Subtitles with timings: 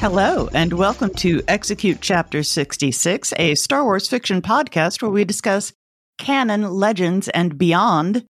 [0.00, 5.74] Hello, and welcome to Execute Chapter 66, a Star Wars fiction podcast where we discuss
[6.16, 8.24] canon, legends, and beyond.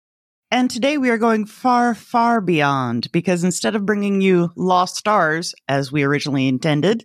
[0.49, 5.53] And today we are going far, far beyond because instead of bringing you Lost Stars,
[5.67, 7.03] as we originally intended,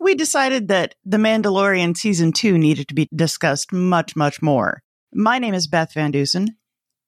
[0.00, 4.80] we decided that The Mandalorian Season 2 needed to be discussed much, much more.
[5.12, 6.46] My name is Beth Van Dusen.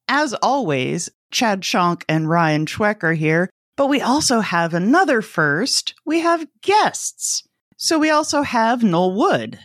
[0.08, 5.94] As always, Chad Shonk and Ryan Schweck are here, but we also have another first.
[6.04, 7.42] We have guests.
[7.76, 9.58] So we also have Noel Wood.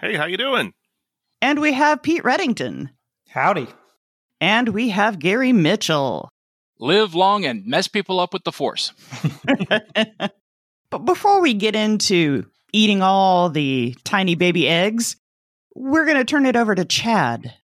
[0.00, 0.72] Hey, how you doing?
[1.40, 2.90] And we have Pete Reddington.
[3.28, 3.66] Howdy.
[4.40, 6.28] And we have Gary Mitchell.
[6.78, 8.92] Live long and mess people up with the force.
[10.90, 15.16] but before we get into eating all the tiny baby eggs,
[15.74, 17.54] we're going to turn it over to Chad.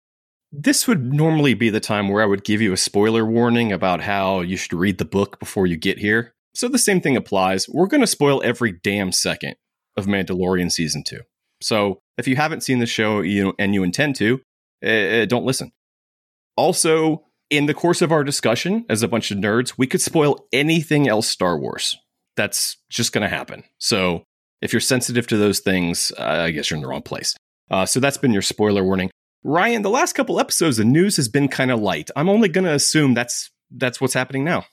[0.51, 4.01] This would normally be the time where I would give you a spoiler warning about
[4.01, 6.33] how you should read the book before you get here.
[6.53, 7.69] So the same thing applies.
[7.69, 9.55] We're going to spoil every damn second
[9.95, 11.21] of Mandalorian season 2.
[11.61, 14.41] So if you haven't seen the show you, and you intend to,
[14.85, 15.71] uh, don't listen.
[16.57, 20.47] Also, in the course of our discussion as a bunch of nerds, we could spoil
[20.51, 21.97] anything else Star Wars.
[22.35, 23.63] That's just going to happen.
[23.77, 24.23] So
[24.61, 27.35] if you're sensitive to those things, uh, I guess you're in the wrong place.
[27.69, 29.11] Uh, so that's been your spoiler warning.
[29.43, 32.09] Ryan, the last couple episodes, the news has been kind of light.
[32.15, 34.65] I'm only going to assume that's that's what's happening now.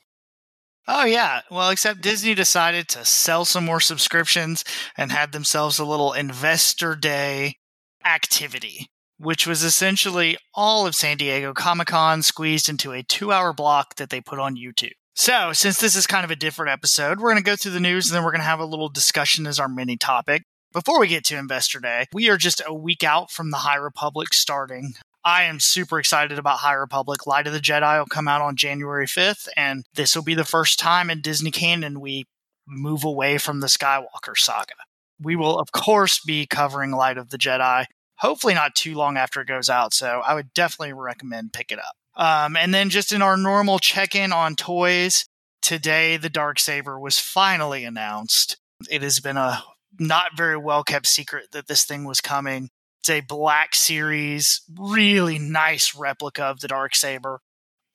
[0.86, 4.64] Oh yeah, well, except Disney decided to sell some more subscriptions
[4.96, 7.56] and had themselves a little investor day
[8.04, 8.86] activity,
[9.18, 14.08] which was essentially all of San Diego Comic Con squeezed into a two-hour block that
[14.08, 14.92] they put on YouTube.
[15.14, 17.80] So, since this is kind of a different episode, we're going to go through the
[17.80, 20.44] news and then we're going to have a little discussion as our mini topic.
[20.74, 23.76] Before we get to Investor Day, we are just a week out from the High
[23.76, 24.92] Republic starting.
[25.24, 27.26] I am super excited about High Republic.
[27.26, 30.44] Light of the Jedi will come out on January 5th, and this will be the
[30.44, 32.26] first time in Disney canon we
[32.66, 34.74] move away from the Skywalker saga.
[35.18, 37.86] We will, of course, be covering Light of the Jedi,
[38.18, 41.78] hopefully not too long after it goes out, so I would definitely recommend pick it
[41.78, 41.94] up.
[42.14, 45.24] Um, and then just in our normal check in on toys,
[45.62, 48.58] today the Dark Saber was finally announced.
[48.90, 49.62] It has been a
[49.98, 52.70] not very well kept secret that this thing was coming.
[53.00, 57.40] It's a Black Series, really nice replica of the Dark Saber.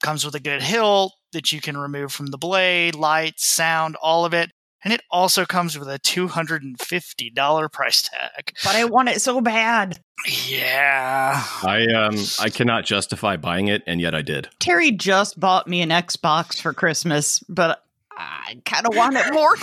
[0.01, 4.25] Comes with a good hilt that you can remove from the blade, lights, sound, all
[4.25, 4.51] of it.
[4.83, 8.53] And it also comes with a $250 price tag.
[8.63, 9.99] But I want it so bad.
[10.47, 11.41] Yeah.
[11.63, 14.49] I um I cannot justify buying it and yet I did.
[14.59, 19.55] Terry just bought me an Xbox for Christmas, but I kind of want it more.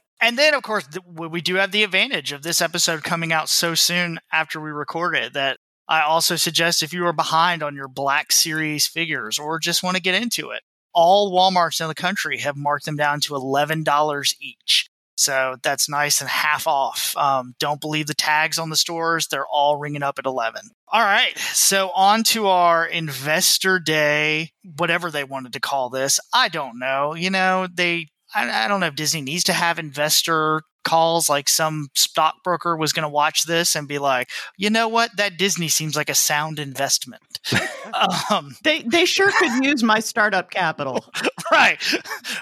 [0.20, 3.74] And then, of course, we do have the advantage of this episode coming out so
[3.74, 7.88] soon after we record it that I also suggest if you are behind on your
[7.88, 10.62] Black Series figures or just want to get into it,
[10.94, 14.88] all Walmarts in the country have marked them down to $11 each.
[15.18, 17.16] So that's nice and half off.
[17.16, 19.28] Um, don't believe the tags on the stores.
[19.28, 20.62] They're all ringing up at 11.
[20.88, 21.36] All right.
[21.38, 26.20] So on to our investor day, whatever they wanted to call this.
[26.34, 27.14] I don't know.
[27.14, 31.48] You know, they I, I don't know if Disney needs to have investor calls like
[31.48, 35.66] some stockbroker was going to watch this and be like, you know what, that Disney
[35.66, 37.40] seems like a sound investment.
[38.30, 41.04] um, they they sure could use my startup capital.
[41.50, 41.82] right.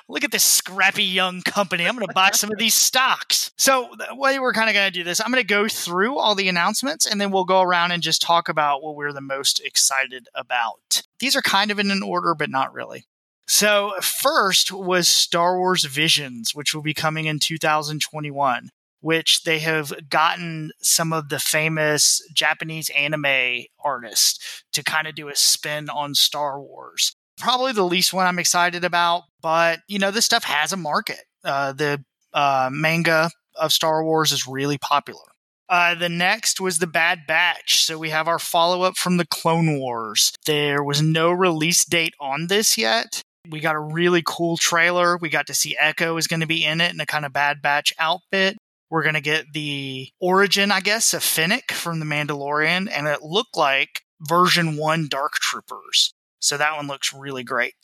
[0.08, 1.86] Look at this scrappy young company.
[1.86, 3.52] I'm going to buy some of these stocks.
[3.56, 6.18] So the way we're kind of going to do this, I'm going to go through
[6.18, 9.20] all the announcements and then we'll go around and just talk about what we're the
[9.22, 11.02] most excited about.
[11.18, 13.06] These are kind of in an order, but not really.
[13.46, 19.92] So, first was Star Wars Visions, which will be coming in 2021, which they have
[20.08, 26.14] gotten some of the famous Japanese anime artists to kind of do a spin on
[26.14, 27.14] Star Wars.
[27.38, 31.24] Probably the least one I'm excited about, but you know, this stuff has a market.
[31.44, 32.02] Uh, the
[32.32, 35.20] uh, manga of Star Wars is really popular.
[35.68, 37.84] Uh, the next was the Bad Batch.
[37.84, 40.32] So we have our follow up from the Clone Wars.
[40.46, 45.16] There was no release date on this yet, we got a really cool trailer.
[45.16, 47.32] We got to see Echo is going to be in it in a kind of
[47.32, 48.56] Bad Batch outfit.
[48.90, 53.22] We're going to get the origin, I guess, of Fennec from The Mandalorian, and it
[53.22, 56.12] looked like version one Dark Troopers.
[56.38, 57.74] So that one looks really great.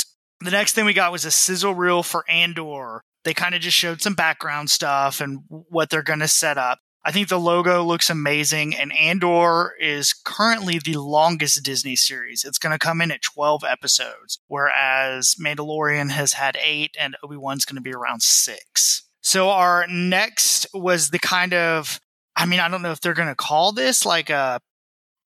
[0.41, 3.03] The next thing we got was a sizzle reel for Andor.
[3.25, 6.79] They kind of just showed some background stuff and what they're going to set up.
[7.03, 12.45] I think the logo looks amazing, and Andor is currently the longest Disney series.
[12.45, 17.39] It's going to come in at 12 episodes, whereas Mandalorian has had eight, and Obi
[17.39, 19.05] Wan's going to be around six.
[19.23, 22.01] So, our next was the kind of,
[22.37, 24.61] I mean, I don't know if they're going to call this like a,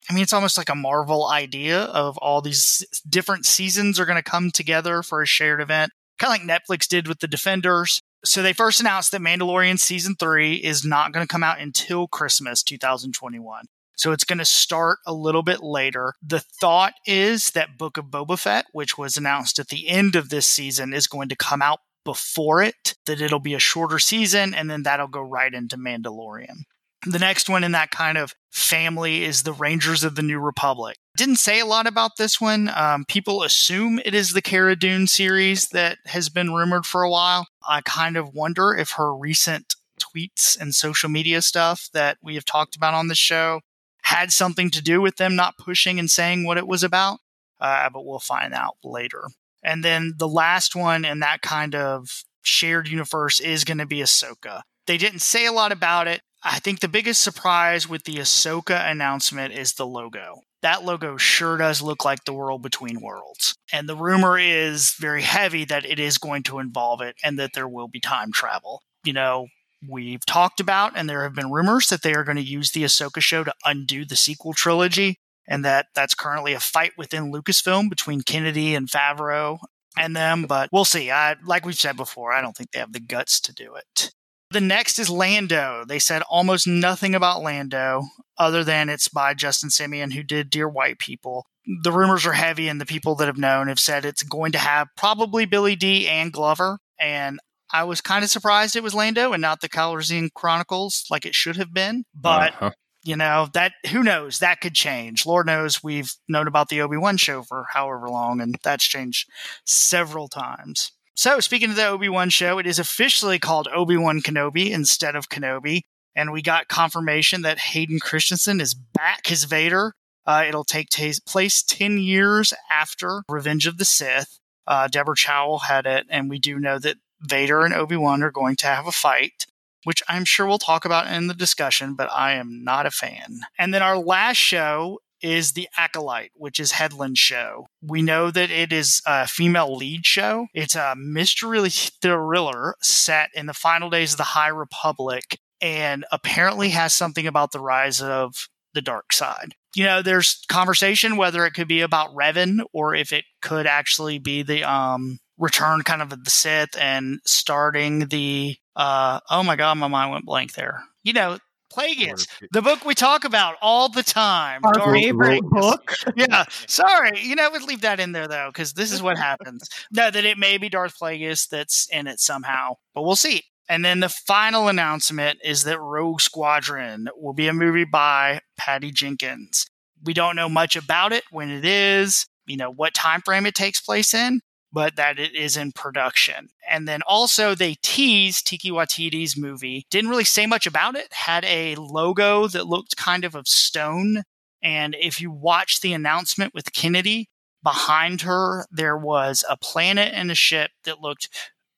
[0.08, 4.22] I mean, it's almost like a Marvel idea of all these different seasons are going
[4.22, 8.00] to come together for a shared event, kind of like Netflix did with the Defenders
[8.24, 12.08] So they first announced that Mandalorian season three is not going to come out until
[12.08, 13.66] Christmas 2021.
[13.96, 16.14] So it's going to start a little bit later.
[16.22, 20.30] The thought is that Book of Boba Fett, which was announced at the end of
[20.30, 24.52] this season, is going to come out before it, that it'll be a shorter season,
[24.52, 26.64] and then that'll go right into Mandalorian.
[27.06, 30.96] The next one in that kind of family is the Rangers of the New Republic.
[31.16, 32.68] Didn't say a lot about this one.
[32.74, 37.10] Um, people assume it is the Cara Dune series that has been rumored for a
[37.10, 37.46] while.
[37.66, 42.44] I kind of wonder if her recent tweets and social media stuff that we have
[42.44, 43.60] talked about on the show
[44.02, 47.20] had something to do with them not pushing and saying what it was about.
[47.60, 49.28] Uh, but we'll find out later.
[49.62, 54.00] And then the last one in that kind of shared universe is going to be
[54.00, 54.62] Ahsoka.
[54.86, 56.22] They didn't say a lot about it.
[56.42, 60.40] I think the biggest surprise with the Ahsoka announcement is the logo.
[60.64, 63.54] That logo sure does look like the world between worlds.
[63.70, 67.52] And the rumor is very heavy that it is going to involve it and that
[67.52, 68.82] there will be time travel.
[69.04, 69.48] You know,
[69.86, 72.82] we've talked about, and there have been rumors that they are going to use the
[72.82, 77.90] Ahsoka show to undo the sequel trilogy, and that that's currently a fight within Lucasfilm
[77.90, 79.58] between Kennedy and Favreau
[79.98, 80.46] and them.
[80.48, 81.10] But we'll see.
[81.10, 84.12] I, like we've said before, I don't think they have the guts to do it.
[84.54, 85.84] The next is Lando.
[85.84, 88.02] They said almost nothing about Lando
[88.38, 91.44] other than it's by Justin Simien, who did Dear White People.
[91.82, 94.58] The rumors are heavy, and the people that have known have said it's going to
[94.58, 96.78] have probably Billy Dee and Glover.
[97.00, 97.40] And
[97.72, 101.34] I was kind of surprised it was Lando and not the Calrissian Chronicles like it
[101.34, 102.04] should have been.
[102.14, 102.70] But uh-huh.
[103.02, 105.26] you know that who knows that could change.
[105.26, 109.28] Lord knows we've known about the Obi Wan show for however long, and that's changed
[109.64, 110.92] several times.
[111.16, 115.14] So, speaking of the Obi Wan show, it is officially called Obi Wan Kenobi instead
[115.14, 115.82] of Kenobi.
[116.16, 119.94] And we got confirmation that Hayden Christensen is back as Vader.
[120.26, 124.40] Uh, it'll take t- place 10 years after Revenge of the Sith.
[124.66, 128.30] Uh, Deborah Chow had it, and we do know that Vader and Obi Wan are
[128.30, 129.46] going to have a fight,
[129.84, 133.40] which I'm sure we'll talk about in the discussion, but I am not a fan.
[133.58, 137.66] And then our last show is The Acolyte, which is Headland's show.
[137.82, 140.46] We know that it is a female lead show.
[140.52, 146.68] It's a mystery thriller set in the final days of the High Republic and apparently
[146.70, 149.54] has something about the rise of the dark side.
[149.74, 154.18] You know, there's conversation whether it could be about Revan or if it could actually
[154.18, 159.78] be the um return kind of the Sith and starting the uh oh my god,
[159.78, 160.82] my mind went blank there.
[161.02, 161.38] You know,
[161.74, 164.60] Plagueis, the book we talk about all the time.
[164.64, 165.94] Our Darth favorite book.
[166.16, 167.20] yeah, sorry.
[167.20, 169.68] You know, we'd leave that in there though, because this is what happens.
[169.90, 173.42] no, that it may be Darth Plagueis that's in it somehow, but we'll see.
[173.68, 178.90] And then the final announcement is that Rogue Squadron will be a movie by Patty
[178.90, 179.66] Jenkins.
[180.04, 183.54] We don't know much about it, when it is, you know, what time frame it
[183.54, 184.40] takes place in,
[184.74, 186.48] but that it is in production.
[186.68, 189.86] And then also they teased Taika Waititi's movie.
[189.88, 191.12] Didn't really say much about it.
[191.12, 194.24] Had a logo that looked kind of of stone.
[194.62, 197.28] And if you watch the announcement with Kennedy,
[197.62, 201.28] behind her there was a planet and a ship that looked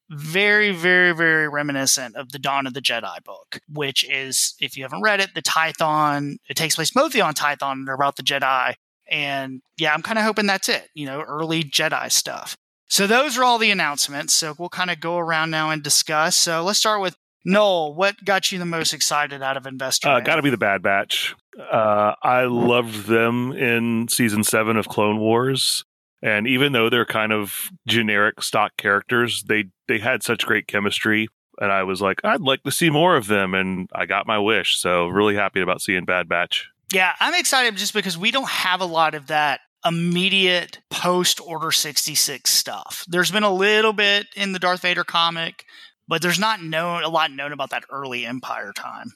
[0.08, 4.84] very, very, very reminiscent of the Dawn of the Jedi book, which is, if you
[4.84, 6.36] haven't read it, the Tython.
[6.48, 8.74] It takes place mostly on Tython and about the Jedi.
[9.08, 12.56] And yeah, I'm kind of hoping that's it, you know, early Jedi stuff.
[12.88, 14.34] So those are all the announcements.
[14.34, 16.36] So we'll kind of go around now and discuss.
[16.36, 17.94] So let's start with Noel.
[17.94, 20.08] What got you the most excited out of Investor?
[20.08, 21.34] Uh, Got to be the Bad Batch.
[21.58, 25.84] Uh, I loved them in season seven of Clone Wars,
[26.22, 31.28] and even though they're kind of generic stock characters, they they had such great chemistry.
[31.58, 34.38] And I was like, I'd like to see more of them, and I got my
[34.38, 34.78] wish.
[34.78, 36.68] So really happy about seeing Bad Batch.
[36.92, 41.70] Yeah, I'm excited just because we don't have a lot of that immediate post Order
[41.70, 43.04] 66 stuff.
[43.08, 45.64] There's been a little bit in the Darth Vader comic,
[46.08, 49.12] but there's not known a lot known about that early Empire time.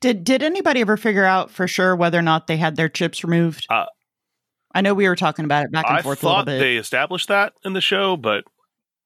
[0.00, 3.24] Did did anybody ever figure out for sure whether or not they had their chips
[3.24, 3.66] removed?
[3.70, 3.86] Uh,
[4.74, 6.58] I know we were talking about it back and I forth a little bit.
[6.58, 8.44] They established that in the show, but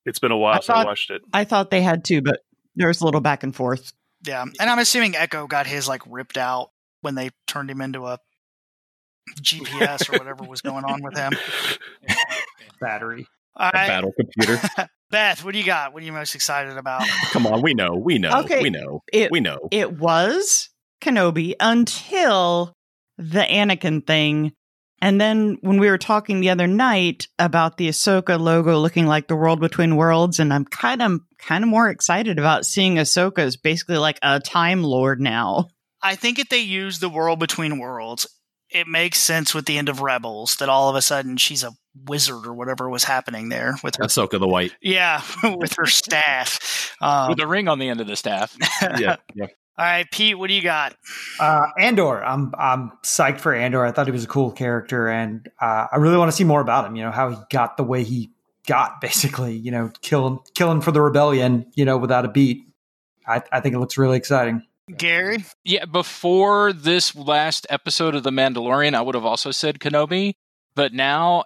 [0.06, 1.22] it's been a while I since thought, I watched it.
[1.32, 2.40] I thought they had too, but
[2.74, 3.92] there was a little back and forth.
[4.26, 6.70] Yeah, and I'm assuming Echo got his like ripped out
[7.02, 8.18] when they turned him into a
[9.40, 11.32] GPS or whatever was going on with him.
[12.80, 13.26] Battery.
[13.56, 13.88] All right.
[13.88, 14.60] battle computer.
[15.10, 15.92] Beth, what do you got?
[15.92, 17.02] What are you most excited about?
[17.32, 19.58] Come on, we know, we know, okay, we know, it, we know.
[19.72, 20.68] It was
[21.00, 22.74] Kenobi until
[23.16, 24.52] the Anakin thing.
[25.00, 29.28] And then when we were talking the other night about the Ahsoka logo looking like
[29.28, 33.38] the world between worlds, and I'm kind of kind of more excited about seeing Ahsoka
[33.38, 35.68] as basically like a time lord now.
[36.02, 38.26] I think if they use the world between worlds,
[38.70, 41.72] it makes sense with the end of Rebels that all of a sudden she's a
[42.06, 44.04] wizard or whatever was happening there with her.
[44.04, 44.72] Ahsoka the White.
[44.80, 45.22] Yeah,
[45.56, 46.94] with her staff.
[47.00, 48.56] Um, With a ring on the end of the staff.
[48.98, 49.46] Yeah, yeah.
[49.78, 50.96] All right, Pete, what do you got?
[51.38, 53.84] Uh, Andor, I'm I'm psyched for Andor.
[53.84, 56.60] I thought he was a cool character, and uh, I really want to see more
[56.60, 56.96] about him.
[56.96, 58.30] You know how he got the way he
[58.66, 59.56] got, basically.
[59.56, 61.70] You know, killing killing for the rebellion.
[61.74, 62.64] You know, without a beat.
[63.26, 64.62] I, I think it looks really exciting.
[64.96, 65.44] Gary?
[65.64, 70.34] Yeah, before this last episode of The Mandalorian, I would have also said Kenobi,
[70.74, 71.40] but now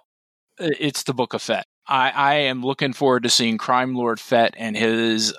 [0.59, 1.65] uh, it's the Book of Fett.
[1.87, 5.33] I, I am looking forward to seeing Crime Lord Fett and his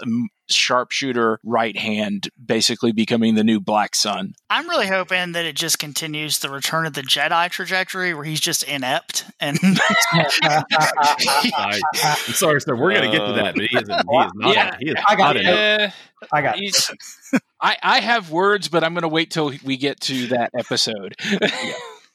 [0.48, 4.34] sharpshooter right hand basically becoming the new Black Sun.
[4.50, 8.40] I'm really hoping that it just continues the Return of the Jedi trajectory where he's
[8.40, 12.76] just inept and I, am sorry, sir.
[12.76, 14.32] We're gonna get to that, but he is, he is not.
[14.54, 14.76] Yeah.
[14.78, 15.46] he is I got not it.
[15.46, 15.90] Uh,
[16.32, 16.86] I got it.
[17.60, 21.14] I, I have words, but I'm going to wait till we get to that episode.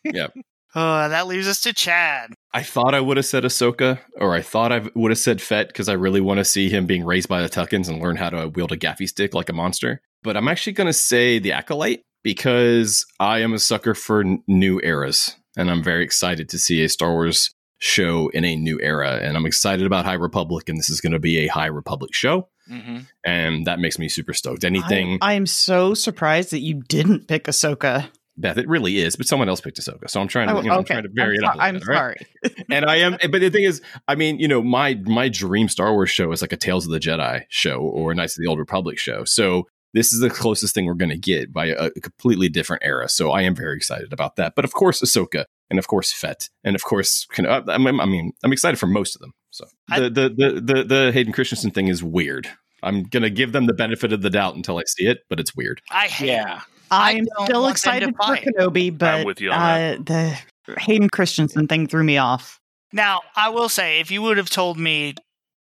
[0.03, 0.27] Yeah.
[0.75, 2.35] Oh, that leaves us to Chad.
[2.53, 5.67] I thought I would have said Ahsoka, or I thought I would have said Fett
[5.67, 8.29] because I really want to see him being raised by the Tuskens and learn how
[8.31, 10.01] to wield a gaffi stick like a monster.
[10.23, 14.43] But I'm actually going to say the Acolyte because I am a sucker for n-
[14.47, 18.79] new eras, and I'm very excited to see a Star Wars show in a new
[18.81, 19.19] era.
[19.21, 22.13] And I'm excited about High Republic, and this is going to be a High Republic
[22.13, 24.63] show, hmm and that makes me super stoked.
[24.63, 28.09] Anything, I, am so surprised that you didn't pick Ahsoka.
[28.39, 30.69] Beth, it really is, but someone else picked Ahsoka, so I'm trying to, Oh, you
[30.69, 31.53] know, I'm trying to vary I'm, it up.
[31.55, 32.27] so- a I'm bit, all right?
[32.43, 32.65] sorry.
[32.71, 35.91] and I am, but the thing is, I mean, you know, my my dream Star
[35.93, 38.47] Wars show is like a Tales of the Jedi show or a Knights of the
[38.49, 39.23] Old Republic show.
[39.25, 42.83] So this is the closest thing we're going to get by a, a completely different
[42.85, 43.09] era.
[43.09, 44.53] So I am very excited about that.
[44.55, 47.99] But of course, Ahsoka, and of course, Fett, and of course, can- uh, I mean,
[47.99, 49.33] I mean, I'm excited for most of them.
[49.49, 52.47] So I- the the the the, the Hayden Christensen thing is weird.
[52.81, 55.53] I'm gonna give them the benefit of the doubt until I see it, but it's
[55.55, 55.81] weird.
[55.91, 56.61] I hate Yeah.
[56.91, 58.35] I I'm still want them to excited for.
[58.35, 60.37] Kenobi, but with you on uh, the
[60.79, 62.59] Hayden Christensen thing threw me off.
[62.91, 65.15] Now, I will say, if you would have told me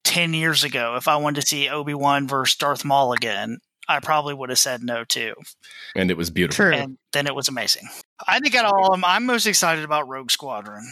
[0.04, 4.00] 10 years ago if I wanted to see Obi Wan versus Darth Maul again, I
[4.00, 5.34] probably would have said no too.
[5.94, 6.64] And it was beautiful.
[6.64, 6.74] True.
[6.74, 7.88] And then it was amazing.
[8.26, 10.86] I think out of all of them, I'm most excited about Rogue Squadron.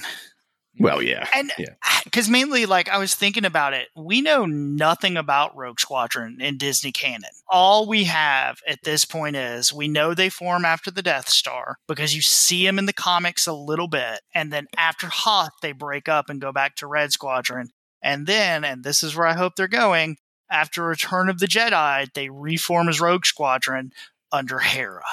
[0.78, 1.26] Well, yeah.
[1.34, 1.74] And Yeah.
[2.04, 6.58] because mainly, like, I was thinking about it, we know nothing about Rogue Squadron in
[6.58, 7.30] Disney canon.
[7.48, 11.78] All we have at this point is we know they form after the Death Star
[11.86, 14.20] because you see them in the comics a little bit.
[14.34, 17.70] And then after Hoth, they break up and go back to Red Squadron.
[18.02, 20.16] And then, and this is where I hope they're going,
[20.50, 23.92] after Return of the Jedi, they reform as Rogue Squadron
[24.32, 25.04] under Hera.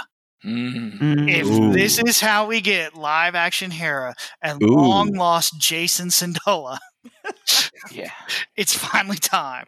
[0.46, 1.00] Mhm.
[1.00, 1.30] Mm.
[1.30, 1.74] If Ooh.
[1.74, 4.68] this is how we get live action Hera and Ooh.
[4.68, 6.78] long lost Jacen Syndulla,
[7.92, 8.12] Yeah.
[8.56, 9.68] it's finally time.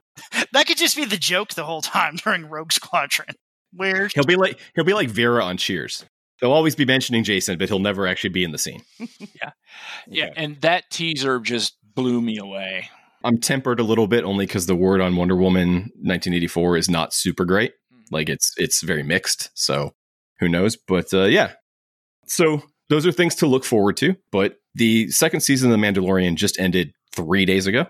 [0.53, 3.29] That could just be the joke the whole time during Rogue Squadron.
[3.73, 6.05] Where He'll be like he'll be like Vera on Cheers.
[6.41, 8.83] They'll always be mentioning Jacen, but he'll never actually be in the scene.
[10.07, 10.29] Yeah.
[10.29, 10.33] Okay.
[10.35, 12.89] And that teaser just blew me away.
[13.23, 17.13] I'm tempered a little bit only because the word on Wonder Woman 1984 is not
[17.13, 17.73] super great.
[18.11, 19.49] Like it's it's very mixed.
[19.53, 19.93] So
[20.39, 20.75] who knows?
[20.75, 21.53] But uh, yeah.
[22.25, 24.15] So those are things to look forward to.
[24.31, 27.87] But the second season of The Mandalorian just ended three days ago.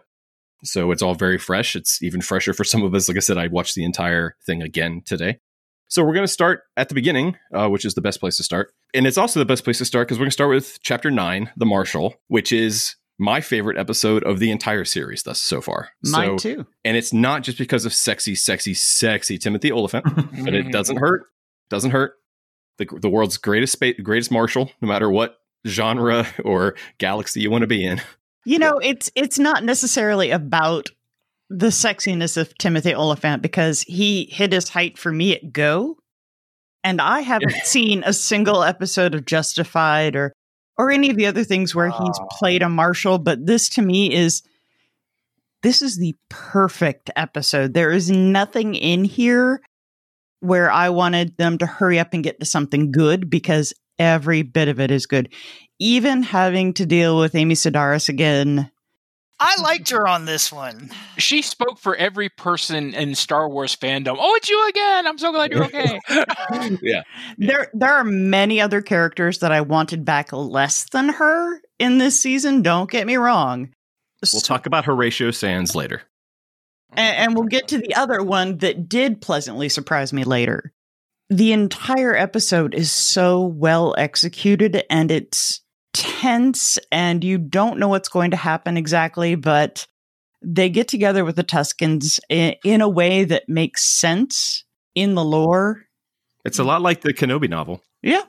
[0.63, 1.75] So it's all very fresh.
[1.75, 3.07] It's even fresher for some of us.
[3.07, 5.39] Like I said, I watched the entire thing again today.
[5.87, 8.43] So we're going to start at the beginning, uh, which is the best place to
[8.43, 8.71] start.
[8.93, 11.09] And it's also the best place to start because we're going to start with chapter
[11.09, 15.89] nine, The Marshal, which is my favorite episode of the entire series thus so far.
[16.03, 16.65] Mine so, too.
[16.85, 20.05] And it's not just because of sexy, sexy, sexy Timothy Olyphant,
[20.43, 21.23] but it doesn't hurt.
[21.69, 22.13] Doesn't hurt.
[22.79, 27.61] The, the world's greatest spa- greatest marshal, no matter what genre or galaxy you want
[27.61, 28.01] to be in.
[28.45, 30.89] You know, it's it's not necessarily about
[31.49, 35.97] the sexiness of Timothy Olyphant because he hit his height for me at Go,
[36.83, 40.33] and I haven't seen a single episode of Justified or
[40.77, 43.19] or any of the other things where he's played a marshal.
[43.19, 44.41] But this to me is
[45.61, 47.73] this is the perfect episode.
[47.73, 49.61] There is nothing in here
[50.41, 54.67] where I wanted them to hurry up and get to something good because every bit
[54.67, 55.29] of it is good.
[55.79, 58.71] Even having to deal with Amy Sedaris again.
[59.41, 60.89] I liked her on this one.
[61.17, 64.17] She spoke for every person in Star Wars fandom.
[64.19, 65.07] Oh, it's you again.
[65.07, 65.99] I'm so glad you're okay.
[66.81, 67.03] yeah.
[67.37, 72.19] There there are many other characters that I wanted back less than her in this
[72.21, 73.69] season, don't get me wrong.
[74.21, 76.01] We'll So- talk about Horatio Sanz later.
[76.91, 80.73] And, and we'll get to the other one that did pleasantly surprise me later.
[81.29, 85.61] The entire episode is so well executed and it's
[85.93, 89.87] tense and you don't know what's going to happen exactly, but
[90.41, 94.63] they get together with the Tuskens in, in a way that makes sense
[94.95, 95.83] in the lore.
[96.45, 97.83] It's a lot like the Kenobi novel.
[98.01, 98.23] Yeah.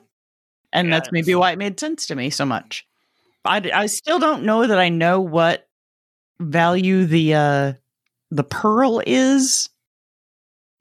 [0.73, 2.85] And Yeah, that's maybe why it made sense to me so much.
[3.43, 5.67] I, I still don't know that I know what
[6.39, 7.73] value the uh
[8.31, 9.69] the pearl is.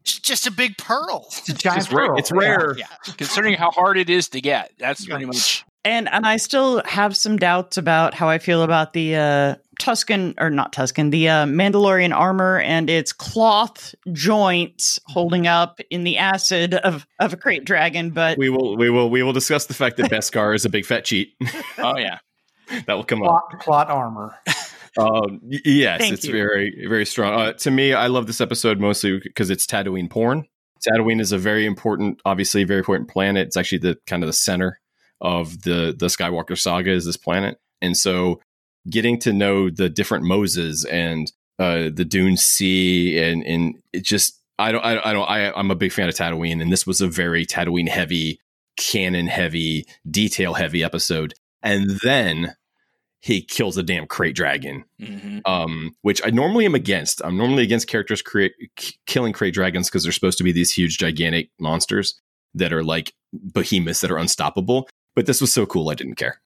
[0.02, 1.26] It's just a big pearl.
[1.28, 2.18] It's a giant It's, ra- pearl.
[2.18, 2.74] it's rare.
[2.78, 2.86] Yeah,
[3.18, 5.64] considering how hard it is to get, that's pretty much.
[5.84, 10.34] And and I still have some doubts about how I feel about the uh Tusken
[10.38, 16.18] or not Tusken, the uh, Mandalorian armor and its cloth joints holding up in the
[16.18, 19.74] acid of of a krayt dragon, but We will we will we will discuss the
[19.74, 21.34] fact that Beskar is a big fat cheat.
[21.78, 22.18] Oh yeah,
[22.86, 23.48] that will come up.
[23.50, 24.34] Plot, plot armor.
[24.98, 26.32] Um, yes, Thank it's you.
[26.32, 27.40] very very strong.
[27.40, 30.46] Uh, to me, I love this episode mostly because it's Tatooine porn.
[30.86, 33.46] Tatooine is a very important, obviously, very important planet.
[33.46, 34.80] It's actually the kind of the center
[35.20, 38.40] of the the Skywalker saga is this planet, and so
[38.88, 44.40] getting to know the different Moses and uh, the Dune Sea, and and it just
[44.58, 47.00] I don't I, I don't I I'm a big fan of Tatooine, and this was
[47.00, 48.40] a very Tatooine heavy,
[48.76, 52.54] canon heavy, detail heavy episode, and then
[53.22, 57.20] he kills a damn krayt dragon hmm um, which I normally am against.
[57.24, 60.72] I'm normally against characters create, k- killing krayt dragons because they're supposed to be these
[60.72, 62.18] huge, gigantic monsters
[62.54, 63.12] that are like
[63.54, 64.88] behemoths that are unstoppable.
[65.16, 66.40] But this was so cool, I didn't care.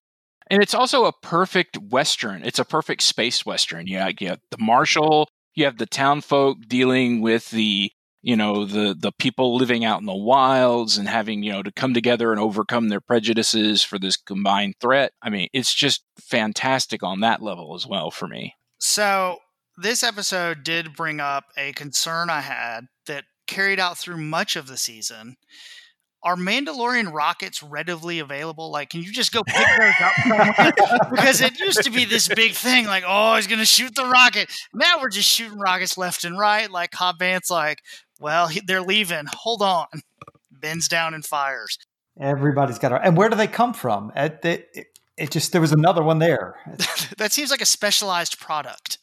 [0.49, 2.45] and it's also a perfect western.
[2.45, 3.87] It's a perfect space western.
[3.87, 7.90] You have, you have the marshal, you have the town folk dealing with the
[8.25, 11.71] you know the the people living out in the wilds and having you know to
[11.71, 15.12] come together and overcome their prejudices for this combined threat.
[15.23, 18.54] I mean, it's just fantastic on that level as well for me.
[18.78, 19.38] So
[19.76, 24.69] this episode did bring up a concern I had that carried out through much of
[24.69, 25.37] the season.
[26.23, 28.71] Are Mandalorian rockets readily available?
[28.71, 31.11] Like, can you just go pick those up?
[31.11, 34.50] because it used to be this big thing, like, oh, he's gonna shoot the rocket.
[34.73, 36.71] Now we're just shooting rockets left and right.
[36.71, 37.81] Like Cobb Vanth, like,
[38.21, 39.25] well, he, they're leaving.
[39.33, 39.87] Hold on.
[40.50, 41.78] Bends down and fires.
[42.21, 43.02] Everybody's got a.
[43.02, 44.12] And where do they come from?
[44.14, 46.56] It, it, it, it just there was another one there.
[47.18, 48.98] that seems like a specialized product.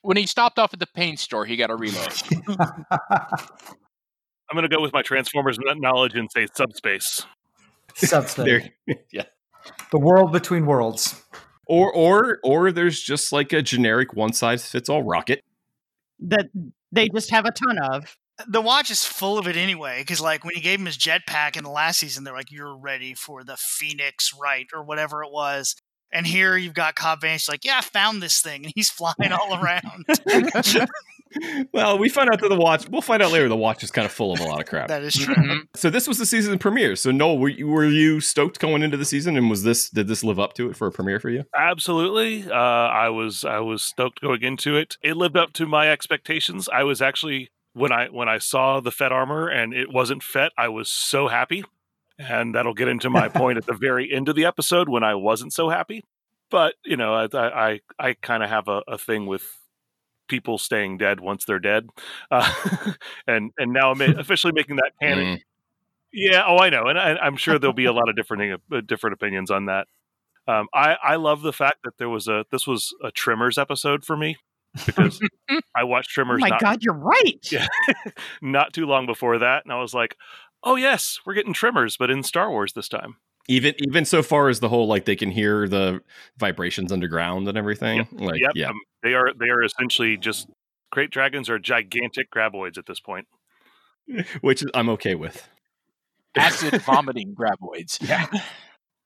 [0.00, 2.12] When he stopped off at the paint store, he got a reload.
[4.52, 7.24] I'm going to go with my Transformers knowledge and say subspace.
[7.94, 8.44] Subspace.
[8.86, 9.24] There, yeah.
[9.92, 11.22] the world between worlds.
[11.66, 15.42] Or or or there's just like a generic one size fits all rocket.
[16.18, 16.46] that
[16.92, 18.16] they just have a ton of.
[18.38, 20.96] Uh, the watch is full of it anyway because like when he gave him his
[20.96, 25.22] jetpack in the last season they're like you're ready for the phoenix right or whatever
[25.22, 25.76] it was
[26.10, 29.32] and here you've got cobb vanth like yeah i found this thing and he's flying
[29.32, 30.06] all around
[31.72, 32.88] well, we find out that the watch.
[32.88, 33.48] We'll find out later.
[33.48, 34.88] The watch is kind of full of a lot of crap.
[34.88, 35.68] that is true Mhm.
[35.74, 36.96] So this was the season premiere.
[36.96, 40.08] So Noel, were you, were you stoked going into the season, and was this did
[40.08, 41.44] this live up to it for a premiere for you?
[41.56, 42.44] Absolutely.
[42.50, 44.96] Uh, I was I was stoked going into it.
[45.02, 46.68] It lived up to my expectations.
[46.72, 50.52] I was actually when I when I saw the Fett armor and it wasn't Fett,
[50.58, 51.64] I was so happy.
[52.18, 55.14] And that'll get into my point at the very end of the episode when I
[55.14, 56.04] wasn't so happy.
[56.50, 59.58] But you know, I I I kind of have a, a thing with
[60.32, 61.90] people staying dead once they're dead,
[62.30, 62.50] uh,
[63.26, 65.36] and and now I'm officially making that canon.
[65.36, 65.40] Mm.
[66.14, 68.80] Yeah, oh, I know, and I, I'm sure there'll be a lot of different uh,
[68.80, 69.86] different opinions on that.
[70.48, 74.06] Um, I I love the fact that there was a this was a Tremors episode
[74.06, 74.38] for me
[74.86, 75.20] because
[75.76, 77.52] I watched Oh Tremors my not god, you're right.
[77.52, 77.66] Yeah.
[78.40, 80.16] not too long before that, and I was like,
[80.64, 83.16] oh yes, we're getting Tremors, but in Star Wars this time.
[83.48, 86.00] Even even so far as the whole like they can hear the
[86.38, 88.06] vibrations underground and everything.
[88.12, 90.48] Like yep, yeah, um, they are they are essentially just
[90.94, 93.26] krayt dragons are gigantic graboids at this point.
[94.40, 95.48] which I'm okay with.
[96.36, 97.98] Acid vomiting graboids.
[98.06, 98.26] Yeah.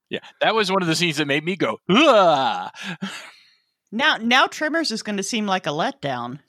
[0.09, 2.71] Yeah, that was one of the scenes that made me go, Ugh!
[3.91, 6.39] Now now Tremors is going to seem like a letdown.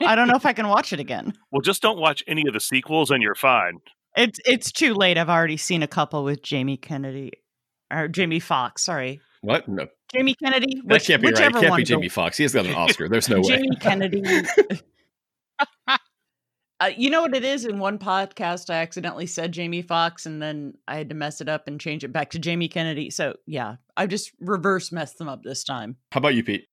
[0.00, 1.32] I don't know if I can watch it again.
[1.50, 3.80] Well, just don't watch any of the sequels, and you're fine.
[4.16, 5.18] It's it's too late.
[5.18, 7.32] I've already seen a couple with Jamie Kennedy
[7.92, 8.84] or Jamie Foxx.
[8.84, 9.66] Sorry, What?
[9.66, 10.74] No, Jamie Kennedy.
[10.76, 11.54] that which- can't be right.
[11.54, 12.36] It can't be Jamie Foxx.
[12.36, 13.08] He has got an Oscar.
[13.08, 13.56] There's no way.
[13.56, 14.22] Jamie Kennedy.
[16.80, 17.64] Uh, you know what it is?
[17.64, 21.48] In one podcast, I accidentally said Jamie Foxx, and then I had to mess it
[21.48, 23.10] up and change it back to Jamie Kennedy.
[23.10, 25.96] So yeah, I just reverse messed them up this time.
[26.10, 26.66] How about you, Pete?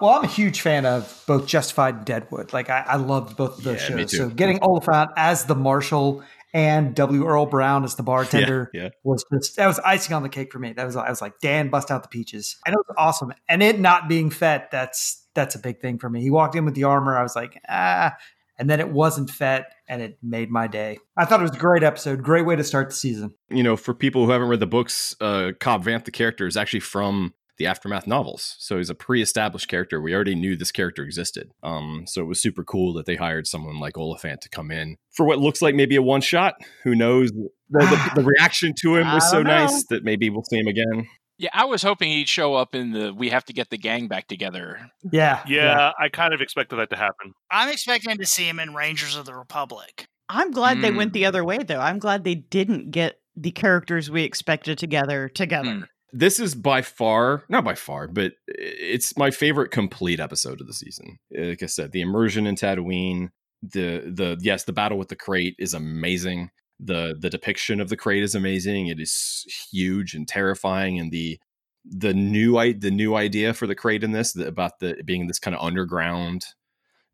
[0.00, 2.52] Well, I'm a huge fan of both Justified and Deadwood.
[2.52, 4.10] Like I, I loved both of those Yeah, me shows.
[4.10, 4.16] too.
[4.16, 7.26] So getting Olyphant as the marshal and W.
[7.26, 8.88] Earl Brown as the bartender Yeah, yeah.
[9.04, 10.72] was just that was icing on the cake for me.
[10.72, 12.56] That was I was like, Dan, bust out the peaches.
[12.66, 13.32] And it was awesome.
[13.48, 16.20] And it not being Fett, that's that's a big thing for me.
[16.20, 17.16] He walked in with the armor.
[17.16, 18.16] I was like, ah.
[18.60, 20.98] And then it wasn't Fett, and it made my day.
[21.16, 22.24] I thought it was a great episode.
[22.24, 23.32] Great way to start the season.
[23.50, 26.56] You know, for people who haven't read the books, uh, Cobb Vanth, the character, is
[26.56, 28.56] actually from the Aftermath novels.
[28.58, 30.00] So he's a pre-established character.
[30.00, 31.50] We already knew this character existed.
[31.62, 34.96] Um, so it was super cool that they hired someone like Olyphant to come in
[35.12, 36.54] for what looks like maybe a one shot.
[36.84, 37.30] Who knows?
[37.32, 39.50] The, the, the reaction to him was so know.
[39.50, 41.08] nice that maybe we'll see him again.
[41.40, 44.08] Yeah, I was hoping he'd show up in the we have to get the gang
[44.08, 44.90] back together.
[45.12, 45.42] Yeah.
[45.46, 47.32] Yeah, I kind of expected that to happen.
[47.50, 50.06] I'm expecting to see him in Rangers of the Republic.
[50.28, 50.96] I'm glad they Mm.
[50.96, 51.78] went the other way, though.
[51.80, 55.68] I'm glad they didn't get the characters we expected together together.
[55.68, 55.86] Mm.
[56.12, 60.72] This is by far, not by far, but it's my favorite complete episode of the
[60.72, 61.18] season.
[61.36, 63.30] Uh, like I said, the immersion in Tatooine,
[63.62, 66.50] the the yes, the battle with the krayt is amazing.
[66.80, 68.86] The the depiction of the krayt is amazing.
[68.86, 71.38] It is huge and terrifying, and the
[71.84, 75.26] the new i the new idea for the krayt in this the, about the being
[75.26, 76.44] this kind of underground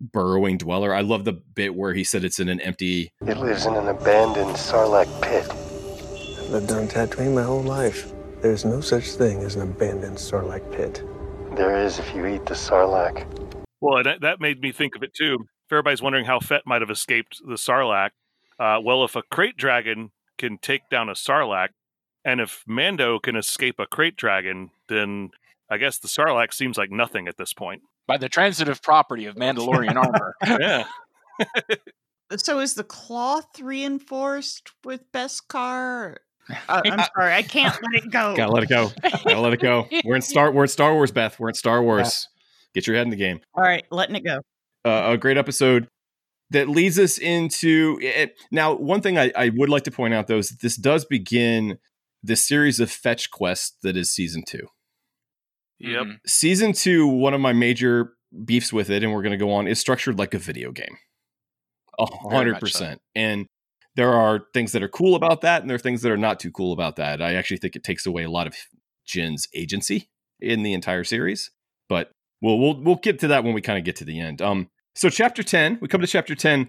[0.01, 0.95] burrowing dweller.
[0.95, 3.89] I love the bit where he said it's in an empty It lives in an
[3.89, 5.49] abandoned Sarlacc pit.
[5.51, 8.14] I've lived on Tatooine my whole life.
[8.45, 11.03] There's no such thing as an abandoned Sarlacc pit.
[11.57, 13.25] There is if you eat the Sarlacc.
[13.81, 15.39] Well, that, that made me think of it too.
[15.41, 18.11] If everybody's wondering how Fett might have escaped the Sarlacc,
[18.61, 21.69] uh, well, if a krayt dragon can take down a Sarlacc,
[22.23, 25.31] and if Mando can escape a krayt dragon, then
[25.71, 27.81] I guess the Sarlacc seems like nothing at this point.
[28.07, 30.35] By the transitive property of Mandalorian armor.
[30.61, 30.85] Yeah.
[32.37, 36.17] So is the cloth reinforced with Beskar?
[36.69, 38.35] Uh, I'm sorry, I can't let it go.
[38.37, 38.91] Gotta let it go.
[39.03, 39.89] Gotta let it go.
[40.05, 40.53] We're in Star.
[40.53, 41.39] We're in Star Wars, Beth.
[41.39, 42.29] We're in Star Wars.
[42.75, 43.41] Get your head in the game.
[43.55, 44.41] All right, letting it go.
[44.85, 45.89] Uh, a great episode
[46.51, 48.35] that leads us into it.
[48.51, 51.05] Now, one thing I, I would like to point out though is that this does
[51.05, 51.79] begin
[52.23, 54.67] the series of fetch quests that is season two.
[55.79, 56.03] Yep.
[56.03, 56.17] Mhm.
[56.27, 58.13] Season two, one of my major
[58.45, 60.97] beefs with it, and we're going to go on, is structured like a video game.
[61.99, 63.01] A hundred percent.
[63.15, 63.47] And
[63.97, 66.41] there are things that are cool about that, and there are things that are not
[66.41, 67.23] too cool about that.
[67.23, 68.55] I actually think it takes away a lot of
[69.07, 70.09] Din's agency
[70.41, 71.51] in the entire series.
[71.89, 74.43] But we'll we'll we'll get to that when we kind of get to the end.
[74.43, 76.69] Um, so chapter ten, we come to chapter ten,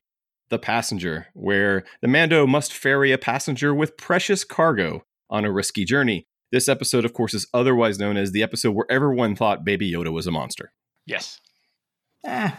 [0.49, 5.85] the passenger, where the Mando must ferry a passenger with precious cargo on a risky
[5.85, 6.25] journey.
[6.51, 10.13] This episode, of course, is otherwise known as the episode where everyone thought Baby Yoda
[10.13, 10.71] was a monster.
[11.05, 11.39] Yes.
[12.23, 12.51] Eh,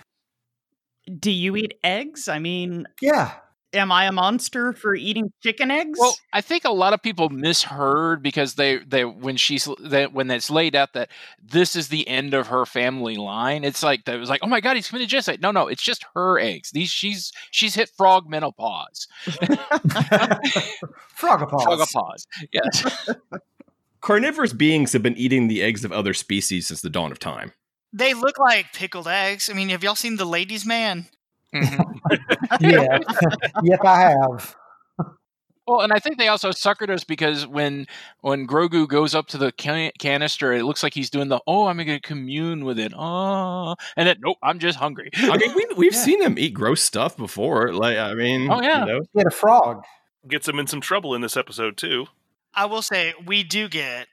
[1.19, 2.29] Do you eat eggs?
[2.29, 3.35] I mean, yeah.
[3.77, 5.99] Am I a monster for eating chicken eggs?
[5.99, 10.31] Well, I think a lot of people misheard because they they when she's they, when
[10.31, 11.11] it's laid out that
[11.43, 13.65] this is the end of her family line.
[13.65, 15.41] It's like that was like, oh my god, he's committed genocide.
[15.41, 16.71] No, no, it's just her eggs.
[16.73, 19.07] These she's she's hit frog menopause.
[21.15, 21.65] Frogopause.
[21.65, 22.27] Frogopause.
[22.53, 23.09] Yes.
[24.01, 27.53] Carnivorous beings have been eating the eggs of other species since the dawn of time.
[27.93, 29.49] They look like pickled eggs.
[29.49, 31.07] I mean, have y'all seen the ladies' man?
[31.55, 32.01] Mhm.
[32.61, 32.99] yeah.
[33.63, 34.57] yes, I have.
[35.67, 37.87] Well, and I think they also suckered us because when
[38.21, 41.67] when Grogu goes up to the can- canister, it looks like he's doing the oh,
[41.67, 42.93] I'm going to commune with it.
[42.97, 45.11] Oh, and then nope, I'm just hungry.
[45.17, 45.99] I mean, we, we've Yeah.
[46.01, 47.73] seen them eat gross stuff before.
[47.73, 48.87] Like, I mean, Oh, yeah.
[48.87, 49.83] you know, Get a frog.
[50.29, 52.07] Gets him in some trouble in this episode too.
[52.55, 54.07] I will say we do get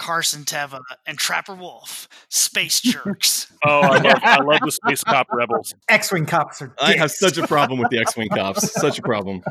[0.00, 3.46] Carson Teva and Trapper Wolf, space jerks.
[3.62, 5.74] Oh, I love, I love the Space Cop Rebels.
[5.86, 6.74] X-wing cops are.
[6.80, 8.72] I have such a problem with the X-wing cops.
[8.72, 9.42] Such a problem.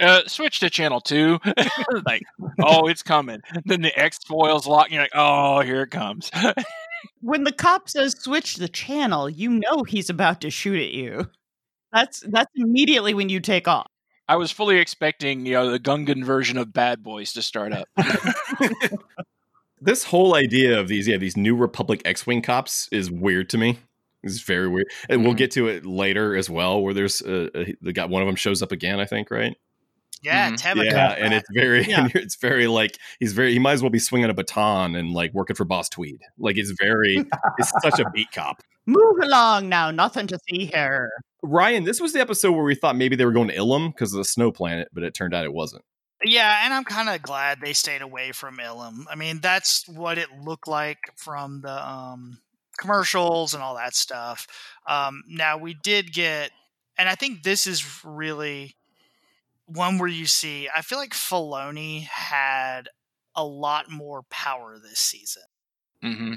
[0.00, 1.38] uh, switch to channel two.
[2.06, 2.22] like,
[2.60, 3.40] oh, it's coming.
[3.64, 4.86] Then the X foils lock.
[4.86, 6.30] And you're like, oh, here it comes.
[7.26, 11.28] when the cop says switch the channel, you know he's about to shoot at you.
[11.92, 13.86] That's that's immediately when you take off.
[14.28, 17.88] I was fully expecting, you know, the Gungan version of Bad Boys to start up.
[19.78, 23.78] This whole idea of these, yeah, these New Republic X-wing cops is weird to me.
[24.22, 25.38] It's very weird, and we'll Mhm.
[25.38, 26.80] get to it later as well.
[26.82, 29.54] Where there's uh, uh, the guy, one of them shows up again, I think, right?
[30.26, 30.60] Yeah, Mhm.
[30.60, 30.84] Teva.
[30.84, 32.08] yeah, and it's very, Yeah.
[32.14, 33.52] it's very like he's very.
[33.52, 36.20] He might as well be swinging a baton and like working for Boss Tweed.
[36.38, 37.24] Like it's very,
[37.58, 38.62] it's such a beat cop.
[38.86, 41.10] Move along now, nothing to see here.
[41.42, 44.12] Ryan, this was the episode where we thought maybe they were going to Ilum because
[44.12, 45.82] of the snow planet, but it turned out it wasn't.
[46.24, 49.04] Yeah, and I'm kind of glad they stayed away from Ilum.
[49.10, 52.38] I mean, that's what it looked like from the um,
[52.78, 54.46] commercials and all that stuff.
[54.88, 56.50] Um, now we did get,
[56.96, 58.76] and I think this is really
[59.66, 60.68] one where you see.
[60.74, 62.88] I feel like Filoni had
[63.34, 65.42] a lot more power this season.
[66.02, 66.34] hmm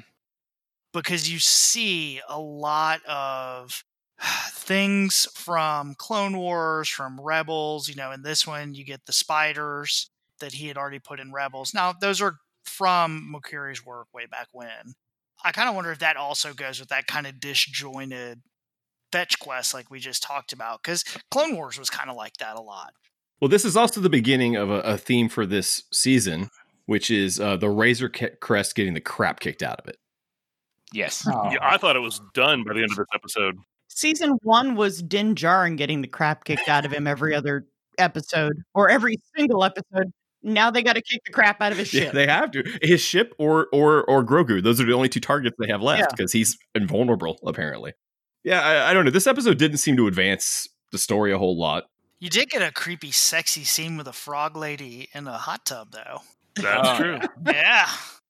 [0.93, 3.83] because you see a lot of
[4.49, 7.87] things from Clone Wars, from Rebels.
[7.87, 11.31] You know, in this one, you get the spiders that he had already put in
[11.31, 11.73] Rebels.
[11.73, 14.93] Now, those are from McQuarrie's work way back when.
[15.43, 18.41] I kind of wonder if that also goes with that kind of disjointed
[19.11, 22.57] fetch quest like we just talked about, because Clone Wars was kind of like that
[22.57, 22.93] a lot.
[23.39, 26.49] Well, this is also the beginning of a, a theme for this season,
[26.85, 28.09] which is uh, the Razor
[28.41, 29.97] Crest getting the crap kicked out of it.
[30.93, 31.27] Yes.
[31.27, 31.49] Oh.
[31.51, 33.55] Yeah, I thought it was done by the end of this episode.
[33.87, 37.65] Season one was Din Djarin getting the crap kicked out of him every other
[37.97, 40.11] episode or every single episode.
[40.41, 42.05] Now they got to kick the crap out of his ship.
[42.05, 42.63] Yeah, they have to.
[42.81, 44.63] His ship or or or Grogu.
[44.63, 46.39] Those are the only two targets they have left because yeah.
[46.39, 47.93] he's invulnerable apparently.
[48.43, 49.11] Yeah, I, I don't know.
[49.11, 51.85] This episode didn't seem to advance the story a whole lot.
[52.19, 55.91] You did get a creepy, sexy scene with a frog lady in a hot tub,
[55.91, 56.19] though.
[56.55, 57.19] That's uh, true.
[57.45, 57.87] Yeah.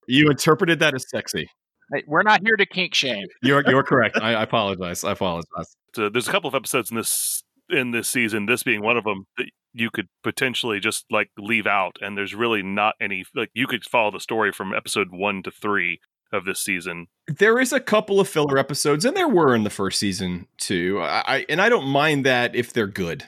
[0.07, 1.49] You interpreted that as sexy.
[1.91, 3.27] Hey, we're not here to kink shame.
[3.41, 4.17] You're you're correct.
[4.21, 5.03] I, I apologize.
[5.03, 5.75] I apologize.
[5.95, 9.03] So there's a couple of episodes in this in this season, this being one of
[9.03, 13.49] them, that you could potentially just like leave out, and there's really not any like
[13.53, 15.99] you could follow the story from episode one to three
[16.31, 17.07] of this season.
[17.27, 20.99] There is a couple of filler episodes, and there were in the first season too.
[21.01, 23.25] I, I and I don't mind that if they're good.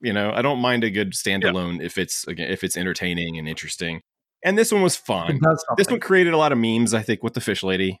[0.00, 1.86] You know, I don't mind a good standalone yeah.
[1.86, 4.00] if it's again if it's entertaining and interesting.
[4.42, 5.40] And this one was fun.
[5.76, 8.00] This one created a lot of memes, I think, with the fish lady.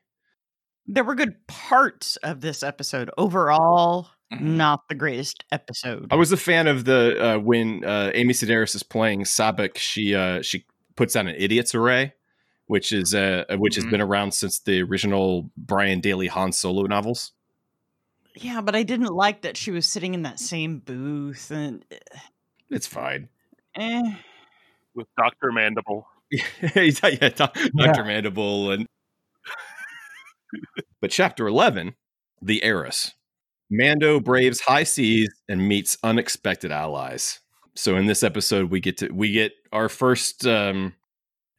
[0.86, 3.10] There were good parts of this episode.
[3.18, 4.56] Overall, mm-hmm.
[4.56, 6.08] not the greatest episode.
[6.10, 9.76] I was a fan of the uh, when uh, Amy Sedaris is playing Sabacc.
[9.76, 10.64] She uh, she
[10.96, 12.14] puts out an idiots array,
[12.66, 13.82] which is uh, which mm-hmm.
[13.82, 17.32] has been around since the original Brian Daley Han Solo novels.
[18.34, 21.96] Yeah, but I didn't like that she was sitting in that same booth, and eh.
[22.70, 23.28] it's fine.
[23.76, 24.14] Eh.
[24.94, 26.06] With Doctor Mandible.
[26.30, 27.70] yeah, Dr.
[27.74, 28.02] Yeah.
[28.02, 28.86] Mandible and.
[31.00, 31.94] but chapter eleven,
[32.40, 33.14] the heiress.
[33.70, 37.38] Mando braves high seas and meets unexpected allies.
[37.76, 40.94] So in this episode, we get to we get our first um,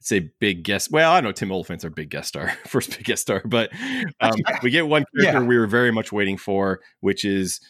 [0.02, 0.90] say big guest.
[0.90, 3.70] Well, I know Tim Olyphant's our big guest star, first big guest star, but
[4.20, 5.46] um, we get one character yeah.
[5.46, 7.60] we were very much waiting for, which is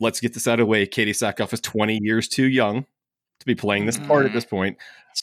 [0.00, 0.86] let's get this out of the way.
[0.86, 2.86] Katee Sackhoff is 20 years too young
[3.40, 4.36] to be playing this part at mm-hmm.
[4.36, 4.78] this point.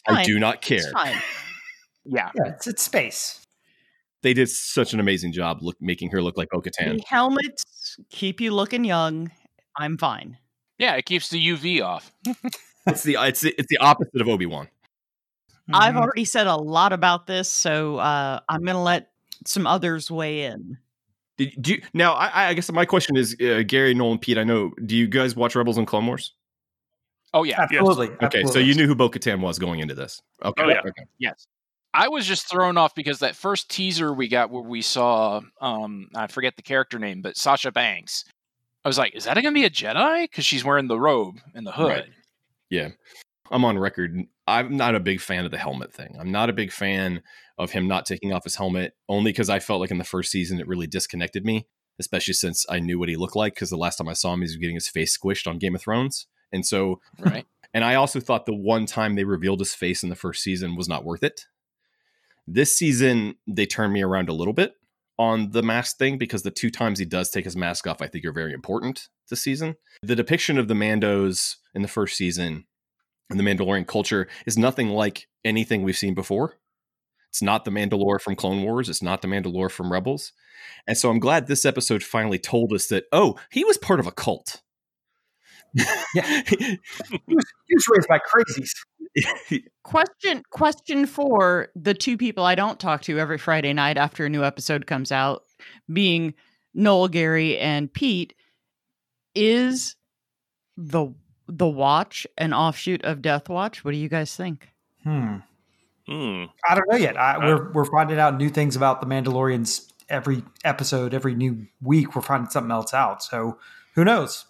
[0.08, 0.92] I do not care.
[2.06, 2.32] Yeah.
[2.34, 3.46] yeah, it's, it's space.
[4.24, 6.98] They did such an amazing job look making her look like Bo-Katan.
[6.98, 9.32] The helmets keep you looking young.
[9.78, 10.38] I'm fine.
[10.80, 12.12] Yeah, it keeps the UV off.
[12.88, 14.70] it's the it's the, it's the opposite of Obi Wan.
[15.70, 15.76] Mm-hmm.
[15.76, 19.12] I've already said a lot about this, so uh, I'm going to let
[19.46, 20.78] some others weigh in.
[21.38, 22.14] Did, do you, now?
[22.14, 24.40] I, I, guess my question is, uh, Gary, Nolan, Pete.
[24.40, 24.72] I know.
[24.86, 26.34] Do you guys watch Rebels and Clone Wars?
[27.34, 28.08] Oh yeah, absolutely.
[28.08, 28.16] Yes.
[28.16, 28.52] Okay, absolutely.
[28.52, 30.22] so you knew who Bo-Katan was going into this.
[30.44, 30.64] Okay.
[30.64, 30.80] Oh, yeah.
[30.80, 31.04] Okay.
[31.20, 31.48] Yes.
[31.94, 36.10] I was just thrown off because that first teaser we got where we saw, um,
[36.16, 38.26] I forget the character name, but Sasha Banks.
[38.84, 40.24] I was like, is that going to be a Jedi?
[40.24, 41.90] Because she's wearing the robe and the hood.
[41.90, 42.06] Right.
[42.70, 42.90] Yeah.
[43.52, 44.24] I'm on record.
[44.50, 46.16] I'm not a big fan of the helmet thing.
[46.20, 47.22] I'm not a big fan
[47.58, 50.32] of him not taking off his helmet, only because I felt like in the first
[50.32, 51.68] season it really disconnected me,
[52.00, 53.56] especially since I knew what he looked like.
[53.56, 55.76] Because the last time I saw him, he was getting his face squished on Game
[55.76, 56.28] of Thrones.
[56.52, 57.46] And so, right.
[57.72, 60.76] And I also thought the one time they revealed his face in the first season
[60.76, 61.46] was not worth it.
[62.48, 64.74] This season, they turned me around a little bit
[65.20, 68.08] on the mask thing because the two times he does take his mask off, I
[68.08, 69.76] think are very important this season.
[70.02, 72.66] The depiction of the Mandos in the first season
[73.30, 76.56] and the Mandalorian culture is nothing like anything we've seen before.
[77.30, 78.89] It's not the Mandalore from Clone Wars.
[78.89, 80.34] It's not the Mandalore from Rebels.
[80.88, 84.08] And so I'm glad this episode finally told us that, oh, he was part of
[84.08, 84.62] a cult.
[85.76, 85.84] yeah.
[86.15, 86.80] he,
[87.28, 88.72] was, he was raised by crazies.
[89.84, 94.30] question question for the two people I don't talk to every Friday night after a
[94.30, 95.44] new episode comes out,
[95.92, 96.34] being
[96.74, 98.34] Noel, Gary, and Pete,
[99.36, 99.96] is
[100.78, 101.13] the
[101.50, 103.84] the Watch an offshoot of Death Watch?
[103.84, 104.70] What do you guys think?
[105.04, 105.38] Hmm.
[106.08, 106.46] Hmm.
[106.68, 107.18] I don't know yet.
[107.18, 111.68] I, uh, we're we're finding out new things about the Mandalorians every episode, every new
[111.82, 112.16] week.
[112.16, 113.24] We're finding something else out.
[113.24, 113.58] So
[113.96, 114.46] who knows?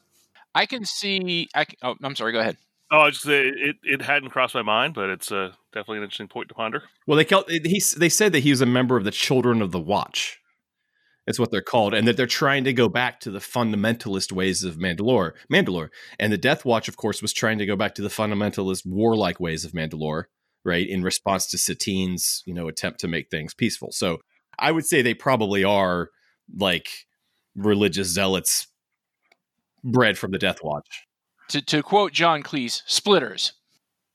[0.55, 1.49] I can see.
[1.55, 2.33] I can, oh, I'm sorry.
[2.33, 2.57] Go ahead.
[2.91, 6.27] Oh, I just it it hadn't crossed my mind, but it's uh, definitely an interesting
[6.27, 6.83] point to ponder.
[7.05, 9.71] Well, they called, he they said that he was a member of the Children of
[9.71, 10.39] the Watch.
[11.29, 14.63] That's what they're called, and that they're trying to go back to the fundamentalist ways
[14.63, 15.33] of Mandalore.
[15.53, 18.83] Mandalore, and the Death Watch, of course, was trying to go back to the fundamentalist
[18.83, 20.23] warlike ways of Mandalore,
[20.65, 20.89] right?
[20.89, 23.91] In response to Satine's, you know, attempt to make things peaceful.
[23.91, 24.17] So
[24.57, 26.09] I would say they probably are
[26.57, 26.89] like
[27.55, 28.65] religious zealots
[29.83, 31.05] bred from the Death Watch.
[31.49, 33.53] To, to quote John Cleese, splitters.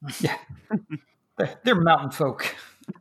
[0.21, 0.37] Yeah.
[1.63, 2.57] They're mountain folk.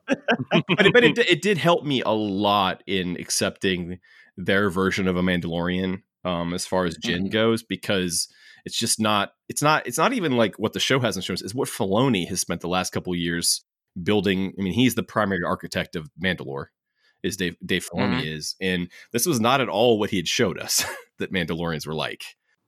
[0.07, 3.99] But, it, but it, it did help me a lot in accepting
[4.37, 8.27] their version of a Mandalorian um, as far as Din goes because
[8.65, 11.41] it's just not it's not it's not even like what the show hasn't shown us
[11.41, 13.63] it's what Filoni has spent the last couple years
[14.01, 14.53] building.
[14.57, 16.67] I mean, he's the primary architect of Mandalore,
[17.21, 18.35] is Dave Dave Filoni Mhm.
[18.37, 20.83] is, and this was not at all what he had showed us
[21.19, 22.23] that Mandalorians were like.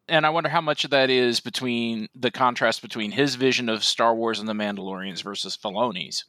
[0.07, 3.83] And I wonder how much of that is between the contrast between his vision of
[3.83, 6.25] Star Wars and the Mandalorians versus Filoni's.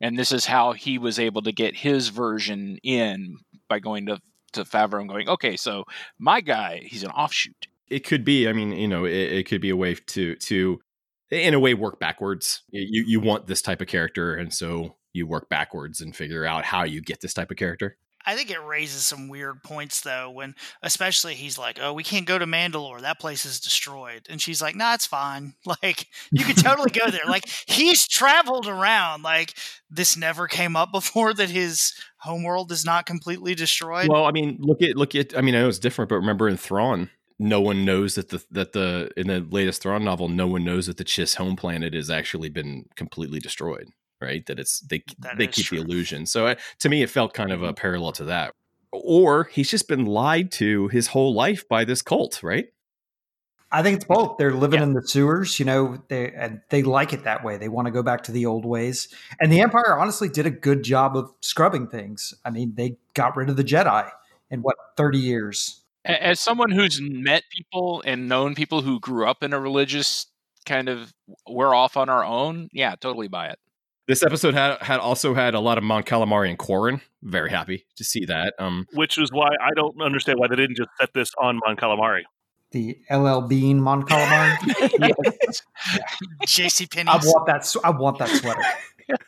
[0.00, 4.20] And this is how he was able to get his version in by going to,
[4.52, 5.84] to Favreau and going, okay, so
[6.18, 7.68] my guy, he's an offshoot.
[7.88, 8.48] It could be.
[8.48, 10.80] I mean, you know, it, it could be a way to to
[11.30, 12.62] in a way work backwards.
[12.70, 16.64] You you want this type of character, and so you work backwards and figure out
[16.64, 17.96] how you get this type of character.
[18.26, 22.26] I think it raises some weird points though, when especially he's like, "Oh, we can't
[22.26, 23.00] go to Mandalore.
[23.00, 25.54] That place is destroyed," and she's like, "Nah, it's fine.
[25.82, 27.24] Like you could totally go there.
[27.26, 29.22] Like he's traveled around.
[29.22, 29.54] Like
[29.90, 34.58] this never came up before that his homeworld is not completely destroyed." Well, I mean,
[34.60, 35.36] look at look at.
[35.36, 38.44] I mean, I know it's different, but remember in Thrawn, no one knows that the
[38.50, 41.94] that the in the latest Thrawn novel, no one knows that the Chiss home planet
[41.94, 43.88] has actually been completely destroyed.
[44.24, 44.44] Right?
[44.46, 45.78] That it's they That they keep true.
[45.78, 46.26] the illusion.
[46.26, 48.54] So uh, to me, it felt kind of a parallel to that.
[48.90, 52.66] Or he's just been lied to his whole life by this cult, right?
[53.74, 54.38] I think it's both.
[54.38, 57.56] They're living in the sewers, you know, they and they like it that way.
[57.56, 59.08] They want to go back to the old ways.
[59.40, 62.34] And the Empire honestly did a good job of scrubbing things.
[62.44, 64.08] I mean, they got rid of the Jedi
[64.48, 65.82] in what, 30 years.
[66.04, 70.26] As someone who's met people and known people who grew up in a religious
[70.66, 71.12] kind of,
[71.48, 73.58] we're off on our own, yeah, totally buy it.
[74.06, 77.00] This episode had had also had a lot of Mon Calamari and Quarren.
[77.22, 78.52] Very happy to see that.
[78.58, 81.76] Um, which is why I don't understand why they didn't just set this on Mon
[81.76, 82.22] Calamari.
[82.72, 84.56] The LL Bean Mon Calamari.
[86.46, 88.62] JC I want that I want that sweater.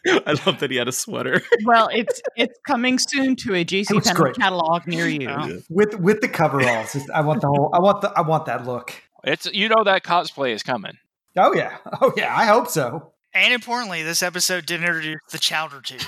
[0.27, 1.43] I love that he had a sweater.
[1.65, 5.23] well, it's it's coming soon to a JC looks Penney catalog near you.
[5.29, 5.49] Yeah.
[5.71, 6.95] With with the coveralls.
[6.95, 8.93] It's- I want the whole I want the I want that look.
[9.25, 10.99] It's you know that cosplay is coming.
[11.37, 11.77] Oh yeah.
[12.01, 13.13] Oh yeah, I hope so.
[13.37, 16.01] And importantly, this episode did introduce the chowder tube.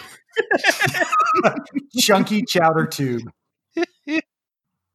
[1.99, 3.23] Chunky chowder tube.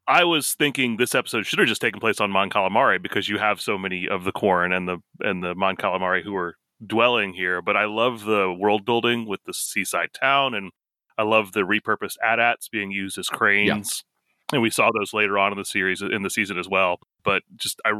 [0.07, 3.37] I was thinking this episode should have just taken place on Mon Calamari because you
[3.37, 7.33] have so many of the Quarren and the and the Mon Calamari who are dwelling
[7.33, 7.61] here.
[7.61, 10.71] But I love the world building with the seaside town, and
[11.17, 14.03] I love the repurposed AT-ATs being used as cranes.
[14.51, 16.97] And we saw those later on in the series in the season as well.
[17.23, 17.93] But just I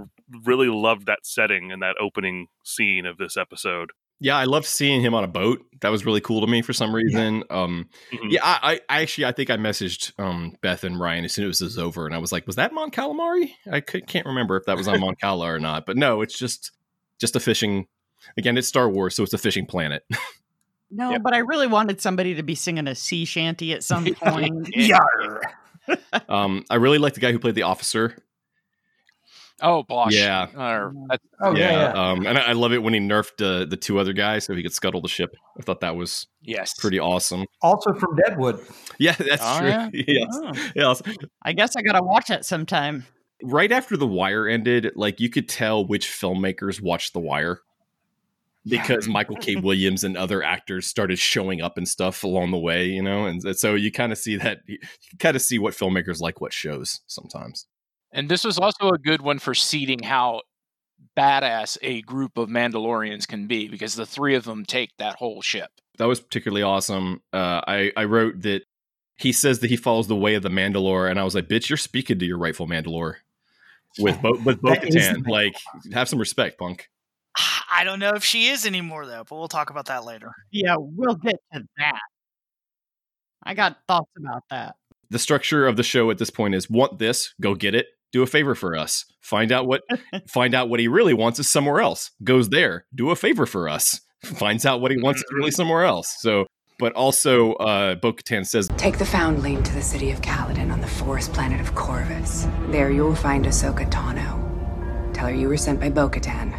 [0.43, 3.91] really loved that setting and that opening scene of this episode.
[4.19, 5.65] Yeah, I loved seeing him on a boat.
[5.81, 7.43] That was really cool to me for some reason.
[7.49, 8.31] Um, Mhm.
[8.31, 11.59] yeah, I, I actually I think I messaged um, Beth and Ryan as soon as
[11.59, 14.55] it was over, and I was like, "Was that Mon Calamari?" I could, can't remember
[14.55, 16.71] if that was on Mon Cala or not, but no, it's just
[17.19, 17.87] just a fishing.
[18.37, 20.05] Again, it's Star Wars, so it's a fishing planet.
[20.89, 21.23] No, Yep.
[21.23, 24.69] but I really wanted somebody to be singing a sea shanty at some point.
[24.75, 25.41] Yar.
[26.29, 28.15] um, I really like the guy who played the officer.
[29.65, 30.13] Oh, Bosch.
[30.13, 30.47] Yeah.
[30.55, 31.93] Or, that- Oh yeah, yeah.
[32.11, 34.53] Um, and I, I love it when he nerfed uh, the two other guys so
[34.53, 35.33] he could scuttle the ship.
[35.57, 36.73] I thought that was yes.
[36.77, 37.45] pretty awesome.
[37.61, 38.59] Also from Deadwood.
[38.99, 39.69] Yeah, that's Oh, true.
[39.69, 39.89] yeah?
[39.93, 41.01] yes, Oh, yes.
[41.43, 43.05] I guess I gotta watch it sometime.
[43.41, 47.59] right after the wire ended like you could tell which filmmakers watched the wire
[48.65, 52.85] because michael k williams and other actors started showing up and stuff along the way
[52.85, 54.77] you know and so you kind of see that you
[55.19, 57.67] kind of see what filmmakers like what shows sometimes
[58.13, 60.41] And this was also a good one for seeding how
[61.17, 65.41] badass a group of Mandalorians can be because the three of them take that whole
[65.41, 65.69] ship.
[65.97, 68.61] that was particularly awesome uh, i i wrote that
[69.17, 71.69] he says that he follows the way of the mandalore and i was like bitch
[71.69, 73.15] you're speaking to your rightful mandalore
[73.99, 75.27] with Bo- with That is Bo-Katan.
[75.27, 75.53] like
[75.93, 76.89] have some respect punk
[77.71, 80.31] I don't know if she is anymore though, but we'll talk about that later.
[80.51, 81.99] Yeah, we'll get to that.
[83.43, 84.75] I got thoughts about that.
[85.09, 88.23] the structure of the show at this point is want this, go get it, do
[88.23, 89.05] a favor for us.
[89.19, 89.81] Find out what
[90.29, 92.11] find out what he really wants is somewhere else.
[92.23, 93.99] Goes there, do a favor for us.
[94.23, 96.15] Finds out what he wants is really somewhere else.
[96.19, 96.45] So
[96.79, 100.79] but also uh Bo Katan says Take the Foundling to the city of Calodan on
[100.79, 102.47] the forest planet of Corvus.
[102.67, 104.43] There you will find Ahsoka Tano.
[105.13, 106.57] Tell her you were sent by Bo-Katan.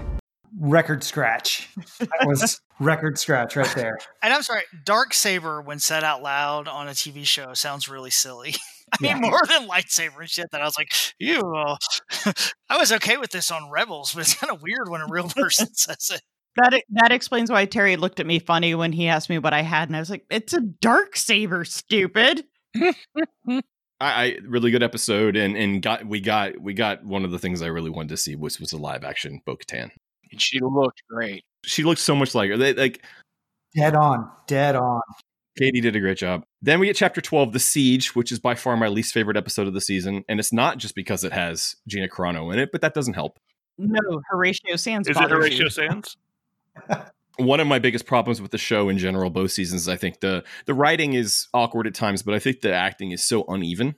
[0.60, 1.68] Record scratch.
[1.98, 3.98] That was record scratch right there.
[4.22, 8.10] And I'm sorry, Dark Saber, when said out loud on a TV show, sounds really
[8.10, 8.54] silly.
[8.92, 9.20] I mean, Yeah.
[9.30, 10.50] more than lightsaber and shit.
[10.52, 11.40] That I was like, ew.
[12.68, 15.28] I was okay with this on Rebels, but it's kind of weird when a real
[15.28, 16.20] person says it.
[16.56, 19.62] That that explains why Terry looked at me funny when he asked me what I
[19.62, 22.44] had, and I was like, "It's a dark saber, stupid."
[23.46, 23.62] I,
[24.00, 27.62] I really good episode and and got we got we got one of the things
[27.62, 29.90] I really wanted to see which was a live action Bo Katan.
[30.30, 31.44] And she looked great.
[31.64, 32.56] She looks so much like her.
[32.56, 33.04] They, like
[33.76, 35.00] Dead on, dead on.
[35.58, 36.44] Katee did a great job.
[36.62, 39.66] Then we get chapter 12, The Siege, which is by far my least favorite episode
[39.66, 40.24] of the season.
[40.28, 43.38] And it's not just because it has Gina Carano in it, but that doesn't help.
[43.78, 45.08] No, Horatio Sanz.
[45.08, 45.70] Is it Horatio you.
[45.70, 46.16] Sanz?
[47.36, 50.44] One of my biggest problems with the show in general, both seasons, I think the
[50.66, 53.96] the writing is awkward at times, but I think the acting is so uneven.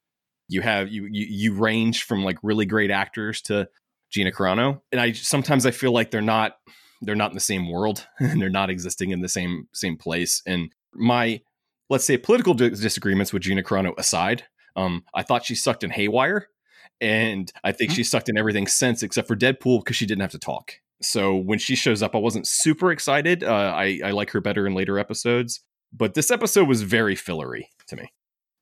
[0.48, 3.68] You have you you, you range from like really great actors to
[4.10, 6.56] Gina Carano, and I sometimes I feel like they're not
[7.02, 10.42] they're not in the same world and they're not existing in the same same place.
[10.46, 11.40] And my
[11.88, 14.44] let's say political dis- disagreements with Gina Carano aside,
[14.74, 16.48] um, I thought she sucked in Haywire,
[17.00, 20.32] and I think she sucked in everything since except for Deadpool because she didn't have
[20.32, 20.74] to talk.
[21.02, 23.44] So when she shows up, I wasn't super excited.
[23.44, 25.60] Uh, I I like her better in later episodes,
[25.92, 28.10] but this episode was very fillery to me.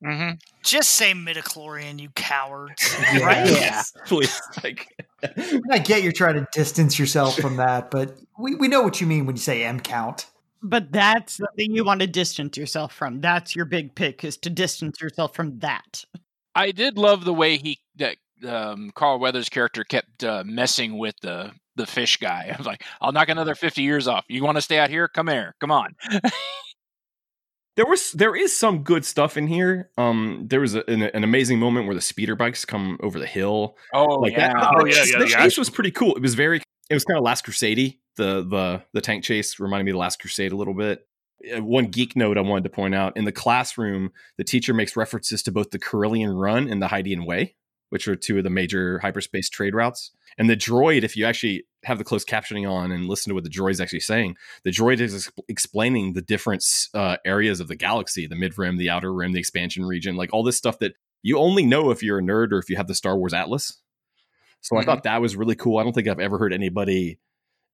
[0.03, 0.35] Mm-hmm.
[0.63, 2.95] Just say midichlorian, you cowards.
[3.21, 3.49] Right?
[3.49, 3.81] Yeah.
[4.05, 4.87] Please, like,
[5.71, 9.07] I get you're trying to distance yourself from that, but we, we know what you
[9.07, 10.27] mean when you say M count.
[10.67, 13.21] But that's the thing you want to distance yourself from.
[13.21, 16.03] That's your big pick is to distance yourself from that.
[16.55, 21.15] I did love the way he that um, Carl Weathers' character kept uh, messing with
[21.21, 22.49] the the fish guy.
[22.53, 24.25] I was like, I'll knock another fifty years off.
[24.27, 25.07] You want to stay out here?
[25.07, 25.55] Come here.
[25.59, 25.95] Come on.
[27.75, 29.91] there was there is some good stuff in here.
[29.97, 33.27] Um, there was a, an, an amazing moment where the speeder bikes come over the
[33.27, 33.77] hill.
[33.93, 34.53] Oh like yeah.
[34.53, 34.73] that.
[34.75, 36.15] Oh, yeah, chase- yeah, the the chase was pretty cool.
[36.15, 36.61] It was very.
[36.89, 37.97] It was kind of Last Crusade.
[38.17, 41.07] The the the tank chase reminded me of Last Crusade a little bit.
[41.55, 44.95] Uh, One geek note I wanted to point out in the classroom, the teacher makes
[44.95, 47.55] references to both the Corellian Run and the Hydian Way,
[47.89, 50.11] which are two of the major hyperspace trade routes.
[50.37, 53.43] And the droid, if you actually have the closed captioning on and listen to what
[53.43, 56.63] the droid's actually saying, the droid is ex- explaining the different
[56.93, 60.33] uh, areas of the galaxy the mid rim, the outer rim, the expansion region, like
[60.33, 62.87] all this stuff that you only know if you're a nerd or if you have
[62.87, 63.81] the Star Wars Atlas.
[64.61, 64.85] So I Mhm.
[64.85, 65.77] thought that was really cool.
[65.77, 67.19] I don't think I've ever heard anybody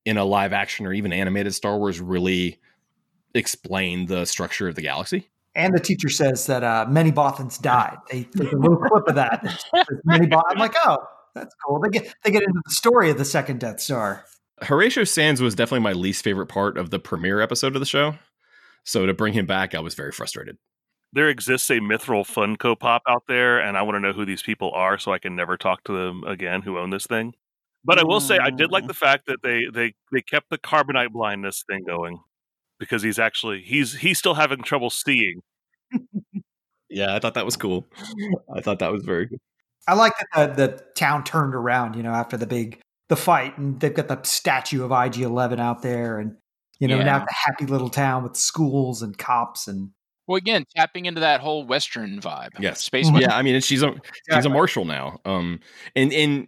[0.05, 2.59] in a live action or even animated Star Wars really
[3.33, 5.29] explain the structure of the galaxy.
[5.55, 7.97] And the teacher says that uh, many Bothans died.
[8.09, 9.43] They take a little clip of that.
[10.05, 10.97] Many I'm like, oh,
[11.35, 11.81] that's cool.
[11.81, 14.23] They get they get into the story of the second Death Star.
[14.61, 18.15] Horatio Sanz was definitely my least favorite part of the premiere episode of the show.
[18.85, 20.57] So to bring him back, I was very frustrated.
[21.13, 24.41] There exists a Mythrol Funko Pop out there, and I want to know who these
[24.41, 27.33] people are so I can never talk to them again who own this thing.
[27.83, 28.87] But I will say, I did like mm.
[28.87, 32.19] the fact that they they they kept the carbonite blindness thing going
[32.79, 35.41] because he's actually he's he's still having trouble seeing.
[36.93, 37.85] Yeah, I thought that was cool.
[38.53, 39.39] I thought that was very good.
[39.87, 43.57] I like that the, the town turned around, you know, after the big the fight,
[43.57, 46.35] and they've got the statue of IG Eleven out there, and
[46.79, 47.03] you know, Yeah.
[47.03, 49.91] now the happy little town with schools and cops and
[50.31, 52.51] Well, again, tapping into that whole Western vibe.
[52.57, 52.79] Yes.
[52.79, 53.09] Space.
[53.13, 53.93] Yeah, I mean, she's a
[54.31, 55.19] she's a marshal now.
[55.25, 55.59] Um,
[55.93, 56.47] and and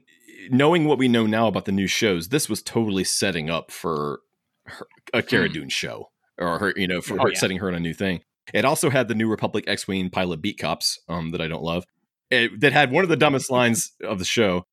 [0.50, 4.22] knowing what we know now about the new shows, this was totally setting up for
[4.68, 7.38] her, a Cara Dune show, or her, you know, for Oh, her yeah.
[7.40, 8.22] setting her on a new thing.
[8.54, 11.84] It also had the New Republic X-wing pilot beat cops, um, that I don't love.
[12.32, 14.66] It, that had one of the dumbest lines of the show.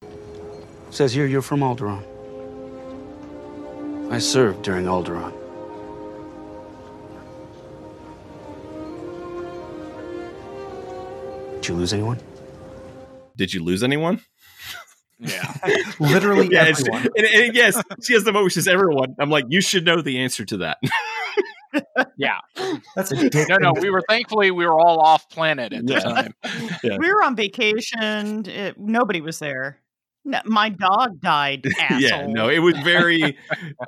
[0.90, 2.04] Says here you're from Alderaan.
[4.12, 5.34] I served during Alderaan.
[11.60, 12.18] Did you lose anyone?
[13.36, 14.20] Did you lose anyone?
[15.22, 15.52] Yeah.
[16.00, 17.06] literally Yeah, everyone.
[17.14, 18.52] and, and yes, she has the moment.
[18.52, 19.14] She says everyone.
[19.18, 20.78] I'm like, you should know the answer to that.
[22.16, 22.38] Yeah.
[22.96, 23.74] That's a dick No, no.
[23.74, 23.82] thing.
[23.82, 26.00] We were thankfully we were all off planet at the Yeah.
[26.00, 26.34] time.
[26.82, 26.96] Yeah.
[26.98, 28.46] We were on vacation.
[28.48, 29.78] It, nobody was there.
[30.24, 31.66] No, my dog died.
[31.78, 31.98] Asshole.
[32.00, 33.38] yeah, no, it was very,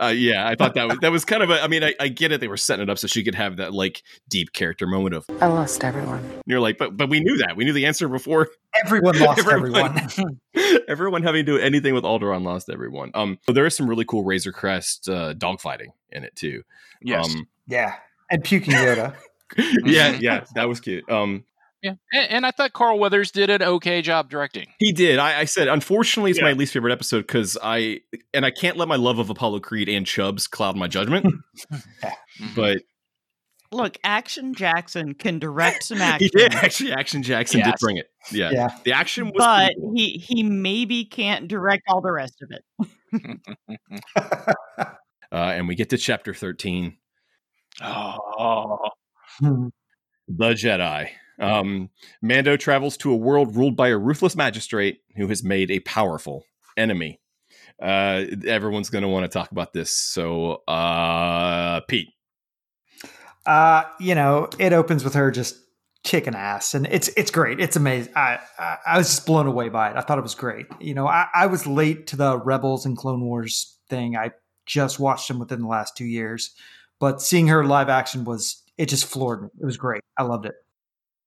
[0.00, 0.48] uh, yeah.
[0.48, 1.62] I thought that was that was kind of a.
[1.62, 2.40] I mean, I, I get it.
[2.40, 5.26] They were setting it up so she could have that like deep character moment of.
[5.42, 6.24] I lost everyone.
[6.24, 7.54] And you're like, but but we knew that.
[7.56, 8.48] We knew the answer before.
[8.84, 10.40] Everyone lost Everyone- everyone.
[10.88, 13.10] everyone having to do anything with Alderaan lost everyone.
[13.14, 16.62] Um, but there is some really cool Razor Crest uh, dogfighting in it too.
[17.02, 17.26] Yes.
[17.34, 17.96] Um, yeah,
[18.30, 19.14] and puking Yoda.
[19.84, 21.08] yeah, yeah, that was cute.
[21.10, 21.44] Um,
[21.82, 21.94] yeah.
[22.12, 24.68] And, and I thought Carl Weathers did an okay job directing.
[24.78, 25.18] He did.
[25.18, 28.00] I, I said, unfortunately, it's my least favorite episode because I
[28.32, 31.26] and I can't let my love of Apollo Creed and Chubbs cloud my judgment.
[32.56, 32.78] but
[33.74, 36.28] Look, Action Jackson can direct some he action.
[36.34, 36.92] did actually.
[36.92, 38.06] Action Jackson did bring it.
[38.30, 38.68] Yeah, Yeah.
[38.84, 39.32] the action was.
[39.38, 39.92] but cool.
[39.96, 42.64] he he maybe can't direct all the rest of it.
[44.16, 46.98] uh, and we get to chapter thirteen.
[47.80, 49.68] Hmm.
[50.28, 51.08] the Jedi.
[51.42, 51.90] Um,
[52.20, 56.44] Mando travels to a world ruled by a ruthless magistrate who has made a powerful
[56.76, 57.20] enemy.
[57.80, 59.90] Uh, everyone's going to want to talk about this.
[59.90, 62.08] So, uh, Pete.
[63.44, 65.56] Uh, you know, it opens with her just
[66.04, 67.60] kicking ass, and it's it's great.
[67.60, 68.12] It's amazing.
[68.14, 69.96] I, I I was just blown away by it.
[69.96, 70.66] I thought it was great.
[70.80, 74.16] You know, I, I was late to the Rebels and Clone Wars thing.
[74.16, 74.30] I
[74.66, 76.54] just watched them within the last two years,
[77.00, 79.48] but seeing her live action was it just floored me.
[79.60, 80.02] It was great.
[80.16, 80.54] I loved it.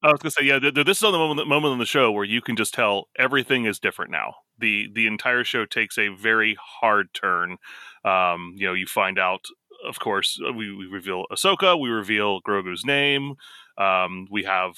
[0.06, 1.86] I was gonna say, yeah, th- th- this is on the moment, moment on the
[1.86, 4.36] show where you can just tell everything is different now.
[4.58, 7.58] the The entire show takes a very hard turn.
[8.04, 9.46] Um, you know, you find out,
[9.88, 13.36] of course, uh, we, we reveal Ahsoka, we reveal Grogu's name,
[13.78, 14.74] um, we have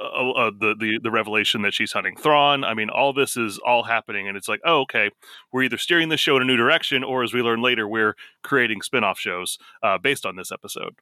[0.00, 2.64] uh, uh, the, the the revelation that she's hunting Thrawn.
[2.64, 5.10] I mean, all this is all happening, and it's like, oh, okay,
[5.52, 8.16] we're either steering the show in a new direction, or as we learn later, we're
[8.42, 10.96] creating spin-off shows uh, based on this episode.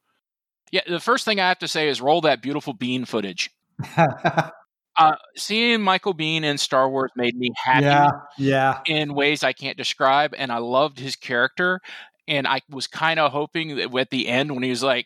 [0.73, 3.51] Yeah, the first thing I have to say is roll that beautiful Bean footage.
[3.95, 8.09] uh, seeing Michael Biehn in Star Wars made me happy yeah,
[8.39, 8.79] yeah.
[8.87, 11.79] in ways I can't describe, and I loved his character.
[12.27, 15.05] And I was kind of hoping that at the end when he was like,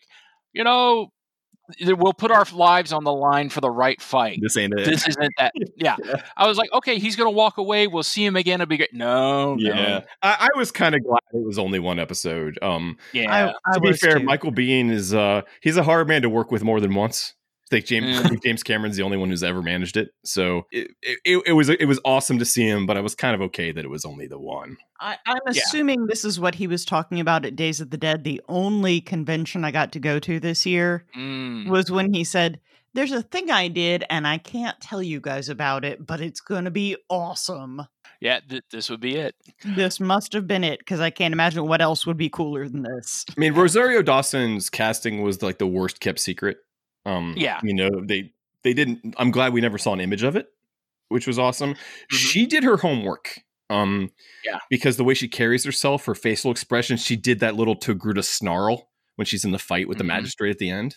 [0.54, 1.12] you know,
[1.80, 4.38] we'll put our lives on the line for the right fight.
[4.40, 4.84] This ain't it.
[4.84, 5.52] This isn't that.
[5.76, 5.96] Yeah.
[6.04, 6.22] yeah.
[6.36, 7.86] I was like, okay, he's going to walk away.
[7.86, 8.60] We'll see him again.
[8.60, 8.92] It'll be great.
[8.92, 9.56] No.
[9.58, 9.74] Yeah.
[9.74, 10.02] No.
[10.22, 12.58] I, I, was kind of glad it was only one episode.
[12.62, 13.52] Um, yeah.
[13.66, 14.24] I, I to be fair, too.
[14.24, 17.34] Michael Biehn is, uh, he's a hard man to work with more than once.
[17.68, 18.42] I think James mm.
[18.42, 20.10] James Cameron's the only one who's ever managed it.
[20.24, 23.34] So it, it, it, was it was awesome to see him, but I was kind
[23.34, 24.78] of okay that it was only the one.
[25.00, 26.06] I, am assuming yeah.
[26.08, 28.24] this is what he was talking about at Days of the Dead.
[28.24, 31.68] The only convention I got to go to this year mm.
[31.68, 32.58] was when he said,
[32.94, 36.40] "There's a thing I did, and I can't tell you guys about it, but it's
[36.40, 37.82] going to be awesome."
[38.20, 39.36] Yeah, th- this would be it.
[39.64, 42.82] This must have been it because I can't imagine what else would be cooler than
[42.82, 43.24] this.
[43.28, 46.58] I mean, Rosario Dawson's casting was like the worst kept secret
[47.08, 48.32] um, yeah, you know they
[48.64, 49.14] they didn't.
[49.16, 50.48] I'm glad we never saw an image of it,
[51.08, 51.74] which was awesome.
[51.74, 52.16] Mm-hmm.
[52.16, 53.40] She did her homework.
[53.70, 54.10] Um,
[54.44, 58.24] yeah, because the way she carries herself, her facial expression, she did that little Togruta
[58.24, 60.06] snarl when she's in the fight with mm-hmm.
[60.06, 60.96] the magistrate at the end.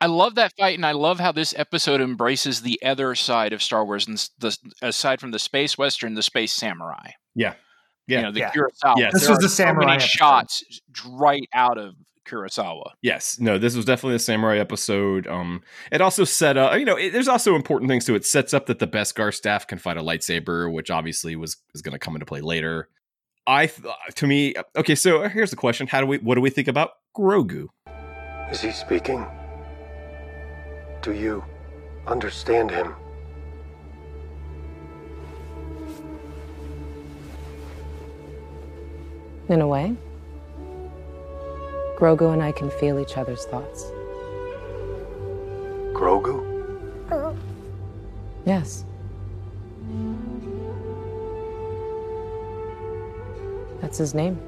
[0.00, 3.62] I love that fight, and I love how this episode embraces the other side of
[3.62, 7.12] Star Wars, and the aside from the space western, the space samurai.
[7.34, 7.54] Yeah,
[8.06, 8.52] yeah, you know, the yeah.
[8.52, 8.98] Kurosawa.
[8.98, 9.12] Yes.
[9.14, 10.62] This was the samurai so shots
[11.10, 11.94] right out of
[12.26, 12.90] Kurosawa.
[13.02, 15.26] Yes, no, this was definitely a samurai episode.
[15.26, 18.16] Um, it also set up, you know, it, there's also important things to it.
[18.16, 18.26] it.
[18.26, 21.92] Sets up that the Beskar staff can fight a lightsaber, which obviously was is going
[21.92, 22.88] to come into play later.
[23.46, 24.94] I, th- to me, okay.
[24.94, 27.68] So here's the question: How do we, what do we think about Grogu?
[28.50, 29.24] Is he speaking?
[31.02, 31.44] Do you
[32.06, 32.94] understand him?
[39.48, 39.96] In a way.
[41.96, 43.84] Grogu and I can feel each other's thoughts.
[45.92, 46.44] Grogu?
[48.44, 48.84] Yes.
[53.80, 54.38] That's his name.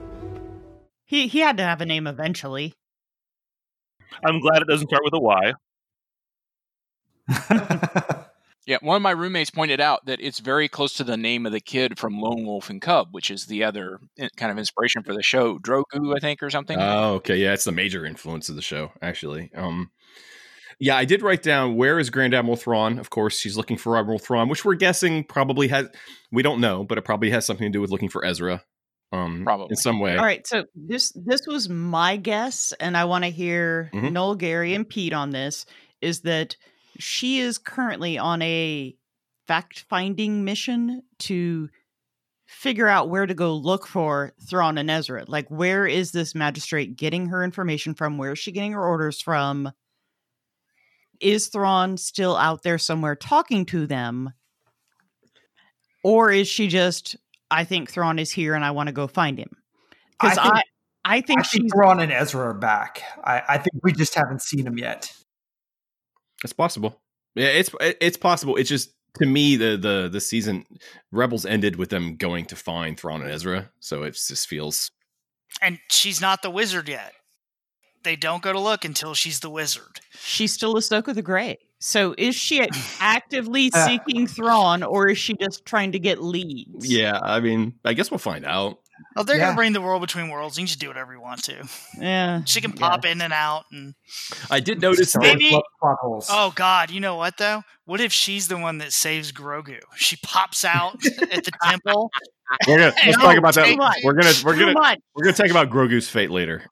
[1.06, 2.74] He he had to have a name eventually.
[4.24, 5.52] I'm glad it doesn't start with a Y.
[8.68, 11.52] Yeah, one of my roommates pointed out that it's very close to the name of
[11.52, 15.02] the kid from Lone Wolf and Cub, which is the other eh, kind of inspiration
[15.02, 16.76] for the show, Drogu, I think, or something.
[16.78, 19.50] Oh, okay, yeah, it's the major influence of the show, actually.
[19.54, 19.90] Um,
[20.78, 22.98] yeah, I did write down where is Grand Admiral Thrawn.
[22.98, 25.88] Of course, she's looking for Admiral Thrawn, which we're guessing probably has.
[26.30, 28.62] We don't know, but it probably has something to do with looking for Ezra.
[29.12, 30.14] Um, probably in some way.
[30.14, 34.12] All right, so this this was my guess, and I want to hear Mhm.
[34.12, 35.64] Noel, Gary, and Pete on this.
[36.02, 36.54] Is that
[36.98, 38.96] she is currently on a
[39.46, 41.68] fact finding mission to
[42.46, 45.24] figure out where to go look for Thrawn and Ezra.
[45.28, 48.18] Like, where is this magistrate getting her information from?
[48.18, 49.70] Where is she getting her orders from?
[51.20, 54.32] Is Thrawn still out there somewhere talking to them?
[56.04, 57.16] Or is she just,
[57.50, 59.50] I think Thrawn is here and I want to go find him?
[60.12, 60.62] Because I think- I,
[61.04, 63.02] I think I think Thrawn and Ezra are back.
[63.24, 65.12] I, I think we just haven't seen them yet.
[66.44, 67.00] It's possible.
[67.34, 68.56] Yeah, it's it's possible.
[68.56, 70.64] It's just to me the the the season
[71.12, 74.90] Rebels ended with them going to find Thrawn and Ezra, so it just feels
[75.60, 77.12] And she's not the wizard yet.
[78.04, 80.00] They don't go to look until she's the wizard.
[80.18, 81.58] she's still Ahsoka the Grey.
[81.80, 82.66] So is she
[83.00, 86.90] actively uh, seeking Thrawn, or is she just trying to get leads?
[86.90, 87.18] yeah.
[87.22, 88.78] I mean, I guess we'll find out.
[89.16, 89.46] Oh, they're Yeah.
[89.46, 90.56] gonna bring the world between worlds.
[90.56, 91.68] You can just do whatever you want to.
[91.98, 92.42] yeah.
[92.44, 93.94] She can pop in and out and
[94.50, 96.28] I did notice Maybe- Wars plot holes.
[96.30, 97.62] Oh God, you know what though?
[97.84, 99.80] What if she's the one that saves Grogu?
[99.96, 100.94] She pops out
[101.32, 102.10] at the temple.
[102.66, 103.76] We're gonna let's No, talk about that.
[103.76, 103.98] much.
[104.04, 104.98] We're gonna we're Too gonna much.
[105.14, 106.64] we're gonna talk about Grogu's fate later.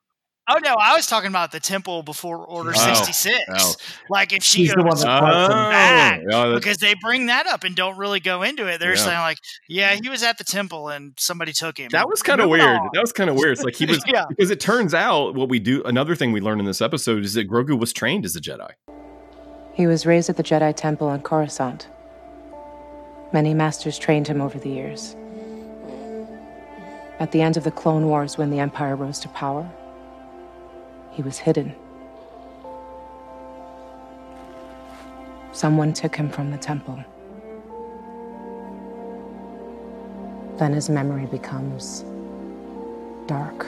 [0.49, 3.37] Oh no, I was talking about the temple before Order sixty six.
[3.49, 3.55] oh.
[3.57, 3.73] oh.
[4.09, 6.93] Like if she She's the one goes that brought them back oh, yeah, because they
[7.01, 8.79] bring that up and don't really go into it.
[8.79, 9.03] They're Yeah.
[9.03, 11.89] saying like, yeah, he was at the temple and somebody took him.
[11.91, 12.63] That was kind of weird.
[12.63, 12.89] on.
[12.93, 13.51] That was kind of weird.
[13.51, 14.23] It's like he was Yeah.
[14.29, 15.83] because it turns out what we do.
[15.83, 18.69] Another thing we learned in this episode is that Grogu was trained as a Jedi.
[19.73, 21.87] He was raised at the Jedi Temple on Coruscant.
[23.33, 25.15] Many masters trained him over the years.
[27.19, 29.69] At the end of the Clone Wars, when the Empire rose to power,
[31.17, 31.73] he was hidden.
[35.51, 37.03] Someone took him from the temple.
[40.59, 42.05] Then his memory becomes
[43.27, 43.65] dark.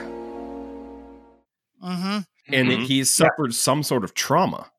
[1.84, 2.18] Mm-hmm.
[2.52, 2.84] and Mhm.
[2.84, 4.70] he's suffered some sort of trauma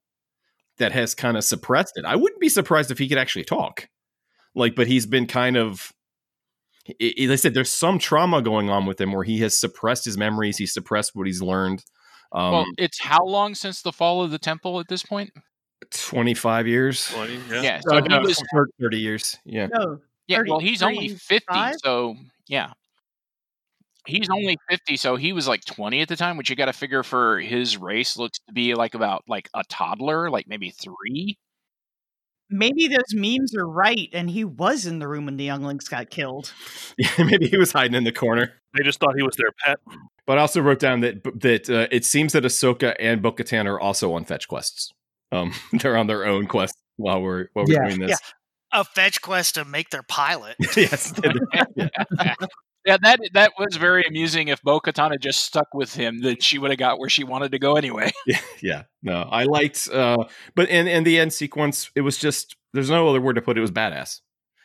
[0.77, 2.05] that has kind of suppressed it.
[2.05, 3.87] I wouldn't be surprised if he could actually talk.
[4.53, 5.91] Like, but he's been kind of.
[6.89, 10.03] i- i- They said there's some trauma going on with him where he has suppressed
[10.05, 10.57] his memories.
[10.57, 11.83] He's suppressed what he's learned.
[12.33, 15.31] Um, well, it's how long since the fall of the temple at this point?
[15.91, 17.61] 25 years, 20, yeah.
[17.61, 18.43] Yeah, Oh, so no, he was
[18.79, 19.37] 30 years.
[19.45, 19.99] Yeah, No.
[20.27, 21.75] yeah, well, he's only 50, 35?
[21.83, 22.15] so
[22.47, 22.71] yeah.
[24.07, 26.73] He's only 50, so he was like 20 at the time, which you got to
[26.73, 31.37] figure for his race looks to be like about like a toddler, like maybe 3.
[32.49, 36.09] Maybe those memes are right, and he was in the room when the younglings got
[36.09, 36.51] killed.
[36.97, 37.09] yeah.
[37.23, 38.53] Maybe he was hiding in the corner.
[38.77, 39.79] They just thought he was their pet.
[40.25, 43.79] But I also wrote down that that uh, it seems that Ahsoka and Bo-Katan are
[43.79, 44.91] also on fetch quests.
[45.31, 47.87] Um, they're on their own quest while we're while we're Yeah.
[47.89, 48.19] doing this.
[48.73, 50.55] A fetch quest to make their pilot.
[50.77, 51.13] yes.
[51.75, 51.87] yeah.
[52.85, 54.47] Yeah, that that was very amusing.
[54.47, 57.23] If Bo Katan had just stuck with him, then she would have got where she
[57.23, 58.11] wanted to go anyway.
[58.25, 58.83] yeah, yeah.
[59.03, 60.23] No, I liked, uh,
[60.55, 63.55] but in in the end sequence, it was just there's no other word to put
[63.55, 63.59] it.
[63.59, 64.21] It was badass.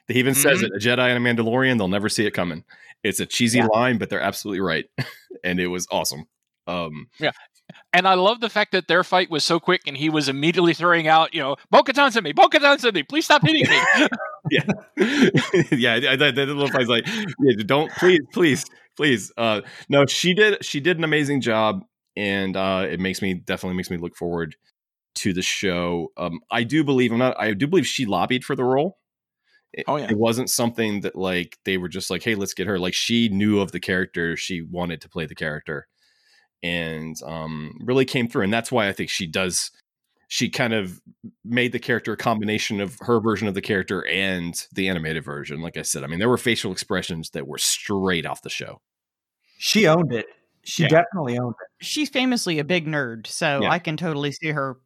[0.08, 2.64] He even says it: a Jedi and a Mandalorian, they'll never see it coming.
[3.04, 3.66] It's a cheesy Yeah.
[3.66, 4.86] line, but they're absolutely right,
[5.44, 6.24] and it was awesome.
[6.66, 7.30] Um, yeah,
[7.92, 10.74] And I love the fact that their fight was so quick, and he was immediately
[10.74, 13.68] throwing out, you know, Bo Katan sent me, Bo Katan sent me, please stop hitting
[13.70, 14.08] me.
[14.50, 14.64] yeah,
[15.70, 15.92] yeah.
[16.10, 18.64] I, I, that little fight's like, yeah, don't please, please,
[18.96, 19.32] please.
[19.36, 20.64] Uh, no, she did.
[20.64, 21.84] She did an amazing job,
[22.16, 24.56] and uh, it makes me definitely makes me look forward
[25.16, 26.08] to the show.
[26.16, 27.38] Um, I do believe I'm not.
[27.38, 28.98] I do believe she lobbied for the role.
[29.76, 30.10] It, Oh, yeah.
[30.10, 32.78] it wasn't something that like they were just like, hey, let's get her.
[32.78, 34.36] Like she knew of the character.
[34.36, 35.86] She wanted to play the character,
[36.62, 38.44] and um, really came through.
[38.44, 39.70] And that's why I think she does.
[40.28, 41.00] She kind of
[41.44, 45.60] made the character a combination of her version of the character and the animated version.
[45.60, 48.80] Like I said, I mean, there were facial expressions that were straight off the show.
[49.58, 50.26] She owned it.
[50.64, 50.88] She Yeah.
[50.88, 51.84] definitely owned it.
[51.84, 53.70] She's famously a big nerd, so Yeah.
[53.70, 54.78] I can totally see her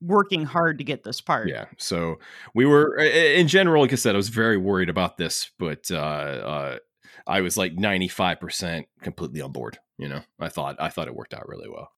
[0.00, 1.48] working hard to get this part.
[1.48, 1.66] Yeah.
[1.76, 2.18] So
[2.54, 5.96] we were, in general, like I said, I was very worried about this, but uh,
[5.96, 6.78] uh,
[7.26, 9.78] I was like 95% completely on board.
[9.98, 11.90] You know, I thought, I thought it worked out really well.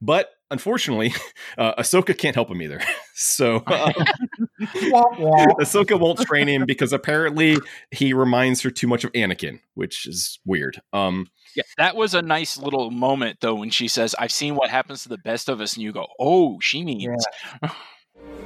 [0.00, 1.14] But unfortunately,
[1.58, 2.80] uh, Ahsoka can't help him either.
[3.14, 5.46] so wah.
[5.60, 7.56] Ahsoka won't train him because apparently
[7.90, 10.80] he reminds her too much of Anakin, which is weird.
[10.92, 14.70] Um, yeah, that was a nice little moment, though, when she says, I've seen what
[14.70, 15.74] happens to the best of us.
[15.74, 17.24] And you go, oh, she means.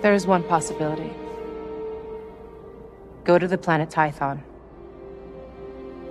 [0.01, 1.11] There is one possibility.
[3.25, 4.41] Go to the planet Tython.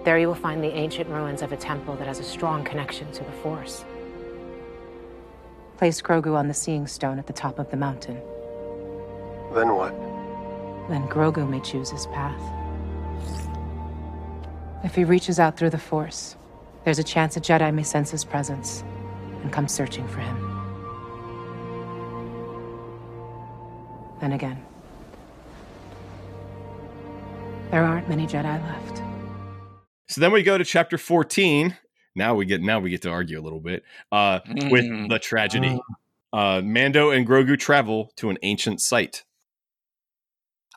[0.03, 3.11] There you will find the ancient ruins of a temple that has a strong connection
[3.13, 3.83] to the Force.
[5.77, 8.15] Place Grogu on the Seeing Stone at the top of the mountain.
[9.53, 9.91] Then what?
[10.89, 12.41] Then Grogu may choose his path.
[14.83, 16.35] If he reaches out through the Force,
[16.87, 18.81] there's a chance a Jedi may sense his presence
[19.41, 20.37] and come searching for him.
[24.21, 24.65] Then again,
[27.71, 29.01] there aren't many Jedi left.
[30.07, 31.75] So then we go to chapter 14.
[32.15, 33.83] Now we get now we get to argue a little bit
[34.13, 35.09] uh, with Mm.
[35.09, 35.77] the tragedy.
[36.31, 39.25] Uh, Mando and Grogu travel to an ancient site.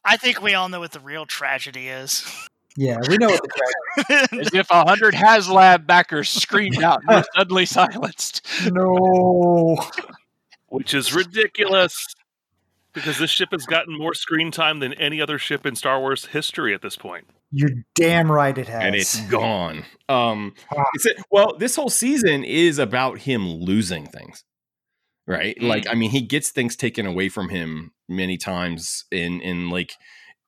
[0.04, 2.24] I think we all know what the real tragedy is.
[2.76, 7.24] Yeah, we know what the As if a hundred HasLab backers screamed out and were
[7.36, 8.46] suddenly silenced.
[8.70, 9.76] No.
[10.68, 12.06] which is ridiculous
[12.92, 16.26] because this ship has gotten more screen time than any other ship in Star Wars
[16.26, 17.26] history at this point.
[17.52, 18.82] You're damn right it has.
[18.84, 19.84] and it's gone.
[20.08, 20.54] Um,
[20.94, 24.44] it's a, well, this whole season is about him losing things,
[25.26, 25.56] right?
[25.58, 25.68] Mm.
[25.68, 29.04] Like, I mean, he gets things taken away from him many times.
[29.10, 29.94] In in like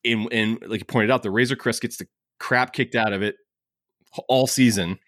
[0.05, 2.07] in in like you pointed out, the Razor Crest gets the
[2.39, 3.37] crap kicked out of it
[4.29, 4.99] all season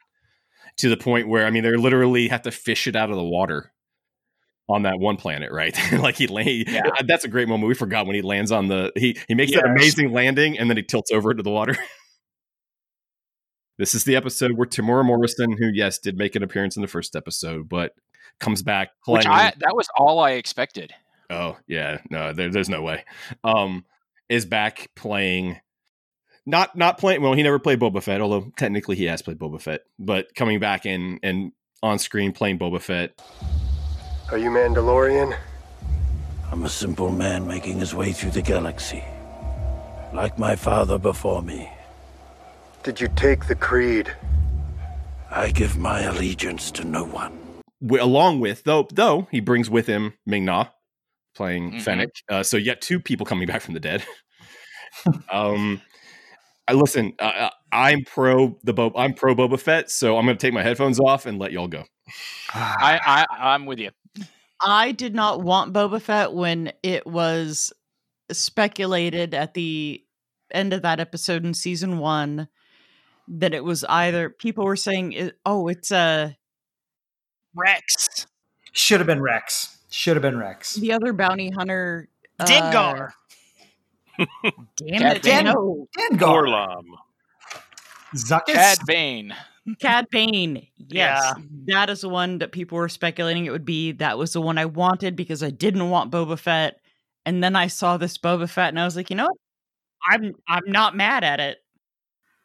[0.78, 3.24] to the point where I mean, they literally have to fish it out of the
[3.24, 3.72] water
[4.68, 5.76] on that one planet, right?
[5.92, 6.64] like he lay.
[7.07, 7.68] That's a great moment.
[7.68, 10.76] We forgot when he lands on the he he makes that amazing landing and then
[10.76, 11.76] he tilts over into the water.
[13.78, 16.88] this is the episode where Temuera Morrison, who yes did make an appearance in the
[16.88, 17.92] first episode, but
[18.40, 19.18] comes back playing.
[19.18, 20.92] Which I that was all I expected.
[21.30, 23.05] Oh yeah, no, there, there's no way.
[23.42, 23.84] Um,
[24.29, 25.59] is back playing,
[26.47, 27.22] not not playing.
[27.22, 29.83] Well, he never played Boba Fett, although technically he has played Boba Fett.
[29.99, 31.53] But coming back in and
[31.83, 33.20] on screen playing Boba Fett.
[34.31, 35.37] Are you Mandalorian?
[36.51, 39.03] I'm a simple man making his way through the galaxy.
[40.12, 41.68] Like my father before me,
[42.85, 44.14] Did you take the creed?
[45.31, 47.37] I give my allegiance to no one.
[47.83, 50.66] w- along with though though he brings with him Ming Na
[51.35, 51.82] playing Mhm.
[51.82, 52.11] Fennec.
[52.28, 54.05] Uh, so yet two people coming back from the dead.
[55.32, 55.80] um,
[56.68, 57.12] I listen.
[57.18, 60.55] Uh, uh, I'm pro the Bo- I'm pro Boba Fett, so I'm going to take
[60.55, 61.85] my headphones off and let y'all go.
[62.55, 63.91] I, I I'm with you.
[64.62, 67.72] I did not want Boba Fett when it was
[68.32, 70.03] speculated at the
[70.53, 72.49] end of that episode in season one
[73.28, 76.37] that it was either people were saying, "Oh, it's a
[77.55, 78.26] Rex.
[78.72, 79.74] Should have been Rex.
[79.95, 80.74] Should have been Rex.
[80.74, 82.09] the other bounty hunter."
[82.40, 83.12] uh, Dengar.
[84.76, 85.22] damn Cad it!
[85.22, 85.45] Bane.
[85.45, 86.49] No, Dengar.
[86.49, 86.82] Orlam.
[88.16, 88.53] Zuckuss.
[88.55, 89.34] Cad Bane.
[89.80, 90.66] Cad Bane.
[90.76, 91.42] Yes, Yeah.
[91.66, 93.92] that is the one that people were speculating it would be.
[93.92, 96.80] That was the one I wanted because I didn't want Boba Fett,
[97.24, 99.36] and then I saw this Boba Fett, and I was like, you know what?
[100.11, 101.59] I'm I'm not mad at it.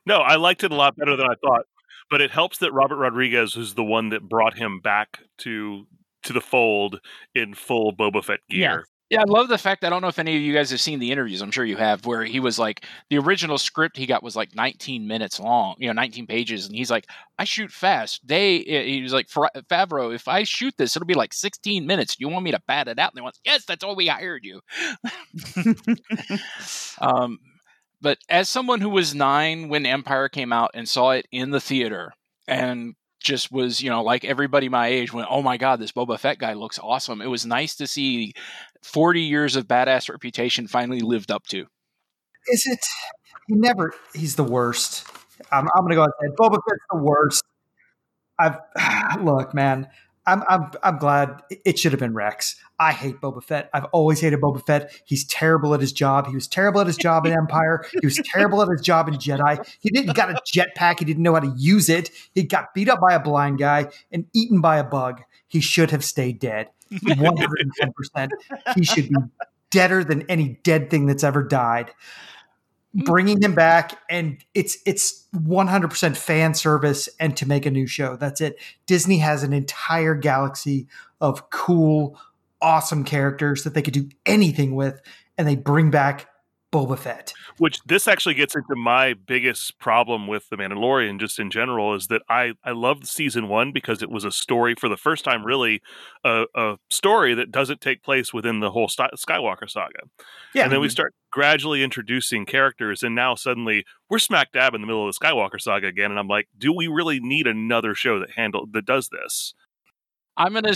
[0.05, 1.65] No, I liked it a lot better than I thought.
[2.09, 5.85] But it helps that Robert Rodriguez is the one that brought him back to
[6.23, 6.99] to the fold
[7.35, 8.85] in full Boba Fett gear.
[9.09, 9.83] Yeah, I love the fact.
[9.83, 11.41] I don't know if any of you guys have seen the interviews.
[11.41, 14.53] I'm sure you have, where he was like, the original script he got was like
[14.53, 17.07] 19 minutes long, you know, 19 pages, and he's like,
[17.39, 18.21] I shoot fast.
[18.27, 22.17] They, he was like, "Fa- Favreau, if I shoot this, it'll be like 16 minutes.
[22.19, 23.11] You want me to bat it out?
[23.11, 24.61] And they went, Yes, that's why we hired you.
[27.01, 27.39] um,
[27.99, 31.59] but as someone who was nine when Empire came out and saw it in the
[31.59, 32.13] theater,
[32.47, 36.19] and just was, you know, like everybody my age went, oh my God, this Boba
[36.19, 37.21] Fett guy looks awesome.
[37.21, 38.33] It was nice to see
[38.83, 41.65] 40 years of badass reputation finally lived up to.
[42.47, 42.79] Is it?
[43.47, 43.93] He never.
[44.13, 45.05] He's the worst.
[45.51, 47.43] I'm, I'm going to go ahead Boba Fett's the worst.
[48.39, 48.57] I've
[49.21, 49.87] look, man.
[50.25, 52.55] I'm I'm I'm glad it- should have been Rex.
[52.79, 53.69] I hate Boba Fett.
[53.73, 54.91] I've always hated Boba Fett.
[55.05, 56.27] He's terrible at his job.
[56.27, 57.83] He was terrible at his job in Empire.
[57.99, 59.65] He was terrible at his job in Jedi.
[59.79, 60.99] He didn't got a jetpack.
[60.99, 62.09] He didn't know how to use it.
[62.33, 65.21] He got beat up by a blind guy and eaten by a bug.
[65.47, 66.67] He should have stayed dead.
[66.93, 68.29] 110%.
[68.75, 69.15] He should be
[69.71, 71.91] deader than any dead thing that's ever died.
[72.97, 73.05] Mm.
[73.05, 78.15] Bringing him back and it's it's 100% fan service and to make a new show.
[78.15, 78.57] That's it.
[78.87, 80.87] Disney has an entire galaxy
[81.21, 82.19] of cool,
[82.61, 85.01] awesome characters that they could do anything with,
[85.37, 86.28] and they bring back
[86.71, 87.33] Boba Fett.
[87.57, 92.07] Which this actually gets into my biggest problem with The Mandalorian, just in general, is
[92.07, 95.43] that I I loved season one because it was a story for the first time,
[95.43, 95.81] really,
[96.23, 100.01] a, a story that doesn't take place within the whole Sky- Skywalker saga.
[100.53, 100.91] Yeah, and then we mm-hmm.
[100.91, 105.25] start gradually introducing characters, and now suddenly we're smack dab in the middle of the
[105.25, 106.11] Skywalker saga again.
[106.11, 109.55] And I'm like, do we really need another show that handle that does this?
[110.37, 110.73] I'm gonna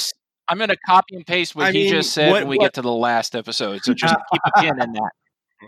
[0.47, 2.65] I'm gonna copy and paste what I he mean, just said what- when we what-
[2.65, 3.83] get to the last episode.
[3.83, 5.11] So just keep a pin in that.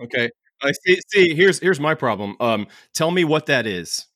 [0.04, 0.30] Okay.
[0.64, 1.00] I see.
[1.12, 2.36] See, here's here's my problem.
[2.40, 4.08] Um, tell me what that is.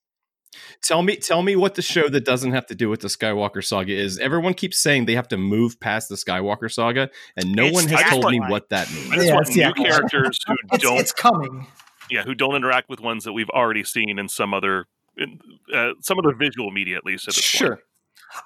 [0.82, 3.64] Tell me, tell me what the show that doesn't have to do with the Skywalker
[3.64, 4.18] saga is.
[4.18, 7.88] Everyone keeps saying they have to move past the Skywalker saga, and no It's one
[7.90, 8.50] has the told me Afterlife.
[8.52, 9.10] what that I means.
[9.14, 9.92] just Yeah, want it's the new Afterlife.
[9.92, 11.68] characters who It's, don't it's coming.
[12.10, 14.86] yeah who don't interact with ones that we've already seen in some other
[15.18, 15.40] in,
[15.74, 17.60] uh, some other visual media at least at this point.
[17.70, 17.80] Sure.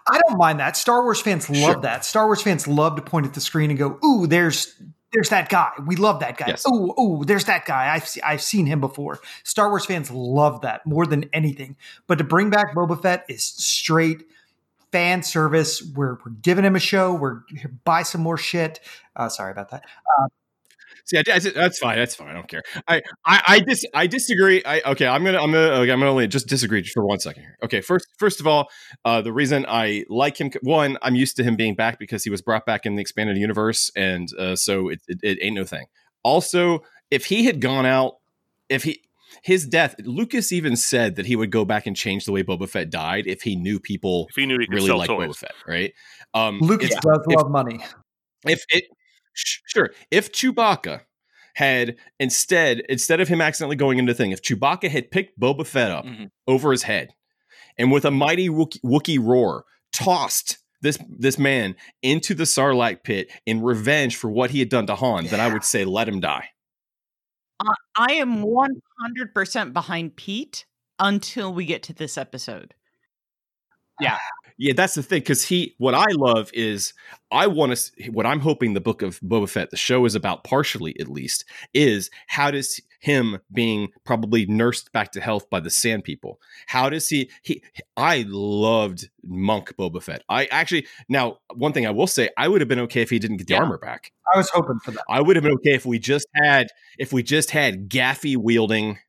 [0.10, 0.76] I don't mind that.
[0.78, 1.82] Star Wars fans love Sure.
[1.82, 2.04] that.
[2.06, 4.76] Star Wars fans love to point at the screen and go, "Ooh, there's
[5.14, 5.72] there's that guy.
[5.86, 6.48] We love that guy.
[6.48, 6.64] Yes.
[6.68, 7.94] Oh, ooh, there's that guy.
[7.94, 11.76] I've I've seen him before." Star Wars fans love that more than anything.
[12.08, 14.24] But to bring back Boba Fett is straight
[14.92, 15.82] fan service.
[15.82, 17.14] We're we're giving him a show.
[17.14, 17.42] We're
[17.84, 18.80] buy some more shit.
[19.16, 19.84] Uh, sorry about that.
[21.06, 21.98] See, I, I, that's fine.
[21.98, 22.30] That's fine.
[22.30, 22.64] I don't care.
[22.88, 24.64] I, I, I dis, I disagree.
[24.64, 27.44] I, okay, I'm gonna, I'm gonna, okay, I'm gonna only just disagree for one second
[27.44, 27.58] here.
[27.64, 28.70] Okay, first, first of all,
[29.04, 32.30] uh, the reason I like him, one, I'm used to him being back because he
[32.30, 35.66] was brought back in the expanded universe, and uh, so it, it, it ain't no
[35.66, 35.88] thing.
[36.24, 36.80] Also,
[37.12, 38.14] if he had gone out,
[38.70, 39.02] if he,
[39.44, 42.70] his death, Lucas even said that he would go back and change the way Boba
[42.70, 45.32] Fett died if he knew people If he knew he could really sell like toys.
[45.32, 45.94] Boba Fett, right?
[46.34, 47.80] Um, Lucas if- does if- love money.
[48.48, 48.88] if it sh-
[49.34, 51.02] sure if chewbacca
[51.56, 55.66] had instead instead of him accidentally going into the thing if chewbacca had picked boba
[55.66, 56.30] fett up Mhm.
[56.48, 57.10] over his head
[57.78, 63.32] and with a mighty Wookie, Wookiee roar tossed this this man into the sarlacc pit
[63.46, 66.20] in revenge for what he had done to han then i would say let him
[66.20, 66.50] die
[67.60, 70.66] I- I am 100% behind Pete
[71.00, 72.74] until we get to this episode.
[74.02, 74.18] Yeah,
[74.76, 75.20] that's the thing.
[75.20, 76.94] Because he, what I love is,
[77.32, 78.12] I want to.
[78.12, 81.46] What I'm hoping the book of Boba Fett, the show is about, partially at least,
[81.74, 86.40] is how does him being probably nursed back to health by the Sand People?
[86.68, 87.30] How does he?
[87.42, 87.62] He,
[87.98, 90.24] I loved Monk Boba Fett.
[90.30, 93.20] I actually now one thing I will say, I would have been okay if he
[93.20, 93.62] didn't get the Yeah.
[93.62, 94.12] armor back.
[94.34, 95.04] I was hoping for that.
[95.10, 99.00] I would have been okay if we just had if we just had gaffi wielding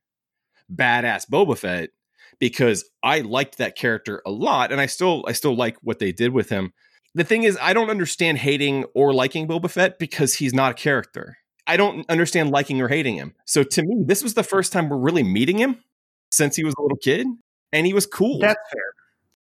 [0.73, 1.91] badass Boba Fett
[2.39, 6.11] because I liked that character a lot and I still I still like what they
[6.11, 6.73] did with him.
[7.13, 10.75] the thing is, I don't understand hating or liking Boba Fett because he's not a
[10.75, 11.37] character.
[11.67, 13.33] I don't understand liking or hating him.
[13.45, 15.83] So to me, this was the first time we're really meeting him
[16.31, 17.25] since he was a little kid,
[17.71, 18.39] and he was cool.
[18.39, 18.83] That's fair.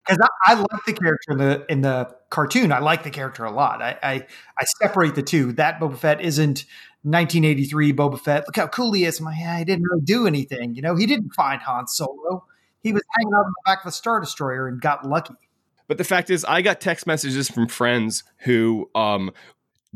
[0.06, 2.72] Because I, I like the character in the in the cartoon.
[2.72, 3.82] I like the character a lot.
[3.82, 4.26] I, I
[4.58, 5.52] I separate the two.
[5.52, 6.64] That Boba Fett isn't
[7.02, 8.44] 1983 Boba Fett.
[8.46, 9.20] Look how cool he is.
[9.20, 10.74] Yeah, he didn't really do anything.
[10.74, 12.46] You know, he didn't find Han Solo.
[12.82, 15.34] He was hanging out in the back of a Star Destroyer and got lucky.
[15.88, 19.30] But the fact is, I got text messages from friends who um,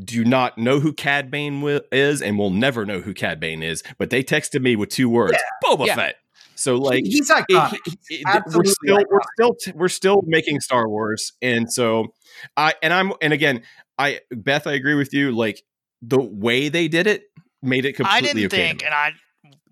[0.03, 3.63] do not know who Cad Bane wi- is and will never know who Cad Bane
[3.63, 5.95] is, but they texted me with two words: Boba Yeah.
[5.97, 6.17] Fett.
[6.55, 7.73] So like he's iconic.
[7.85, 12.15] he- he- he- Absolutely we're still we're still we're still making Star Wars, and so
[12.57, 13.63] I and I'm and again,
[13.99, 15.33] I Beth, I agree with you.
[15.33, 15.63] Like
[16.01, 17.25] the way they did it
[17.63, 18.69] made it completely I didn't okay.
[18.69, 19.13] think, and I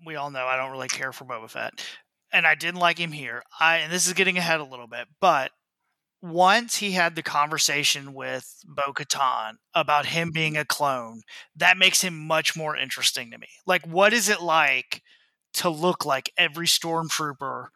[0.05, 1.83] we all know I don't really care for Boba Fett,
[2.33, 3.43] and I didn't like him here.
[3.59, 5.51] I and this is getting ahead a little bit, but
[6.21, 11.21] once he had the conversation with Bo Katan about him being a clone,
[11.55, 13.47] that makes him much more interesting to me.
[13.65, 15.01] Like, what is it like
[15.55, 17.67] to look like every stormtrooper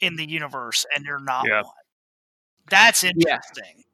[0.00, 1.62] in the universe and you're not Yeah.
[1.62, 1.72] one?
[2.70, 3.84] That's interesting.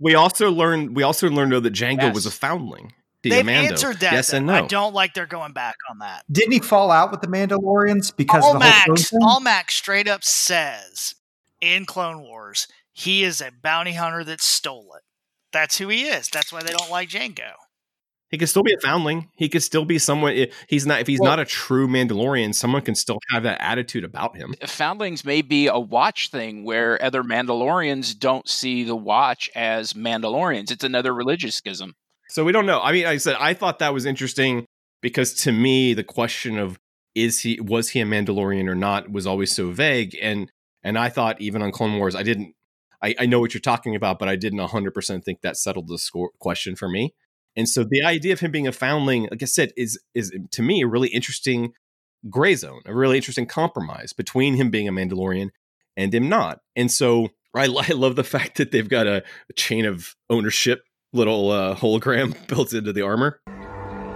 [0.00, 2.14] we also learned we also learned though that Jango Yes.
[2.14, 2.92] was a foundling.
[3.28, 3.70] They've Diamando.
[3.70, 4.12] answered that.
[4.12, 4.38] Yes though.
[4.38, 4.54] and no.
[4.54, 6.24] I don't like they're going back on that.
[6.30, 9.18] Didn't he fall out with the Mandalorians because of the whole throne Almax, thing?
[9.22, 11.14] Almec straight up says
[11.60, 15.02] in Clone Wars he is a bounty hunter that stole it.
[15.52, 16.28] That's who he is.
[16.28, 17.52] That's why they don't like Jango.
[18.30, 19.30] He could still be a foundling.
[19.36, 20.34] He could still be someone.
[20.34, 21.00] i- He's not.
[21.00, 24.54] If he's Well- not a true Mandalorian, someone can still have that attitude about him.
[24.66, 30.70] Foundlings may be a watch thing where other Mandalorians don't see the watch as Mandalorians.
[30.70, 31.94] It's another religious schism.
[32.30, 32.80] So we don't know.
[32.80, 34.66] I mean, like I said I thought that was interesting
[35.00, 36.78] because to me, the question of
[37.14, 40.50] is he was he a Mandalorian or not was always so vague, and
[40.82, 42.54] and I thought even on Clone Wars, I didn't.
[43.00, 45.88] I, I know what you're talking about, but I didn't 100 percent think that settled
[45.88, 47.14] the score question for me.
[47.56, 50.62] And so the idea of him being a foundling, like I said, is is to
[50.62, 51.72] me a really interesting
[52.28, 55.50] gray zone, a really interesting compromise between him being a Mandalorian
[55.96, 56.60] and him not.
[56.76, 60.82] And so I, I love the fact that they've got a, a chain of ownership
[61.12, 63.40] little uh, hologram built into the armor.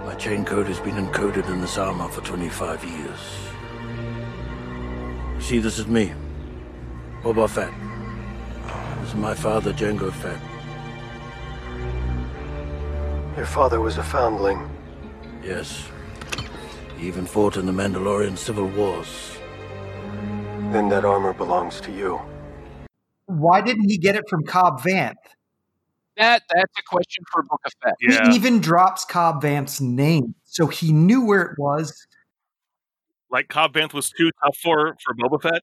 [0.05, 3.19] My chain code has been encoded in this armor for 25 years.
[5.43, 6.13] See, this is me,
[7.21, 7.73] Boba Fett.
[8.99, 10.39] This is my father, Jango Fett.
[13.35, 14.69] Your father was a foundling.
[15.43, 15.87] Yes.
[16.97, 19.37] He even fought in the Mandalorian Civil Wars.
[20.71, 22.21] Then that armor belongs to you.
[23.25, 25.15] Why didn't he get it from Cobb Vanth?
[26.17, 27.95] That that's a question for Book of Fett.
[28.01, 28.29] Yeah.
[28.29, 32.05] He even drops Cobb Vanth's name, so he knew where it was.
[33.31, 35.61] Like Cobb Vanth was too tough for for Boba Fett.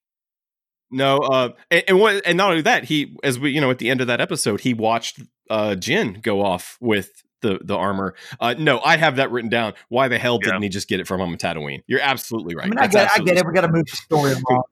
[0.91, 3.79] No, uh, and, and what, and not only that, he as we you know at
[3.79, 7.11] the end of that episode, he watched uh Din go off with
[7.43, 8.15] the the armor.
[8.41, 9.75] Uh, no, I have that written down.
[9.89, 10.67] Why the hell didn't Yeah.
[10.67, 11.83] he just get it from him in Tatooine?
[11.87, 12.67] You're absolutely right.
[12.67, 13.47] I mean, I get, I get it.
[13.47, 14.65] We got to move the story along.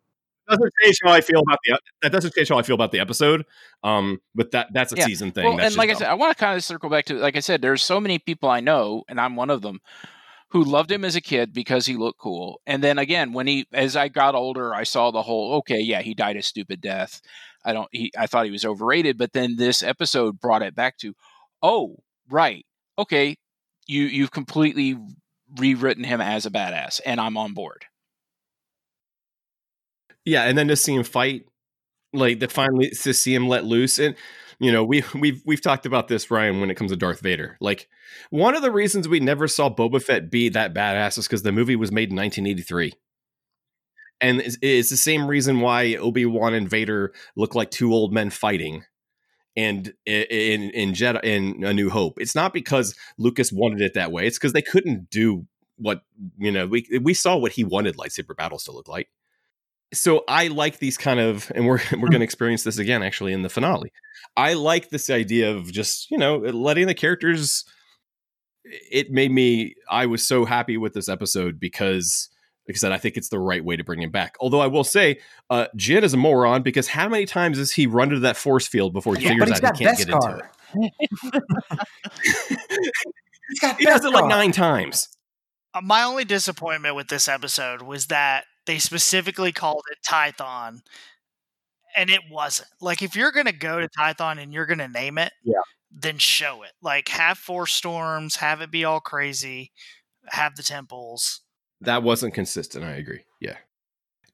[0.49, 3.01] Doesn't change how I feel about the that doesn't change how I feel about the
[3.01, 3.44] episode.
[3.82, 5.07] Um, but that that's a Yeah.
[5.07, 5.44] season thing.
[5.44, 6.09] Well, That's and like I said.
[6.09, 8.49] I want to kind of circle back to, like I said, there's so many people
[8.49, 9.80] I know, and I'm one of them,
[10.51, 12.61] who loved him as a kid because he looked cool.
[12.66, 16.01] And then again, when he, as I got older, I saw the whole, okay, yeah,
[16.01, 17.20] he died a stupid death.
[17.64, 20.96] I don't, he, I thought he was overrated, but then this episode brought it back
[20.99, 21.14] to,
[21.62, 21.96] oh,
[22.30, 22.64] right,
[22.99, 23.36] okay,
[23.86, 24.96] you you've completely
[25.59, 27.84] rewritten him as a badass, and I'm on board.
[30.28, 31.46] Yeah, and then to see him fight,
[32.12, 34.14] like to finally to see him let loose, and
[34.60, 37.56] you know we we've we've talked about this, Ryan, when it comes to Darth Vader.
[37.60, 37.88] Like
[38.30, 41.52] one of the reasons we never saw Boba Fett be that badass is because the
[41.52, 42.92] movie was made in 1983.
[44.20, 48.12] And it's, it's the same reason why Obi Wan and Vader look like two old
[48.12, 48.84] men fighting,
[49.56, 52.20] and in in Jedi in A New Hope.
[52.20, 54.26] It's not because Lucas wanted it that way.
[54.26, 56.02] It's because they couldn't do what
[56.36, 56.66] you know.
[56.66, 59.08] We we saw what he wanted lightsaber battles to look like
[59.93, 63.32] so I like these kind of, and we're we're going to experience this again actually
[63.32, 63.93] in the finale.
[64.36, 67.64] I like this idea of just you know letting the characters.
[68.64, 69.74] It made me.
[69.91, 72.28] I was so happy with this episode because,
[72.68, 74.34] like I said, I think it's the right way to bring him back.
[74.41, 77.86] Although I will say, uh, Din is a moron because how many times has he
[77.86, 80.43] run into that force field before he Yeah, figures out got he can't get into
[80.74, 80.93] it?
[83.49, 84.28] He's got he does it like Beskar.
[84.28, 85.09] nine times.
[85.74, 90.82] Uh, my only disappointment with this episode was that they specifically called it Tython,
[91.96, 92.68] and it wasn't.
[92.80, 95.62] Like, if you're going to go to Tython and you're going to name it, Yeah.
[95.90, 96.72] then show it.
[96.82, 99.72] Like, have four storms, have it be all crazy,
[100.26, 101.40] have the temples.
[101.80, 102.84] That wasn't consistent.
[102.84, 103.20] I agree.
[103.40, 103.56] Yeah.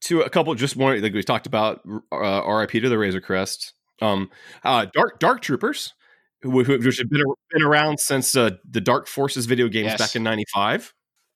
[0.01, 1.81] To a couple, just one like we talked about.
[2.11, 2.79] Uh, R.I.P.
[2.81, 3.73] to the Razor Crest.
[4.01, 4.29] Um,
[4.63, 5.93] uh, Dark Dark Troopers,
[6.43, 6.67] which
[6.97, 9.99] have been, been around since uh, the Dark Forces video games Yes.
[9.99, 10.93] back in '95.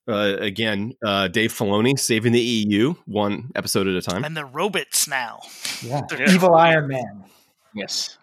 [0.10, 4.24] Uh, again, uh, Dave Filoni saving the EU one episode at a time.
[4.24, 5.40] And the robots now.
[5.84, 6.02] Yeah.
[6.18, 6.32] Yeah.
[6.34, 7.24] Evil Iron Man.
[7.76, 8.18] Yes.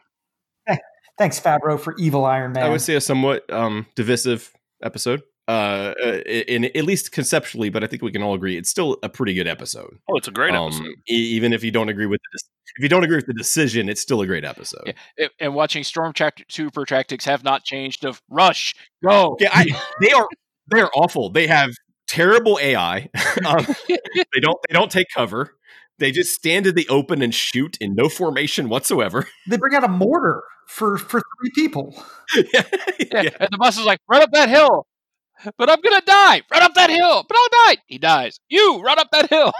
[1.19, 2.65] Thanks, Favreau, for Evil Iron Man.
[2.65, 5.23] I would say a somewhat um, divisive episode.
[5.49, 8.99] Uh, uh, in at least conceptually, but I think we can all agree it's still
[9.05, 9.97] a pretty good episode.
[10.11, 10.89] Oh, it's a great Um, episode.
[11.09, 12.41] e- even if you don't agree with the
[12.77, 14.83] if you don't agree with the decision, it's still a great episode.
[14.87, 14.93] Yeah.
[15.17, 18.05] It- and watching Stormtrooper tactics have not changed.
[18.05, 18.75] Of rush,
[19.05, 19.37] go.
[19.39, 19.67] Yeah, I,
[20.01, 20.27] they are
[20.71, 21.31] they are awful.
[21.31, 21.71] They have
[22.07, 23.09] terrible AI.
[23.47, 25.55] um, they don't they don't take cover.
[25.99, 29.27] They just stand in the open and shoot in no formation whatsoever.
[29.49, 31.95] they bring out a mortar for for three people.
[32.35, 32.63] Yeah.
[33.41, 34.87] And the bus is like, run up that hill.
[35.59, 36.43] But I'm gonna die.
[36.51, 37.25] Run up that hill.
[37.29, 37.77] But I'll die.
[37.87, 38.39] He dies.
[38.49, 39.53] You run up that hill.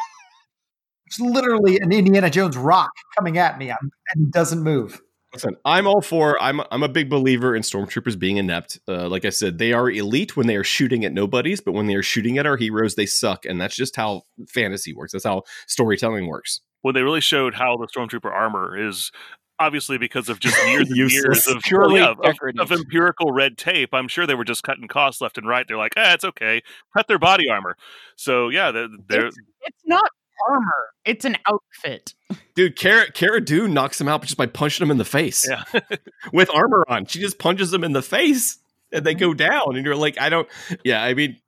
[1.07, 5.01] It's literally an Indiana Jones rock coming at me, I'm, and he doesn't move.
[5.33, 6.41] Listen, I'm all for.
[6.41, 8.79] I'm I'm a big believer in stormtroopers being inept.
[8.89, 11.87] Uh, like I said, they are elite when they are shooting at nobodies, but when
[11.87, 15.13] they are shooting at our heroes, they suck, and that's just how fantasy works.
[15.13, 16.61] That's how storytelling works.
[16.83, 19.11] Well, they really showed how the stormtrooper armor is
[19.59, 22.61] obviously because of just years and years of Purely well, yeah, of- decorative.
[22.61, 23.91] of, empirical red tape.
[23.93, 25.67] I'm sure they were just cutting costs left and right.
[25.67, 26.63] They're like, ah, it's okay,
[26.97, 27.77] cut their body armor.
[28.17, 30.09] So yeah, they're, they're It's, it's not
[30.49, 32.15] armor; it's an outfit.
[32.55, 35.65] Dude, Cara, Cara Dune knocks him out just by punching him in the face yeah.
[36.33, 37.07] with armor on.
[37.07, 38.59] She just punches him in the face,
[38.93, 39.77] and they go down.
[39.77, 40.49] And you're like, I don't.
[40.85, 41.39] Yeah, I mean,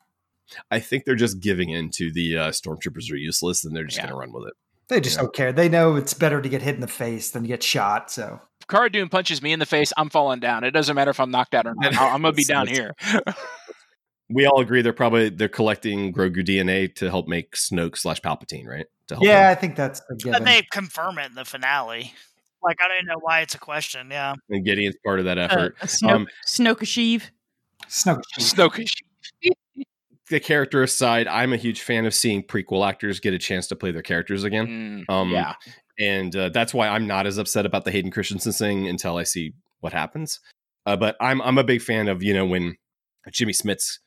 [0.70, 3.96] I think they're just giving in to the uh, stormtroopers are useless, and they're just
[3.99, 4.05] Yeah.
[4.09, 4.55] going to run with it.
[4.88, 5.22] They just Yeah.
[5.22, 5.53] don't care.
[5.53, 8.11] They know it's better to get hit in the face than to get shot.
[8.11, 10.64] So Cara Dune punches me in the face, I'm falling down.
[10.64, 11.94] It doesn't matter if I'm knocked out or not.
[12.01, 12.94] I'm gonna be down here.
[14.30, 18.66] We all agree they're probably they're collecting Grogu DNA to help make Snoke slash Palpatine,
[18.66, 18.86] right?
[19.08, 19.52] To help yeah, him.
[19.52, 20.44] I think that's a But given.
[20.44, 22.12] they confirm it in the finale.
[22.62, 24.08] Like I don't know why it's a question.
[24.10, 24.34] Yeah.
[24.50, 25.78] and Gideon's part of that Uh, effort.
[25.80, 27.22] Snoke, Um, Snokashiv.
[27.88, 28.20] Snoke.
[28.38, 28.92] Snokish.
[30.30, 33.76] the character aside, I'm a huge fan of seeing prequel actors get a chance to
[33.76, 35.04] play their characters again.
[35.08, 35.54] Mm, Um, yeah.
[35.98, 39.22] and uh, that's why I'm not as upset about the Hayden Christensen thing until I
[39.22, 40.40] see what happens.
[40.84, 42.76] Uh, but I'm I'm a big fan of you know when
[43.32, 43.98] Jimmy Smits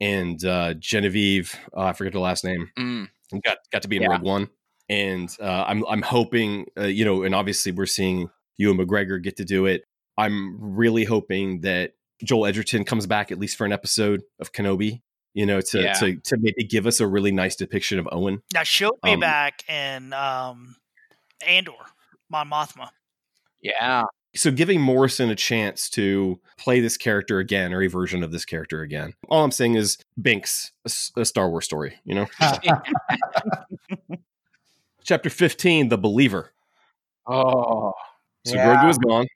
[0.00, 3.08] and uh, Genevieve, uh, I forget the last name, Mm.
[3.44, 4.08] got got to be in Yeah.
[4.12, 4.48] Rogue One,
[4.88, 8.28] and uh, I'm I'm hoping uh, you know, and obviously we're seeing
[8.58, 9.84] Ewan McGregor get to do it.
[10.18, 11.92] I'm really hoping that
[12.24, 15.02] Joel Edgerton comes back at least for an episode of Kenobi.
[15.34, 15.92] You know, to Yeah.
[15.94, 18.42] to to maybe give us a really nice depiction of Owen.
[18.54, 20.76] Now she'll be Um, back in um,
[21.46, 21.72] Andor,
[22.30, 22.88] Mon Mothma.
[23.60, 24.04] Yeah.
[24.36, 28.44] So giving Morrison a chance to play this character again or a version of this
[28.44, 29.14] character again.
[29.28, 30.72] All I'm saying is Binks,
[31.16, 32.26] a Star Wars story, you know?
[35.04, 36.52] Chapter 15, The Believer.
[37.26, 37.92] Oh.
[38.44, 38.76] So Yeah.
[38.82, 39.26] Grogu is gone.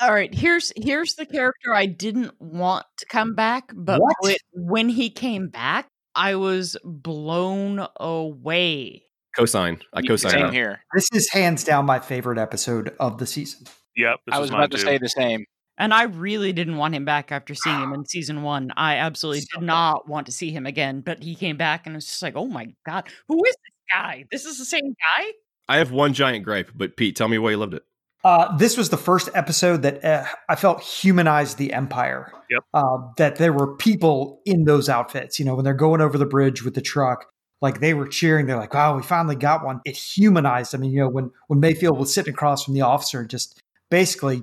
[0.00, 4.16] All right, here's here's the character I didn't want to come back, but What?
[4.20, 9.04] when, when he came back, I was blown away.
[9.38, 9.80] Cosign.
[9.94, 10.30] I cosign.
[10.30, 10.80] Same here.
[10.92, 13.66] This is hands down my favorite episode of the season.
[13.96, 14.20] Yep.
[14.26, 14.82] This I is was about to too.
[14.82, 15.44] say the same.
[15.78, 18.72] And I really didn't want him back after seeing him in season one.
[18.76, 21.96] I absolutely So did not want to see him again, but he came back and
[21.96, 24.26] it's just like, oh my God, who is this guy?
[24.30, 25.26] This is the same guy?
[25.68, 27.84] I have one giant gripe, but Pete, tell me why you loved it.
[28.24, 32.32] Uh, this was the first episode that uh, I felt humanized the Empire.
[32.50, 32.64] Yep.
[32.72, 35.38] Uh, that there were people in those outfits.
[35.38, 37.26] You know, when they're going over the bridge with the truck,
[37.60, 38.46] like they were cheering.
[38.46, 40.74] They're like, "Wow, we finally got one!" It humanized.
[40.74, 43.61] I mean, you know, when when Mayfield was sitting across from the officer, just
[43.92, 44.42] basically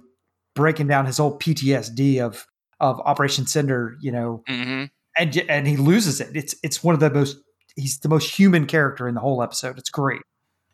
[0.55, 2.45] breaking down his whole PTSD of
[2.79, 3.97] of Operation Cinder.
[3.99, 4.85] You know, hmm
[5.17, 6.29] and and he loses it.
[6.35, 7.37] It's it's one of the most.
[7.75, 9.77] He's the most human character in the whole episode.
[9.77, 10.21] It's great.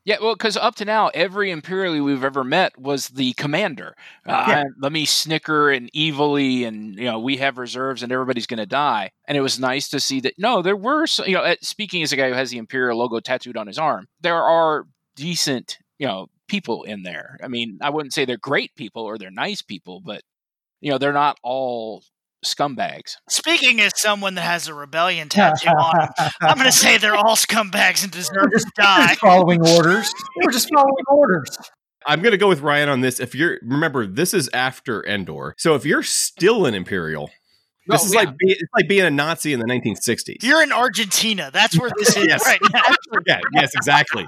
[0.06, 3.96] Yeah, well, because up to now, every Imperial we've ever met was the commander.
[4.28, 4.64] Uh, Yeah.
[4.80, 8.68] Let me snicker and evilly, and you know we have reserves, and everybody's going to
[8.68, 9.12] die.
[9.28, 10.36] And it was nice to see that.
[10.38, 13.20] No, there were, you know, uh, speaking as a guy who has the Imperial logo
[13.20, 17.38] tattooed on his arm, there are decent, you know, people in there.
[17.44, 20.22] I mean, I wouldn't say they're great people or they're nice people, but
[20.82, 22.04] you know, they're not all
[22.46, 23.16] scumbags.
[23.30, 26.10] Speaking as someone that has a rebellion tattoo on him,
[26.42, 29.08] I'm going to say they're all scumbags and deserve to They're die.
[29.08, 30.12] just following orders.
[30.44, 31.58] We're just following orders.
[32.06, 33.20] I'm going to go with Ryan on this.
[33.20, 35.56] If you're, remember, this is after Endor.
[35.58, 37.32] So if you're still an Imperial,
[37.88, 38.20] this Oh, is yeah.
[38.20, 40.44] like be, it's like being a Nazi in the 1960s.
[40.44, 41.50] You're in Argentina.
[41.52, 42.46] That's where this is Yes.
[42.46, 42.82] right now.
[43.28, 44.24] yeah, yes, exactly.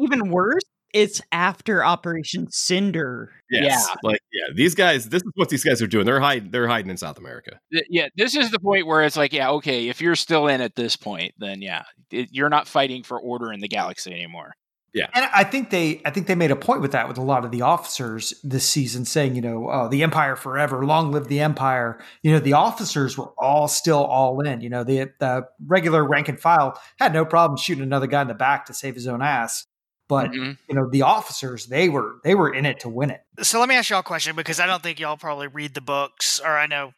[0.00, 0.62] Even worse,
[0.92, 3.30] it's after Operation Cinder.
[3.50, 3.86] Yes.
[3.88, 3.94] Yeah.
[4.02, 6.06] Like, yeah, these guys, this is what these guys are doing.
[6.06, 7.60] They're hiding, they're hiding in South America.
[7.72, 10.60] Th- yeah, this is the point where it's like, yeah, okay, if you're still in
[10.60, 14.54] at this point, then yeah, it, you're not fighting for order in the galaxy anymore.
[14.94, 15.06] Yeah.
[15.14, 17.44] And I think they I think they made a point with that with a lot
[17.44, 21.40] of the officers this season saying, you know, oh, the empire forever, long live the
[21.40, 22.00] empire.
[22.22, 24.62] You know, the officers were all still all in.
[24.62, 28.28] You know, the the regular rank and file had no problem shooting another guy in
[28.28, 29.66] the back to save his own ass.
[30.08, 30.56] But Mhm.
[30.68, 33.22] you know, the officers, they were they were in it to win it.
[33.42, 35.80] So let me ask y'all a question because I don't think y'all probably read the
[35.80, 36.92] books, or I know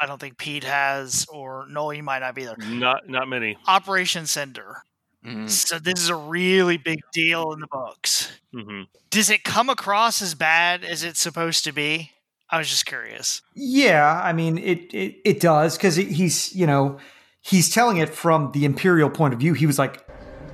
[0.00, 2.56] I don't think Pete has, or Noel, you might not be there.
[2.58, 3.56] Not not many.
[3.66, 4.82] Operation Cinder.
[5.24, 5.48] Mm.
[5.48, 8.30] So this is a really big deal in the books.
[8.52, 12.10] hmm Does it come across as bad as it's supposed to be?
[12.50, 13.40] I was just curious.
[13.54, 16.98] Yeah, I mean it it, it does because he's you know
[17.40, 19.54] he's telling it from the imperial point of view.
[19.54, 20.06] He was like,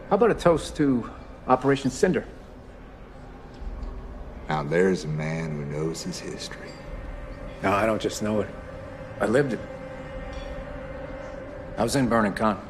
[0.09, 1.11] How about a toast to
[1.47, 2.24] Operation Cinder?
[4.49, 6.70] Now there's a man who knows his history.
[7.62, 8.49] No, I don't just know it.
[9.20, 9.61] I lived it.
[11.76, 12.61] I was in Burnin Konn.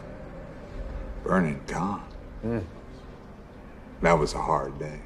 [1.25, 2.01] Burnin Konn.
[2.43, 2.59] Hmm.
[4.03, 5.01] That was a hard day.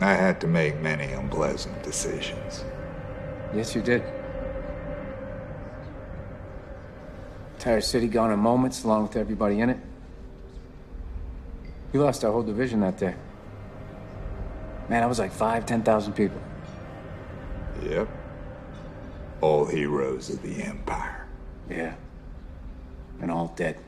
[0.00, 2.64] I had to make many unpleasant decisions.
[3.54, 4.02] Yes, you did.
[7.54, 9.78] Entire city gone in moments, along with everybody in it.
[11.92, 13.14] We lost our whole division that day.
[14.88, 16.40] Man, I was like five, ten thousand people.
[17.82, 18.08] Yep.
[19.40, 21.26] All heroes of the Empire.
[21.68, 21.94] Yeah.
[23.20, 23.78] And all dead.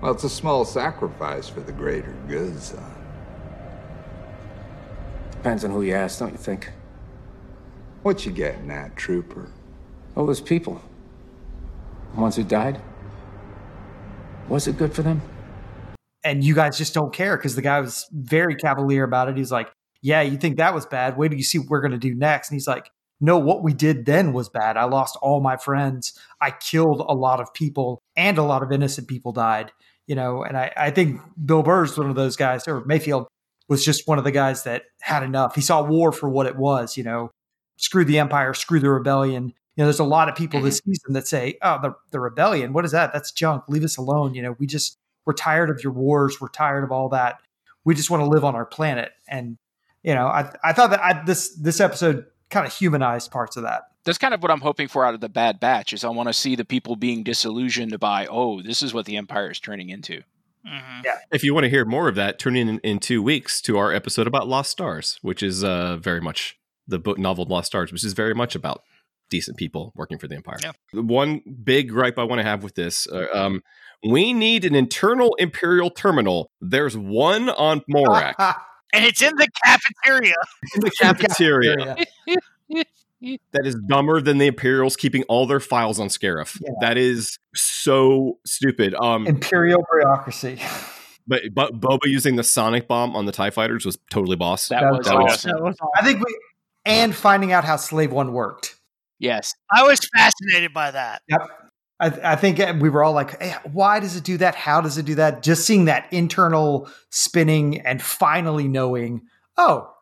[0.00, 2.94] Well, it's a small sacrifice for the greater good, son.
[5.32, 6.70] Depends on who you ask, don't you think?
[8.02, 9.50] What you getting at, trooper?
[10.16, 10.82] All those people.
[12.14, 12.80] The ones who died.
[14.48, 15.22] Was it good for them?
[16.24, 19.36] And you guys just don't care because the guy was very cavalier about it.
[19.36, 19.70] He's like,
[20.02, 21.16] "Yeah, you think that was bad?
[21.16, 22.90] Wait till you see what we're gonna do next." And he's like,
[23.20, 24.76] "No, what we did then was bad.
[24.76, 26.18] I lost all my friends.
[26.40, 29.72] I killed a lot of people, and a lot of innocent people died."
[30.06, 33.28] You know, and I, I think Bill Burr's one of those guys, or Mayfield
[33.68, 35.54] was just one of the guys that had enough.
[35.54, 36.96] He saw war for what it was.
[36.96, 37.30] You know,
[37.76, 39.54] screw the empire, screw the rebellion.
[39.76, 40.90] You know, there's a lot of people this mm-hmm.
[40.90, 43.12] season that say, "Oh, the the rebellion, what is that?
[43.12, 43.64] That's junk.
[43.68, 46.40] Leave us alone." You know, we just we're tired of your wars.
[46.40, 47.38] We're tired of all that.
[47.84, 49.12] We just want to live on our planet.
[49.28, 49.58] And
[50.02, 53.62] you know, I I thought that I, this this episode kind of humanized parts of
[53.64, 53.82] that.
[54.04, 55.92] That's kind of what I'm hoping for out of the Bad Batch.
[55.92, 59.16] Is I want to see the people being disillusioned by, oh, this is what the
[59.16, 60.22] Empire is turning into.
[60.66, 61.00] Mm-hmm.
[61.04, 61.18] Yeah.
[61.32, 63.92] If you want to hear more of that, tune in in two weeks to our
[63.92, 68.04] episode about Lost Stars, which is uh, very much the book novel Lost Stars, which
[68.04, 68.82] is very much about
[69.30, 70.58] decent people working for the Empire.
[70.62, 70.72] Yeah.
[70.92, 73.62] The One big gripe I want to have with this: uh, um,
[74.04, 76.50] we need an internal Imperial terminal.
[76.60, 78.34] There's one on Morak
[78.92, 80.34] And it's in the cafeteria.
[80.74, 81.96] in the cafeteria
[83.52, 86.60] that is dumber than the Imperials keeping all their files on Scarif.
[86.60, 86.70] Yeah.
[86.80, 88.94] That is so stupid.
[88.94, 90.60] Um, Imperial bureaucracy.
[91.26, 94.68] but but Boba using the sonic bomb on the Tie Fighters was totally boss.
[94.68, 95.50] That, That was, was awesome.
[95.52, 96.38] That was I think we
[96.84, 98.76] and finding out how Slave One worked.
[99.18, 99.54] Yes.
[99.70, 101.22] I was fascinated by that.
[101.28, 101.40] Yep.
[102.00, 104.54] I, I think we were all like, hey, why does it do that?
[104.54, 105.42] How does it do that?
[105.42, 109.22] Just seeing that internal spinning and finally knowing,
[109.58, 109.92] oh,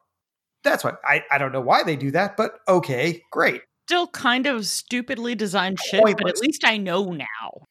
[0.63, 3.63] that's what I, I don't know why they do that, but okay, great.
[3.89, 7.63] still kind of stupidly designed shit, but at least I know now.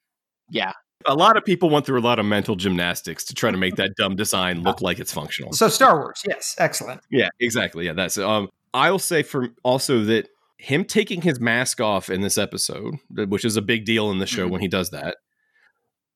[0.49, 0.71] Yeah.
[1.05, 3.75] a lot of people went through a lot of mental gymnastics to try to make
[3.75, 5.53] that dumb design look like it's functional.
[5.53, 7.01] So Star Wars, yes, excellent.
[7.11, 7.85] Yeah, exactly.
[7.85, 8.49] Yeah, that's um.
[8.73, 10.27] I'll say for also that
[10.57, 14.25] him taking his mask off in this episode, which is a big deal in the
[14.25, 14.51] show Mhm.
[14.51, 15.17] when he does that,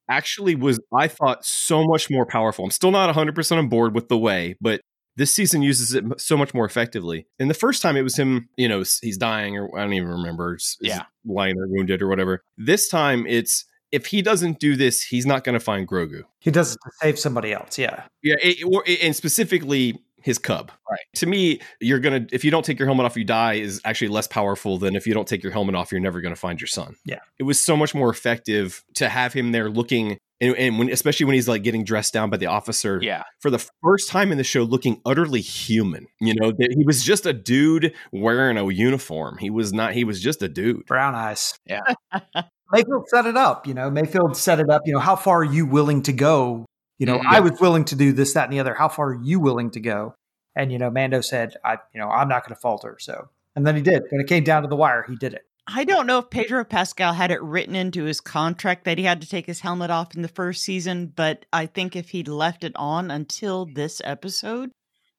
[0.10, 2.66] actually was I thought so much more powerful.
[2.66, 4.82] I'm still not 100 percent on board with the way, but
[5.18, 7.28] this season uses it so much more effectively.
[7.38, 10.10] And the first time it was him, you know, he's dying or I don't even
[10.10, 11.04] remember, s- is Yeah.
[11.26, 12.44] lying there wounded or whatever.
[12.58, 16.24] This time it's if he doesn't do this, he's not going to find Grogu.
[16.40, 17.78] He does it to save somebody else.
[17.78, 18.06] Yeah.
[18.24, 20.72] Yeah, it, or, and specifically his cub.
[20.90, 21.00] Right.
[21.16, 24.10] To me, you're gonna if you don't take your helmet off, you die is actually
[24.10, 26.68] less powerful than if you don't take your helmet off, you're never gonna find your
[26.68, 26.96] son.
[27.06, 27.20] Yeah.
[27.40, 30.18] It was so much more effective to have him there looking.
[30.40, 33.24] And, and when, especially when he's like getting dressed down by the officer Yeah.
[33.42, 36.08] for the first time in the show, looking utterly human.
[36.20, 39.38] You know that he was just a dude wearing a uniform.
[39.38, 39.94] He was not.
[39.94, 40.86] He was just a dude.
[40.88, 41.54] Brown eyes.
[41.68, 41.82] Yeah.
[42.72, 43.90] Mayfield set it up, you know.
[43.92, 46.66] Mayfield set it up, you know, how far are you willing to go?
[47.02, 47.20] You know.
[47.28, 48.76] I was willing to do this, that, and the other.
[48.76, 50.14] How far are you willing to go?
[50.56, 52.98] And, you know, Mando said, I, you know, I'm not going to falter.
[53.00, 54.04] So, and then he did.
[54.12, 55.42] When it came down to the wire, he did it.
[55.66, 59.20] I don't know if Pedro Pascal had it written into his contract that he had
[59.22, 62.64] to take his helmet off in the first season, but I think if he'd left
[62.64, 64.70] it on until this episode,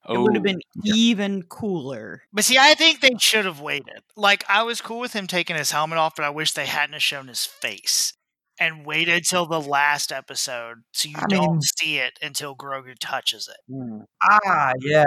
[0.08, 2.22] it would have Oh, been even cooler.
[2.32, 4.02] But see, I think they should have waited.
[4.16, 6.92] Like, I was cool with him taking his helmet off, but I wish they hadn't
[6.92, 8.12] have shown his face.
[8.60, 12.94] And wait until the last episode so you I don't mean- see it until Grogu
[13.00, 14.04] touches it.
[14.22, 15.04] Ah, yeah.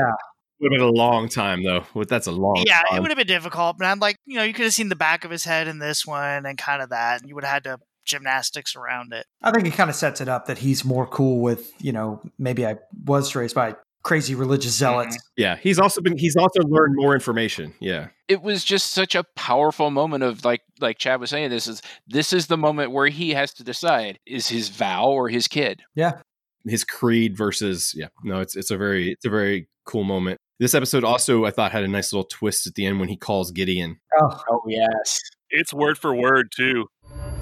[0.61, 1.85] Would have been a long time though.
[1.93, 2.63] Well, That's a long.
[2.65, 2.97] yeah, time.
[2.97, 4.95] it would have been difficult, but I'm like, you know, you could have seen the
[4.95, 7.53] back of his head in this one and kind of that, and you would have
[7.55, 9.25] had to gymnastics around it.
[9.41, 12.21] I think it kind of sets it up that he's more cool with, you know,
[12.37, 13.75] maybe I was raised by
[14.05, 14.93] crazy religious mm-hmm.
[14.93, 15.17] zealots.
[15.35, 16.17] Yeah, he's also been.
[16.17, 17.73] He's also learned more information.
[17.81, 21.67] Yeah, it was just such a powerful moment of like like Chad was saying this
[21.67, 25.49] is this is the moment where he has to decide is his vow or his
[25.49, 25.81] kid.
[25.95, 26.21] Yeah.
[26.65, 28.07] his creed versus yeah.
[28.23, 30.39] No, it's it's a very it's a very cool moment.
[30.59, 33.17] This episode also I thought had a nice little twist at the end when he
[33.17, 33.99] calls Gideon.
[34.21, 35.19] Oh, Oh yes.
[35.49, 36.87] It's word for word too.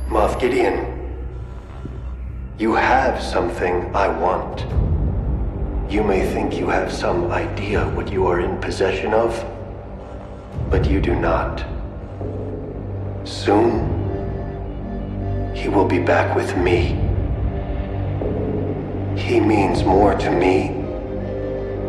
[0.07, 1.25] Moff Gideon,
[2.57, 4.92] you have something I want.
[5.93, 9.31] You may think you have some idea what you are in possession of,
[10.67, 11.63] but you do not.
[13.25, 13.85] Soon,
[15.55, 16.99] he will be back with me.
[19.15, 20.69] He means more to me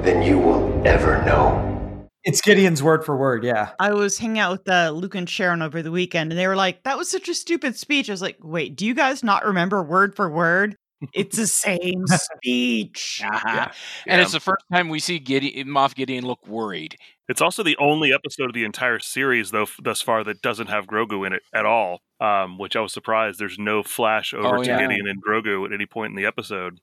[0.03, 2.07] than you will ever know.
[2.25, 3.43] It's Gideon's word for word.
[3.43, 3.71] Yeah.
[3.81, 6.57] I was hanging out with uh, Luke and Sharon over the weekend, and they were
[6.57, 9.47] like, "That was such a stupid speech." I was like, "Wait, do you guys not
[9.47, 10.77] remember word for word?
[11.13, 13.69] It's the same speech." Uh-huh.
[14.07, 16.97] And it's the first time we see Gideon, Moff Gideon look worried.
[17.29, 20.87] It's also the only episode of the entire series, though, thus far that doesn't have
[20.87, 22.01] Grogu in it at all.
[22.21, 23.39] Um, which I was surprised.
[23.39, 24.79] There's no flash over Oh, to yeah.
[24.81, 26.79] Gideon and Grogu at any point in the episode,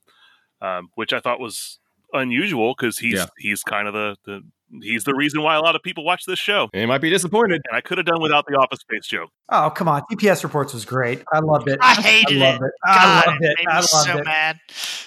[0.62, 1.80] um, which I thought was
[2.14, 3.26] unusual because he's Yeah.
[3.38, 4.44] he's kind of the, the
[4.82, 6.70] he's the reason why a lot of people watch this show.
[6.74, 7.62] And might be disappointed.
[7.70, 9.30] And I could have done without the Office Space joke.
[9.50, 10.02] Oh, come on.
[10.12, 11.24] TPS reports was great.
[11.34, 11.80] I loved it.
[11.82, 12.66] I hated I loved it.
[12.68, 12.72] it.
[12.86, 13.56] I God, loved it it.
[13.60, 14.26] made I me loved so it.
[14.26, 14.58] mad.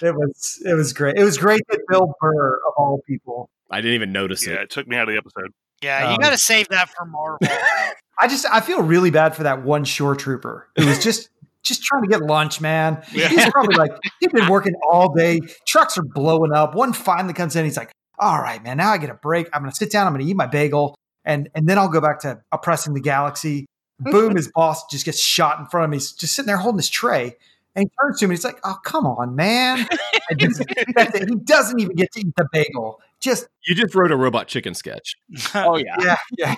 [0.01, 1.17] It was it was great.
[1.17, 3.49] It was great that Bill Burr of all people.
[3.71, 4.61] I didn't even notice Yeah, it.
[4.63, 5.51] it took me out of the episode.
[5.81, 7.39] Yeah, you Um, got to save that for Marvel.
[8.19, 11.29] I just I feel really bad for that one shore trooper who was just
[11.63, 13.01] just trying to get lunch, man.
[13.09, 15.41] He's probably like he's been working all day.
[15.67, 16.75] Trucks are blowing up.
[16.75, 17.65] One finally comes in.
[17.65, 18.77] He's like, "All right, man.
[18.77, 19.47] Now I get a break.
[19.53, 20.07] I'm going to sit down.
[20.07, 23.01] I'm going to eat my bagel, and and then I'll go back to oppressing the
[23.01, 23.65] galaxy."
[24.01, 24.11] Mm-hmm.
[24.11, 24.35] Boom!
[24.35, 25.93] His boss just gets shot in front of him.
[25.93, 27.37] He's just sitting there holding his tray,
[27.75, 28.31] and he turns to him.
[28.31, 29.87] He's like, "Oh, come on, man."
[30.37, 32.99] Just- He doesn't even get to eat the bagel.
[33.21, 35.15] Just You just wrote a robot chicken sketch.
[35.55, 35.95] Oh yeah.
[36.01, 36.55] yeah, yeah.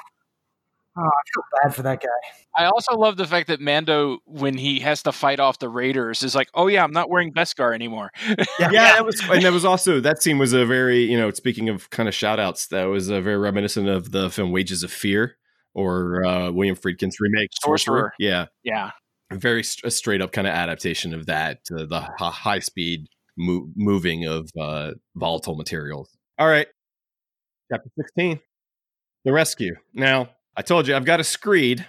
[0.99, 2.07] Oh, I feel bad for that guy.
[2.55, 6.23] I also love the fact that Mando, when he has to fight off the Raiders,
[6.23, 9.51] is like, "Oh yeah, I'm not wearing Beskar anymore." Yeah, Yeah, that was, and that
[9.53, 12.67] was also that scene was a very you know speaking of kind of shout outs
[12.67, 15.37] that was a very reminiscent of the film Wages of Fear
[15.75, 18.13] or uh, William Friedkin's remake Sorcerer.
[18.17, 18.91] Yeah, yeah.
[19.31, 23.05] very st- a straight up kind of adaptation of that uh, the h- high speed
[23.37, 26.09] mo- moving of uh, volatile materials.
[26.39, 26.67] All right,
[27.71, 28.39] chapter sixteen,
[29.25, 29.75] the rescue.
[29.93, 31.85] Now I told you I've got a screed,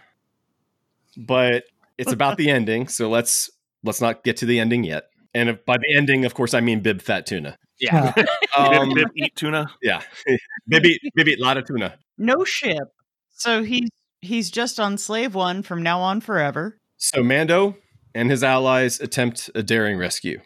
[1.16, 1.64] but
[1.96, 3.50] it's about the ending, so let's
[3.82, 5.04] let's not get to the ending yet.
[5.34, 7.56] And if, by the ending, of course, I mean bib fat tuna.
[7.80, 8.12] Yeah.
[8.56, 9.66] Um, Bib, bib, eat tuna.
[9.82, 10.02] yeah,
[10.66, 11.96] maybe maybe a lot of tuna.
[12.16, 12.88] No ship.
[13.36, 13.88] So he's
[14.20, 16.78] he's just on slave one from now on forever.
[16.96, 17.76] So Mando
[18.14, 20.40] and his allies attempt a daring rescue.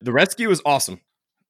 [0.00, 1.00] The rescue is awesome.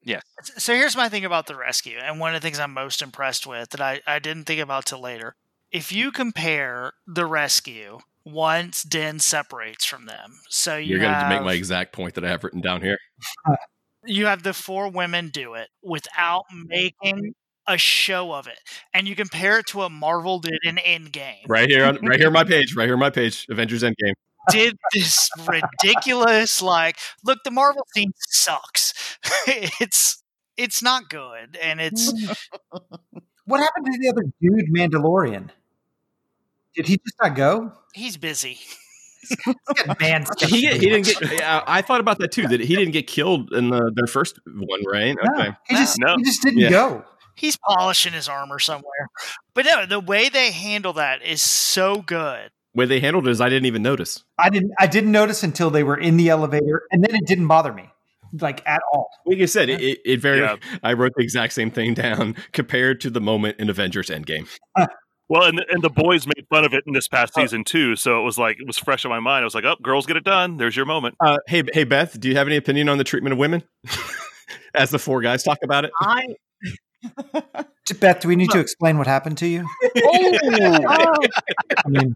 [0.03, 0.23] Yes.
[0.57, 3.47] So here's my thing about the rescue, and one of the things I'm most impressed
[3.47, 5.35] with that I, I didn't think about till later.
[5.73, 11.29] If you compare the rescue once Din separates from them, so you You're going to
[11.31, 12.99] make my exact point that I have written down here.
[14.05, 17.35] you have the four women do it without making
[17.67, 18.59] a show of it,
[18.93, 21.49] and you compare it to what Marvel did in Endgame.
[21.49, 22.77] Right here, on, right here on my page.
[22.77, 23.47] Right here on my page.
[23.49, 24.13] Avengers Endgame.
[24.51, 28.93] Did this ridiculous like look the Marvel scene sucks.
[29.47, 30.23] it's
[30.59, 32.13] it's not good, and it's
[33.45, 35.51] What happened to the other dude, Mandalorian?
[36.75, 37.73] Did he just not go?
[37.95, 38.59] he's busy.
[40.01, 41.33] Man, He, he didn't get.
[41.39, 42.49] yeah, I thought about that too.
[42.49, 45.15] That he didn't get killed in the their first one, right?
[45.23, 45.53] No, Okay.
[45.69, 46.17] he just No.
[46.17, 46.71] he just didn't Yeah.
[46.71, 47.05] go.
[47.35, 49.09] He's polishing his armor somewhere.
[49.55, 52.51] But no, the way they handle that is so good.
[52.75, 54.25] Way they handled it is I didn't even notice.
[54.39, 57.47] I didn't I didn't notice until they were in the elevator, and then it didn't
[57.47, 57.91] bother me
[58.41, 59.09] like at all.
[59.27, 60.41] Like I said, it, it, it very.
[60.41, 60.57] Yeah.
[60.83, 64.49] I wrote the exact same thing down compared to the moment in Avengers Endgame.
[64.75, 64.87] Uh,
[65.33, 68.21] Well, and and the boys made fun of it in this past season too, so
[68.21, 69.41] it was like it was fresh in my mind.
[69.41, 70.59] I was like, "Oh, girls get it done.
[70.59, 73.33] There's your moment." Uh, hey, hey, Beth, do you have any opinion on the treatment
[73.33, 73.63] of women?
[74.75, 75.91] As the four guys talk about it.
[75.99, 76.35] I
[77.99, 79.67] Beth, do we need to explain what happened to you?
[80.05, 81.15] oh,
[81.83, 82.15] I mean,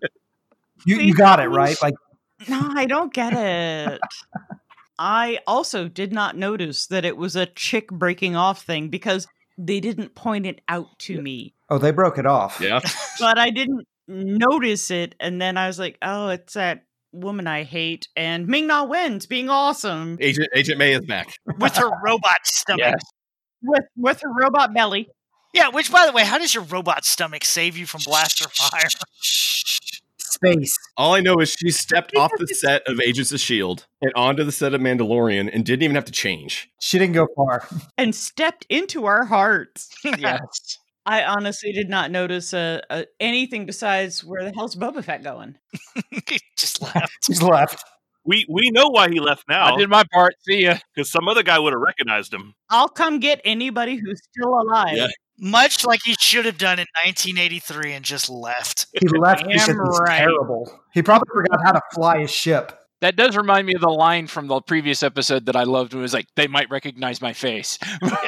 [0.84, 1.80] you, you got it right.
[1.80, 1.94] Like
[2.50, 3.98] no, I don't get it.
[4.98, 9.26] I also did not notice that it was a chick breaking off thing because
[9.58, 11.54] they didn't point it out to me.
[11.70, 12.60] oh, they broke it off.
[12.60, 12.80] Yeah.
[13.18, 17.62] But I didn't notice it, and then I was like, "Oh, it's that woman I
[17.62, 21.28] hate, and Ming Na Wen's, being awesome Agent Agent May is back.
[21.58, 22.80] with her robot stomach.
[22.84, 23.00] Yes.
[23.62, 25.08] with with her robot belly.
[25.54, 28.90] Yeah, which by the way, how does your robot stomach save you from blaster fire?
[30.36, 30.76] Space.
[30.96, 34.44] All I know is she stepped off the set of Agents of Shield and onto
[34.44, 36.68] the set of Mandalorian and didn't even have to change.
[36.80, 37.66] She didn't go far.
[37.98, 39.88] and stepped into our hearts.
[40.18, 40.78] Yes.
[41.08, 45.56] I honestly did not notice uh, uh, anything besides where the hell's Boba Fett going.
[46.58, 47.12] Just left.
[47.24, 47.84] She's left.
[48.24, 50.34] We we know why he left now I did my part.
[50.40, 50.78] See ya.
[50.92, 52.54] because some other guy would have recognized him.
[52.70, 54.96] I'll come get anybody who's still alive.
[54.96, 55.06] Yeah.
[55.38, 58.86] Much like he should have done in 1983 and just left.
[58.98, 60.18] He left Damn because he's right.
[60.18, 60.80] terrible.
[60.94, 62.78] He probably forgot how to fly his ship.
[63.00, 65.92] That does remind me of the line from the previous episode that I loved.
[65.92, 67.78] It was like, they might recognize my face.
[68.02, 68.10] yeah.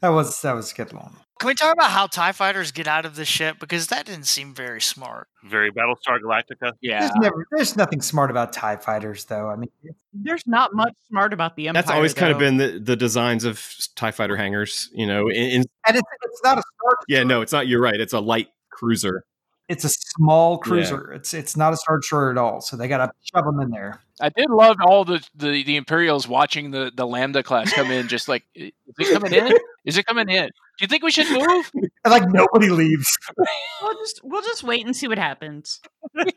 [0.00, 1.14] That was that was a good one.
[1.40, 3.56] Can we talk about how TIE fighters get out of the ship?
[3.58, 5.26] Because that didn't seem very smart.
[5.42, 6.74] Very Battlestar Galactica.
[6.82, 7.00] yeah.
[7.00, 9.48] There's never there's nothing smart about TIE fighters though.
[9.48, 9.70] I mean
[10.12, 11.82] There's not much smart about the Empire.
[11.82, 13.64] That's always kind of been the, the designs of
[13.96, 14.90] Tie Fighter hangars.
[14.92, 17.66] You know, in, in, and it's it's not a star yeah, no, it's not.
[17.66, 17.98] You're right.
[17.98, 19.24] It's a light cruiser.
[19.66, 21.10] it's a small cruiser.
[21.12, 22.60] It's it's not a star destroyer at all.
[22.60, 24.02] So they gotta shove them in there.
[24.20, 28.06] I did love all the, the, the Imperials watching the, the Lambda class come in,
[28.06, 29.54] just like, is it coming in?
[29.86, 30.50] Is it coming in?
[30.80, 31.70] Do you think we should move?
[32.04, 33.06] And like nobody leaves.
[33.82, 35.80] We'll just we'll just wait and see what happens.
[36.18, 36.34] All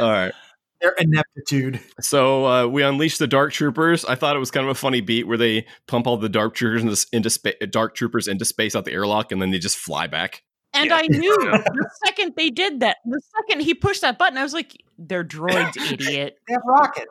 [0.00, 0.32] right.
[0.80, 1.80] Their ineptitude.
[2.00, 4.06] So uh, we unleashed the Dark Troopers.
[4.06, 6.54] I thought it was kind of a funny beat where they pump all the Dark
[6.54, 9.76] Troopers into, into space, Dark Troopers into space out the airlock, and then they just
[9.76, 10.42] fly back.
[10.72, 10.96] And Yeah.
[10.96, 14.54] I knew the second they did that, the second he pushed that button, I was
[14.54, 16.38] like, "They're droids, idiot!
[16.48, 17.10] They have rockets.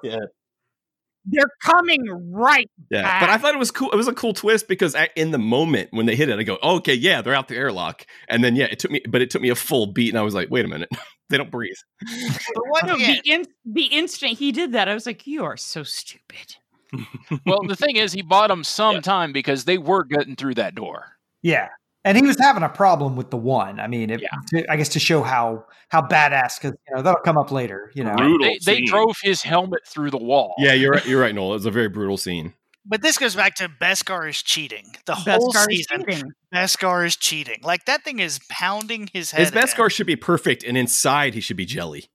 [1.26, 3.92] They're coming right Yeah, back." but I thought it was cool.
[3.92, 6.44] It was a cool twist because a- in the moment when they hit it, I
[6.44, 9.22] go, oh, "Okay, yeah, they're out the airlock." And then yeah, it took me, but
[9.22, 10.90] it took me a full beat, and I was like, "Wait a minute,
[11.30, 11.76] they don't breathe."
[12.56, 15.44] But what oh, No, the, in, the instant he did that, I was like, "You
[15.46, 16.56] are so stupid."
[17.46, 20.76] Well, the thing is, he bought them some time because they were getting through that
[20.76, 21.18] door.
[21.42, 21.70] Yeah.
[22.06, 23.80] And he was having a problem with the one.
[23.80, 24.28] I mean, it, Yeah.
[24.62, 27.92] to, I guess to show how how badass, because you know that'll come up later.
[27.96, 30.54] You know, Brutal They, they drove his helmet through the wall.
[30.58, 31.06] Yeah, you're right.
[31.06, 31.52] You're right, Noel.
[31.52, 32.54] It was a very brutal scene.
[32.86, 34.96] but this goes back to Beskar is cheating.
[35.06, 36.32] The whole Beskar is season, cheating.
[36.54, 37.60] Beskar is cheating.
[37.64, 39.40] Like that thing is pounding his head.
[39.40, 39.58] His in.
[39.58, 42.06] Beskar should be perfect, and inside he should be jelly.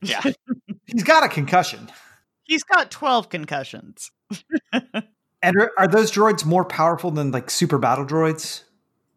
[0.00, 0.22] Yeah.
[0.86, 1.90] he's got a concussion.
[2.44, 4.10] He's got twelve concussions.
[5.42, 8.62] And are, are those droids more powerful than like super battle droids?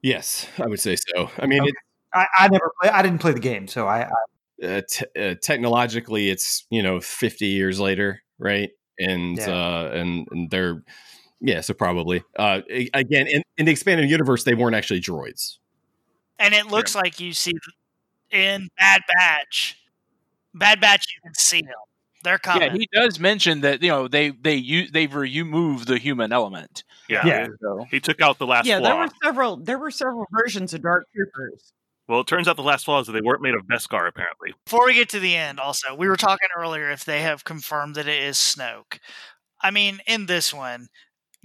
[0.01, 1.30] Yes, I would say so.
[1.38, 1.71] I mean, Okay.
[2.13, 2.89] I, I never play.
[2.89, 4.07] I didn't play the game, so I,
[4.61, 8.71] I uh, t- uh, technologically, it's you know 50 years later, right?
[8.97, 9.51] And Yeah.
[9.51, 10.84] uh, and and they're
[11.41, 12.61] yeah, so probably uh,
[12.93, 15.57] again in, in the expanded universe, they weren't actually droids.
[16.39, 17.53] and it looks like you see
[18.31, 19.77] in Bad Batch.
[20.53, 21.73] Bad Batch, you can see them.
[22.23, 22.69] They're coming.
[22.69, 26.83] Yeah, he does mention that you know they they use they've removed the human element.
[27.07, 27.25] Yeah.
[27.25, 27.47] Yeah.
[27.61, 29.57] So He took out the last yeah, there were several.
[29.57, 31.71] There were several versions of Dark Troopers.
[32.09, 34.55] Well, it turns out the last flaw is that they weren't made of Beskar, apparently.
[34.65, 37.93] Before we get to the end, also, we were talking earlier if they have confirmed
[37.95, 38.97] that it is Snoke.
[39.61, 40.87] I mean, in this one,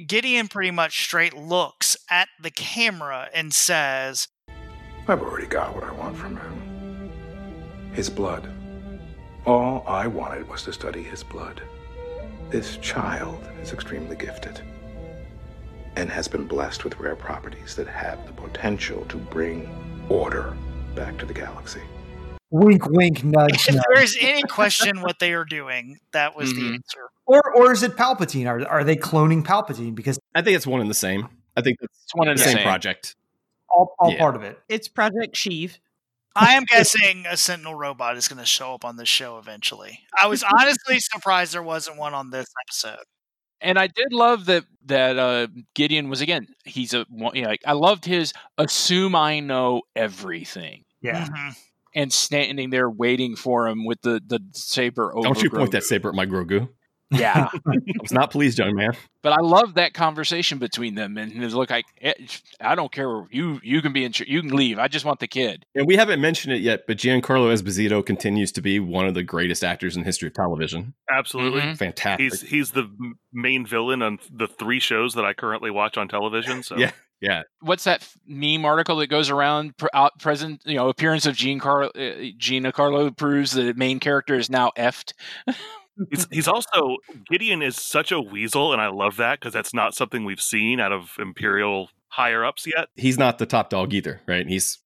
[0.06, 4.28] Gideon pretty much straight looks at the camera and says,
[5.06, 7.12] I've already got what I want from him.
[7.92, 8.48] His blood.
[9.46, 11.62] All I wanted was to study his blood.
[12.50, 14.60] This child is extremely gifted
[15.96, 19.68] and has been blessed with rare properties that have the potential to bring
[20.08, 20.56] order
[20.94, 21.80] back to the galaxy.
[22.50, 23.84] wink, wink, nudge, if nudge.
[23.94, 26.74] there's any question what they are doing, that was the Mhm.
[26.74, 27.08] answer.
[27.26, 28.46] Or or is it Palpatine?
[28.46, 29.92] Are are they cloning Palpatine?
[29.94, 31.28] Because I think it's one and the same.
[31.56, 32.62] I think it's it's one and the same, same.
[32.64, 33.16] project.
[33.70, 34.18] all, all Yeah.
[34.18, 34.60] part of it.
[34.68, 35.78] It's Project Sheev.
[36.36, 40.00] I am guessing a Sentinel robot is going to show up on this show eventually.
[40.18, 43.04] I was honestly surprised there wasn't one on this episode.
[43.60, 46.48] And I did love that that uh, Gideon was again.
[46.64, 51.26] He's a one- you know, like, I loved his assume I know everything Yeah.
[51.26, 51.56] Mhm.
[51.94, 55.28] and standing there waiting for him with the the saber over.
[55.28, 56.68] Don't you point that saber at my Grogu?
[57.14, 58.92] Yeah, I was not pleased, young man.
[59.22, 61.84] but I love that conversation between them, and it was like, I,
[62.60, 63.24] I don't care.
[63.30, 64.12] You you can be in.
[64.26, 64.78] You can leave.
[64.78, 65.64] I just want the kid.
[65.74, 69.22] And we haven't mentioned it yet, but Giancarlo Esposito continues to be one of the
[69.22, 70.94] greatest actors in the history of television.
[71.10, 71.60] Absolutely.
[71.60, 71.76] Mhm.
[71.78, 72.20] Fantastic.
[72.32, 72.88] He's he's the
[73.32, 76.62] main villain on the three shows that I currently watch on television.
[76.62, 76.90] So Yeah.
[77.20, 77.42] Yeah.
[77.60, 79.76] What's that meme article that goes around?
[79.78, 83.98] Pr- out present, you know, appearance of Gene Car- uh, Gina Carlo proves the main
[83.98, 85.12] character is now effed.
[86.10, 86.96] he's he's also
[87.30, 90.80] Gideon is such a weasel, and I love that because that's not something we've seen
[90.80, 92.88] out of Imperial higher ups yet.
[92.96, 94.46] He's not the top dog either, right?
[94.46, 94.78] He's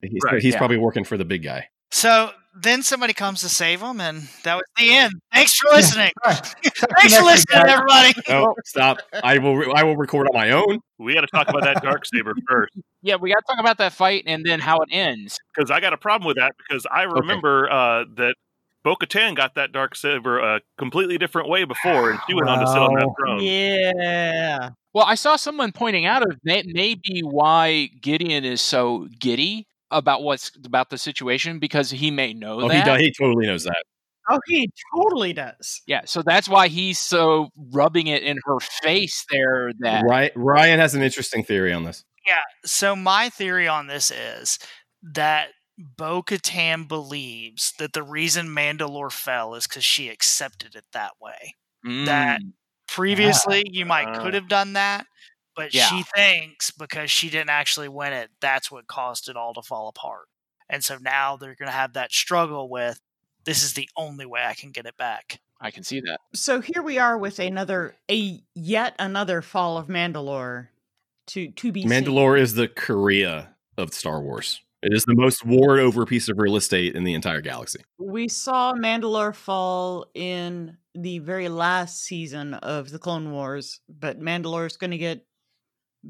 [0.00, 0.58] he's, Right, he's yeah.
[0.58, 1.68] probably working for the big guy.
[1.90, 5.12] So then somebody comes to save him, and that was the end.
[5.32, 6.10] Thanks for listening.
[6.24, 8.12] Thanks for listening, everybody.
[8.28, 8.98] No, stop.
[9.22, 9.56] I will.
[9.56, 10.80] Re- I will record on my own.
[10.98, 12.72] We got to talk about that dark saber first
[13.02, 15.38] Yeah, we got to talk about that fight and then how it ends.
[15.54, 18.34] because I got a problem with that because I remember uh, that
[18.84, 22.58] Bo Katan got that dark saber a completely different way before, and she went on
[22.60, 23.40] to sit on that throne.
[23.40, 24.70] Yeah.
[24.92, 30.22] Well, I saw someone pointing out of may, maybe why Gideon is so giddy about
[30.22, 32.84] what's about the situation because he may know Oh, he, that.
[32.98, 33.84] do- he totally knows that.
[34.28, 35.80] Oh, he totally does.
[35.86, 39.72] Yeah, so that's why he's so rubbing it in her face there.
[39.80, 42.04] That Ryan, Ryan has an interesting theory on this.
[42.26, 42.34] Yeah.
[42.64, 44.58] So my theory on this is
[45.14, 45.48] that
[45.96, 51.56] Bo Katan believes that the reason Mandalore fell is because she accepted it that way.
[52.04, 52.52] That Mm,
[52.88, 55.06] previously you might could have done that,
[55.56, 55.88] but Yeah.
[55.88, 59.88] she thinks because she didn't actually win it, that's what caused it all to fall
[59.88, 60.28] apart.
[60.68, 63.00] And so now they're going to have that struggle with
[63.44, 65.40] this is the only way I can get it back.
[65.60, 66.20] I can see that.
[66.34, 70.68] So here we are with another, a yet another fall of Mandalore
[71.28, 71.90] to to be seen.
[71.90, 74.60] Mandalore is the Korea of Star Wars.
[74.82, 77.80] It is the most warred over piece of real estate in the entire galaxy.
[77.98, 84.66] We saw Mandalore fall in the very last season of the Clone Wars, but Mandalore
[84.66, 85.24] is going to get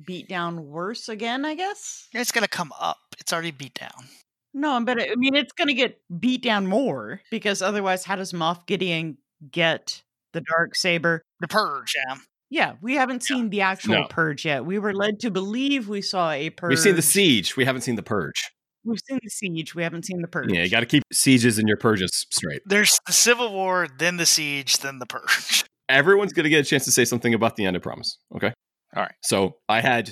[0.07, 2.09] beat down worse again, I guess.
[2.15, 2.99] It's going to come up.
[3.21, 4.09] It's already beat down.
[4.55, 8.33] No, but I mean, it's going to get beat down more because otherwise, how does
[8.33, 9.19] Moff Gideon
[9.51, 11.23] get the dark saber?
[11.41, 12.17] The purge, yeah.
[12.51, 14.07] Yeah, we haven't seen the actual No.
[14.09, 14.67] purge yet.
[14.67, 16.71] We were led to believe we saw a purge.
[16.71, 17.57] We've seen the siege.
[17.57, 18.51] We haven't seen the purge.
[18.85, 19.75] We've seen the siege.
[19.75, 20.51] We haven't seen the purge.
[20.51, 22.63] Yeah, you got to keep sieges and your purges straight.
[22.67, 25.65] There's the Civil War, then the siege, then the purge.
[25.89, 28.19] Everyone's going to get a chance to say something about the end, I promise.
[28.35, 28.53] Okay.
[28.97, 29.15] All right.
[29.23, 30.11] So I had,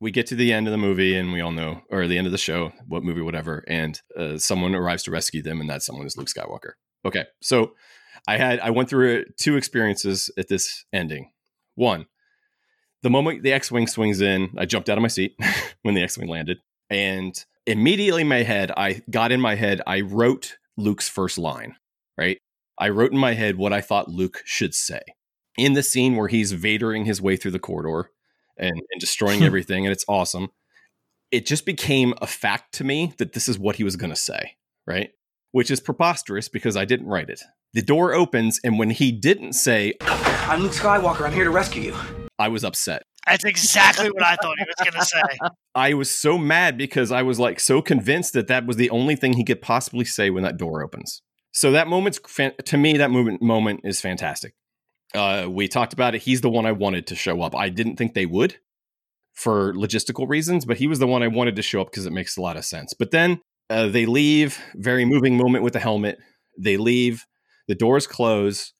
[0.00, 2.26] we get to the end of the movie and we all know, or the end
[2.26, 5.82] of the show, what movie, whatever, and uh, someone arrives to rescue them, and that
[5.82, 6.72] someone is Luke Skywalker.
[7.04, 7.24] Okay.
[7.42, 7.74] So
[8.26, 11.30] I had, I went through uh, two experiences at this ending.
[11.74, 12.06] One,
[13.02, 15.36] the moment the X Wing swings in, I jumped out of my seat
[15.82, 16.58] when the X Wing landed.
[16.90, 21.76] And immediately in my head, I got in my head, I wrote Luke's first line,
[22.18, 22.38] right?
[22.78, 25.00] I wrote in my head what I thought Luke should say.
[25.56, 28.10] In the scene where he's Vadering his way through the corridor
[28.58, 30.48] and, and destroying everything, and it's awesome,
[31.30, 34.16] it just became a fact to me that this is what he was going to
[34.16, 34.56] say,
[34.86, 35.10] right?
[35.52, 37.42] Which is preposterous because I didn't write it.
[37.72, 41.22] The door opens, and when he didn't say, I'm Luke Skywalker.
[41.22, 41.96] I'm here to rescue you.
[42.38, 43.04] I was upset.
[43.26, 45.48] That's exactly what I thought he was going to say.
[45.74, 49.16] I was so mad because I was like so convinced that that was the only
[49.16, 51.22] thing he could possibly say when that door opens.
[51.52, 52.20] So that moment's
[52.64, 54.54] to me that moment moment is fantastic.
[55.14, 56.22] Uh, we talked about it.
[56.22, 57.54] He's the one I wanted to show up.
[57.54, 58.56] I didn't think they would
[59.32, 62.12] for logistical reasons, but he was the one I wanted to show up because it
[62.12, 62.92] makes a lot of sense.
[62.92, 63.40] But then
[63.70, 64.58] uh, they leave.
[64.74, 66.18] Very moving moment with the helmet.
[66.58, 67.24] They leave.
[67.68, 68.73] The doors close.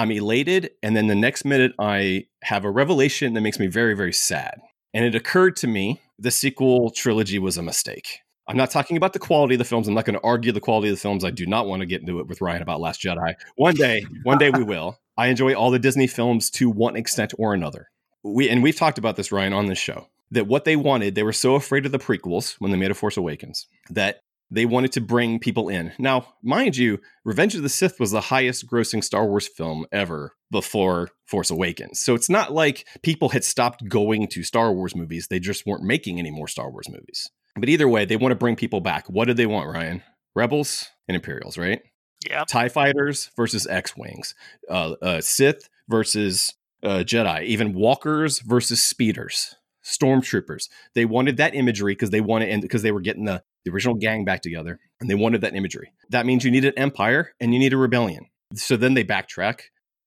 [0.00, 3.92] I'm elated, and then the next minute I have a revelation that makes me very
[3.92, 4.58] very sad.
[4.94, 8.20] And it occurred to me the sequel trilogy was a mistake.
[8.48, 9.88] I'm not talking about the quality of the films.
[9.88, 11.22] I'm not going to argue the quality of the films.
[11.22, 13.34] I do not want to get into it with Ryan about Last Jedi.
[13.56, 14.98] One day, one day we will.
[15.18, 17.90] I enjoy all the Disney films to one extent or another.
[18.22, 21.24] We and we've talked about this Ryan on this show that what they wanted, they
[21.24, 24.92] were so afraid of the prequels when they made A Force Awakens that they wanted
[24.92, 25.92] to bring people in.
[25.98, 30.32] Now, mind you, Revenge of the Sith was the highest grossing Star Wars film ever
[30.50, 32.00] before Force Awakens.
[32.00, 35.28] So it's not like people had stopped going to Star Wars movies.
[35.28, 37.30] They just weren't making any more Star Wars movies.
[37.56, 39.08] But either way, they want to bring people back.
[39.08, 40.02] What do they want, Ryan?
[40.34, 41.82] Rebels and Imperials, right?
[42.28, 42.44] Yeah.
[42.44, 44.34] TIE fighters versus X Wings,
[44.68, 50.68] uh, uh, Sith versus uh, Jedi, even walkers versus speeders, stormtroopers.
[50.94, 53.94] They wanted that imagery because they wanted, and because they were getting the, the original
[53.94, 55.92] gang back together and they wanted that imagery.
[56.10, 58.26] That means you need an empire and you need a rebellion.
[58.54, 59.60] So then they backtrack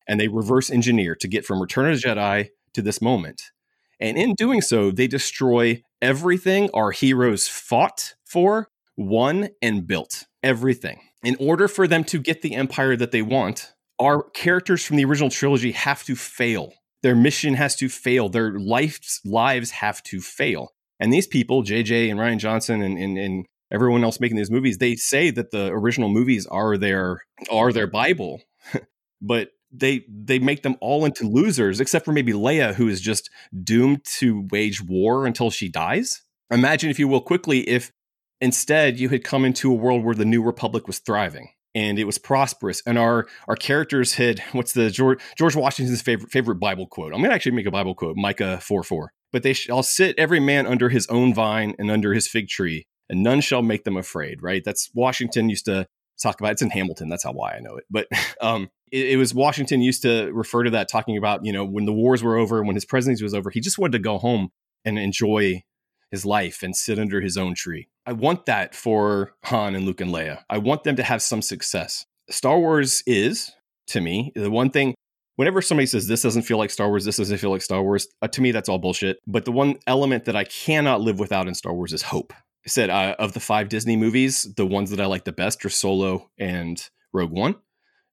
[0.08, 3.52] and they reverse engineer to get from Return of the Jedi to this moment.
[4.00, 8.68] And in doing so, they destroy everything our heroes fought for,
[8.98, 10.26] won, and built.
[10.42, 11.00] Everything.
[11.24, 15.06] In order for them to get the empire that they want, our characters from the
[15.06, 16.74] original trilogy have to fail.
[17.02, 18.28] Their mission has to fail.
[18.28, 20.73] Their lives, lives have to fail.
[21.00, 24.78] And these people, JJ and Rian Johnson and, and, and everyone else making these movies,
[24.78, 27.22] they say that the original movies are their
[27.52, 28.42] are their Bible.
[29.22, 33.30] but they they make them all into losers, except for maybe Leia, who is just
[33.64, 36.22] doomed to wage war until she dies.
[36.52, 37.92] Imagine, if you will, quickly if
[38.40, 42.06] instead you had come into a world where the New Republic was thriving and it
[42.06, 46.88] was prosperous, and our our characters had what's the George George Washington's favorite favorite Bible
[46.88, 47.14] quote.
[47.14, 49.12] I'm gonna actually make a Bible quote, Micah four four.
[49.32, 52.86] But they shall sit every man under his own vine and under his fig tree
[53.10, 54.42] and none shall make them afraid.
[54.42, 54.64] Right?
[54.64, 55.88] That's Washington used to
[56.22, 56.54] talk about.
[56.54, 57.10] It's in Hamilton.
[57.10, 57.86] That's how why I know it.
[57.90, 58.08] But
[58.42, 61.86] um, it, it was Washington used to refer to that, talking about you know when
[61.86, 64.50] the wars were over, when his presidency was over, he just wanted to go home
[64.86, 65.64] and enjoy
[66.12, 67.88] his life and sit under his own tree.
[68.06, 70.44] I want that for Han and Luke and Leia.
[70.50, 72.06] I want them to have some success.
[72.30, 73.52] Star Wars is,
[73.88, 74.96] to me, the one thing.
[75.36, 78.08] Whenever somebody says this doesn't feel like Star Wars, this doesn't feel like Star Wars,
[78.22, 79.18] uh, to me that's all bullshit.
[79.26, 82.34] But the one element that I cannot live without in Star Wars is hope.
[82.66, 85.66] I said uh, of the five Disney movies, the ones that I like the best
[85.66, 87.56] are Solo and Rogue One.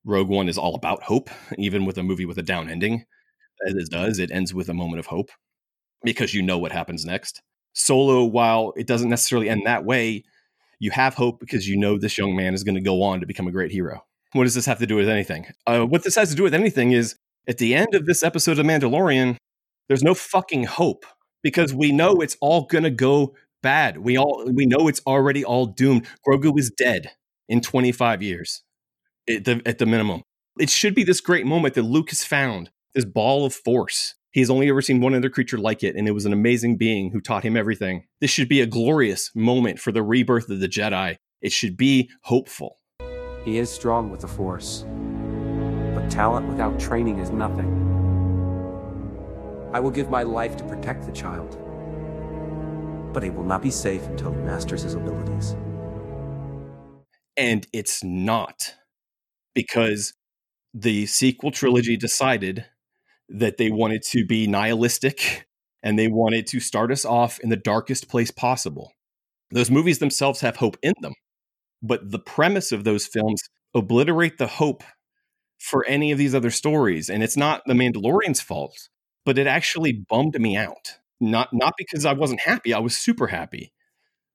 [0.04, 3.04] Rogue One is all about hope, even with a movie with a down ending,
[3.66, 4.18] as it does.
[4.18, 5.30] It ends with a moment of hope
[6.02, 7.42] because you know what happens next.
[7.72, 10.24] Solo, while it doesn't necessarily end that way,
[10.78, 13.26] you have hope because you know this young man is going to go on to
[13.26, 14.04] become a great hero.
[14.32, 15.46] What does this have to do with anything?
[15.66, 17.16] Uh, what this has to do with anything is
[17.48, 19.36] at the end of this episode of Mandalorian,
[19.88, 21.04] there's no fucking hope
[21.42, 23.98] because we know it's all going to go bad.
[23.98, 26.06] We all we know it's already all doomed.
[26.26, 27.10] Grogu is dead
[27.48, 28.62] in 25 years
[29.28, 30.22] at the, at the minimum.
[30.58, 34.48] It should be this great moment that Luke has found this ball of force He's
[34.48, 37.20] only ever seen one other creature like it, and it was an amazing being who
[37.20, 38.04] taught him everything.
[38.20, 41.16] This should be a glorious moment for the rebirth of the Jedi.
[41.42, 42.76] It should be hopeful.
[43.44, 44.84] He is strong with the Force,
[45.96, 47.88] but talent without training is nothing.
[49.72, 51.58] I will give my life to protect the child,
[53.12, 55.56] but he will not be safe until he masters his abilities.
[57.36, 58.76] And it's not
[59.56, 60.12] because
[60.72, 62.66] the sequel trilogy decided
[63.30, 65.46] that they wanted to be nihilistic
[65.82, 68.92] and they wanted to start us off in the darkest place possible.
[69.50, 71.14] Those movies themselves have hope in them,
[71.82, 73.42] but the premise of those films
[73.74, 74.82] obliterate the hope
[75.58, 77.08] for any of these other stories.
[77.10, 78.88] And it's not the Mandalorian's fault,
[79.24, 80.98] but it actually bummed me out.
[81.20, 83.72] Not not because I wasn't happy, I was super happy.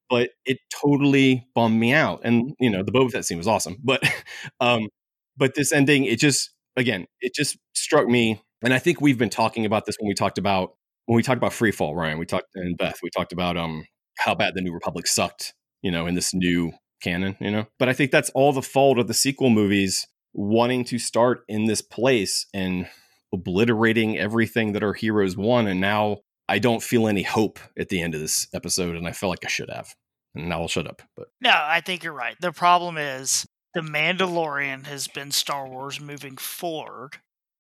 [0.10, 2.22] But it totally bummed me out.
[2.24, 3.78] And you know, the Boba Fett scene was awesome.
[3.84, 4.04] But
[4.60, 4.90] um,
[5.38, 9.30] but this ending, it just again, it just struck me and I think we've been
[9.30, 10.76] talking about this when we talked about
[11.06, 12.18] when we talked about free fall, Ryan.
[12.18, 13.86] We talked and Beth, we talked about um
[14.18, 16.72] how bad the New Republic sucked, you know, in this new
[17.02, 17.66] canon, you know.
[17.80, 21.66] But I think that's all the fault of the sequel movies wanting to start in
[21.66, 22.88] this place and
[23.34, 25.68] obliterating everything that our heroes won.
[25.68, 29.12] And now I don't feel any hope at the end of this episode, and I
[29.12, 29.94] felt like I should have.
[30.34, 31.02] And now I'll shut up.
[31.16, 32.36] But no, I think you're right.
[32.40, 37.18] The problem is the Mandalorian has been Star Wars moving forward,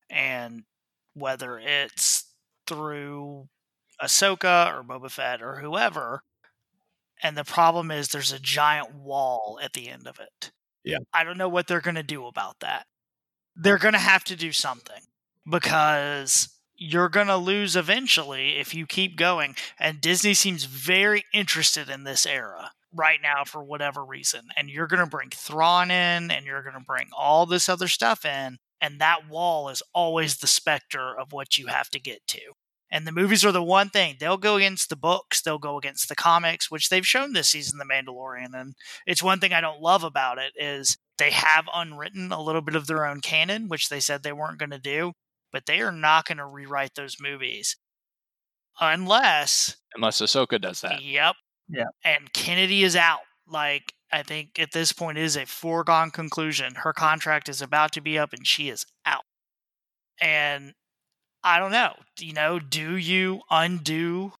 [0.09, 0.63] and
[1.15, 2.25] whether it's
[2.67, 3.47] through
[4.01, 6.23] Ahsoka or Boba Fett or whoever.
[7.23, 10.51] And the problem is there's a giant wall at the end of it.
[10.83, 10.97] Yeah.
[11.13, 12.85] I don't know what they're going to do about that.
[13.55, 15.01] They're going to have to do something
[15.49, 19.55] because you're going to lose eventually if you keep going.
[19.79, 24.49] And Disney seems very interested in this era right now for whatever reason.
[24.57, 27.87] And you're going to bring Thrawn in and you're going to bring all this other
[27.87, 32.25] stuff in and that wall is always the specter of what you have to get
[32.27, 32.39] to.
[32.91, 36.07] And the movies are the one thing they'll go against the books, they'll go against
[36.07, 38.53] the comics, which they've shown this season, The Mandalorian.
[38.53, 38.75] And
[39.07, 42.75] it's one thing I don't love about it is they have unwritten a little bit
[42.75, 45.13] of their own canon, which they said they weren't going to do,
[45.51, 47.77] but they are not going to rewrite those movies
[48.79, 51.01] unless unless Ahsoka does that.
[51.01, 51.35] Yep.
[51.69, 51.85] Yeah.
[52.03, 53.21] And Kennedy is out.
[53.47, 56.75] Like I think at this point is a foregone conclusion.
[56.75, 59.23] Her contract is about to be up and she is out.
[60.21, 60.73] And
[61.43, 64.33] I don't know, you know, do you undo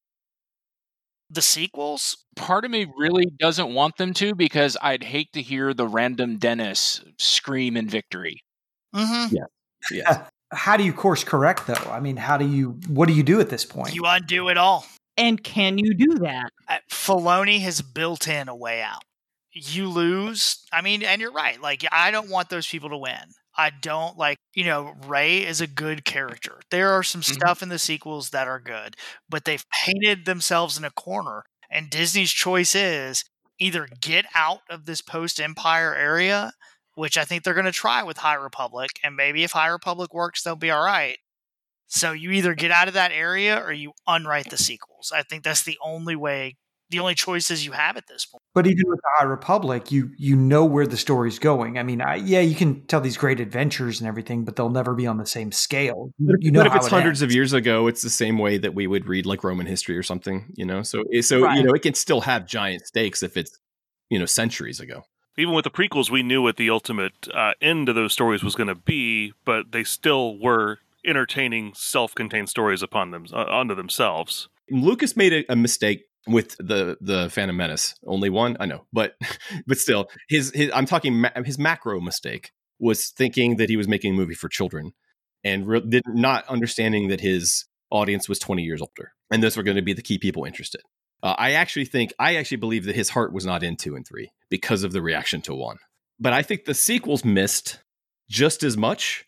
[1.30, 2.18] the sequels?
[2.36, 6.38] Part of me really doesn't want them to because I'd hate to hear the random
[6.38, 8.42] Dennis scream in victory.
[8.96, 9.36] Mm-hmm.
[9.36, 9.46] Yeah.
[9.92, 10.28] Yeah.
[10.52, 11.92] How do you course correct though?
[11.92, 13.96] I mean, how do you what do you do at this point?
[13.96, 14.86] You undo it all.
[15.18, 16.52] And can you do that?
[16.70, 19.04] Uh, Filoni has built in a way out
[19.56, 20.64] you lose.
[20.72, 21.60] I mean, and you're right.
[21.60, 23.32] Like, I don't want those people to win.
[23.57, 26.60] I don't like, you know, Rey is a good character.
[26.72, 27.34] There are some mm-hmm.
[27.34, 28.98] stuff in the sequels that are good,
[29.30, 31.44] but they've painted themselves in a corner.
[31.72, 33.23] And Disney's choice is
[33.57, 36.52] either get out of this post Empire area,
[36.95, 38.91] which I think they're going to try with High Republic.
[39.03, 41.18] And maybe if High Republic works, they'll be all right.
[41.88, 45.14] So you either get out of that area or you unwrite the sequels.
[45.15, 46.57] I think that's the only way
[46.90, 48.41] the only choices you have at this point.
[48.53, 51.78] But even with the High Republic, you you know where the story's going.
[51.78, 54.94] I mean, I, yeah, you can tell these great adventures and everything, but they'll never
[54.94, 56.12] be on the same scale.
[56.20, 57.32] You, you know, but if it's it hundreds ends.
[57.32, 60.03] of years ago, it's the same way that we would read like Roman history or
[60.03, 60.53] something.
[60.56, 61.57] You know, so eh, so Right.
[61.57, 63.57] you know it can still have giant stakes if it's
[64.10, 65.03] you know centuries ago.
[65.38, 68.56] Even with the prequels, we knew what the ultimate uh, end of those stories was
[68.56, 74.48] going to be, but they still were entertaining, self-contained stories upon them uh, onto themselves.
[74.72, 77.95] Lucas made a, a mistake with the the Phantom Menace.
[78.06, 79.15] Only one, I know, but
[79.68, 83.88] but still, his his I'm talking ma- his macro mistake was thinking that he was
[83.88, 84.91] making a movie for children
[85.43, 89.64] and re- did not understanding that his audience was 20 years older and those were
[89.64, 90.81] going to be the key people interested.
[91.23, 94.06] Uh, I actually think I actually believe that his heart was not in two and
[94.06, 95.77] three because of the reaction to one.
[96.19, 97.80] But I think the sequels missed
[98.30, 99.26] just as much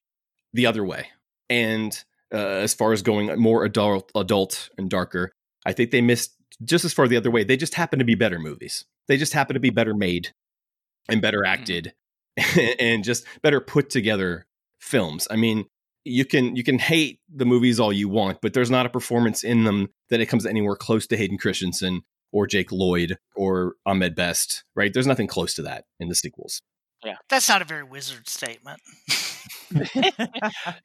[0.53, 1.07] the other way.
[1.49, 1.97] And
[2.33, 5.31] uh, as far as going more adult, adult and darker,
[5.65, 7.43] I think they missed just as far the other way.
[7.43, 8.85] They just happen to be better movies.
[9.07, 10.29] They just happen to be better made
[11.09, 11.61] and better Mm-hmm.
[11.61, 11.93] acted
[12.79, 14.45] and just better put together
[14.79, 15.27] films.
[15.31, 15.65] I mean,
[16.03, 19.43] you can you can hate the movies all you want, but there's not a performance
[19.43, 22.01] in them that it comes anywhere close to Hayden Christensen
[22.31, 24.93] or Jake Lloyd or Ahmed Best, right?
[24.93, 26.61] There's nothing close to that in the sequels.
[27.03, 27.15] Yeah.
[27.29, 28.81] That's not a very wizard statement.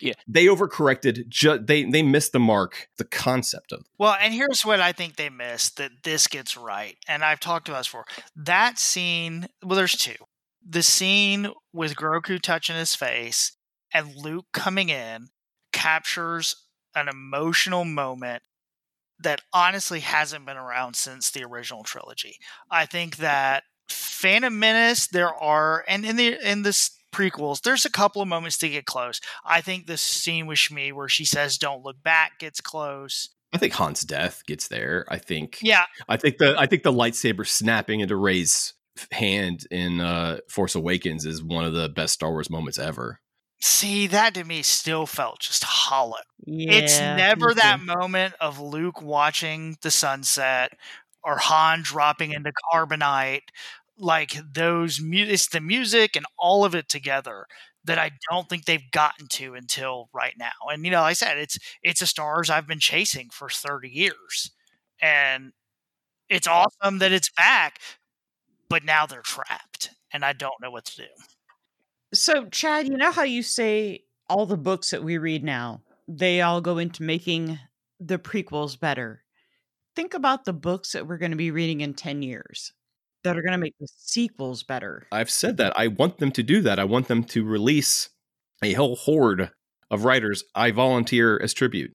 [0.01, 0.12] yeah.
[0.28, 1.28] They overcorrected.
[1.28, 2.89] Ju- they they missed the mark.
[2.98, 6.97] The concept of Well, and here's what I think they missed that this gets right.
[7.09, 8.05] And I've talked about this before.
[8.36, 10.16] That scene, well, there's two.
[10.66, 13.52] The scene with Grogu touching his face
[13.93, 15.28] and Luke coming in
[15.72, 16.55] captures
[16.94, 18.43] an emotional moment
[19.18, 22.36] that honestly hasn't been around since the original trilogy.
[22.70, 27.90] I think that Phantom Menace, there are, and in the in this prequels, there's a
[27.90, 29.20] couple of moments to get close.
[29.44, 33.31] I think the scene with Shmi where she says "Don't look back" gets close.
[33.52, 35.05] I think Han's death gets there.
[35.09, 38.74] I think Yeah, I think the I think the lightsaber snapping into Rey's
[39.10, 43.20] hand in uh, Force Awakens is one of the best Star Wars moments ever.
[43.60, 46.16] See, that to me still felt just hollow.
[46.44, 47.85] Yeah, it's never that too.
[47.85, 50.73] moment of Luke watching the sunset
[51.23, 53.43] or Han dropping into carbonite.
[53.98, 57.47] Like those, mu- it's the music and all of it together
[57.85, 60.52] that I don't think they've gotten to until right now.
[60.70, 63.90] And you know, like I said, it's it's a stars I've been chasing for thirty
[63.90, 64.51] years,
[65.01, 65.52] and
[66.31, 67.81] it's awesome that it's back.
[68.69, 71.09] But now they're trapped, and I don't know what to do.
[72.14, 76.40] So, Chad, you know how you say all the books that we read now, they
[76.40, 77.59] all go into making
[78.01, 79.24] the prequels better.
[79.97, 82.73] Think about the books that we're going to be reading in 10 years
[83.24, 85.07] that are going to make the sequels better.
[85.12, 85.73] I've said that.
[85.78, 86.78] I want them to do that.
[86.78, 88.11] I want them to release
[88.62, 89.51] a whole horde
[89.90, 90.44] of writers.
[90.55, 91.93] I volunteer as tribute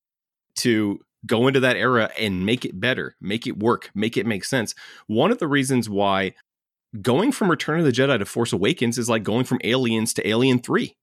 [0.57, 4.45] to go into that era and make it better, make it work, make it make
[4.45, 4.73] sense.
[5.07, 6.33] One of the reasons why
[7.01, 10.27] going from Return of the Jedi to Force Awakens is like going from Aliens to
[10.27, 10.95] Alien 3.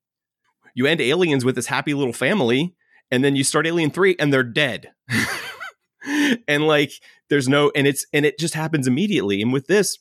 [0.74, 2.74] You end Aliens with this happy little family,
[3.10, 4.92] and then you start Alien 3 and they're dead.
[6.48, 6.92] and like
[7.30, 9.40] there's no and it's and it just happens immediately.
[9.42, 9.98] And with this,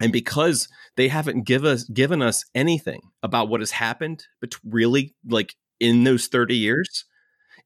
[0.00, 5.14] and because they haven't give us given us anything about what has happened but really
[5.28, 7.04] like in those 30 years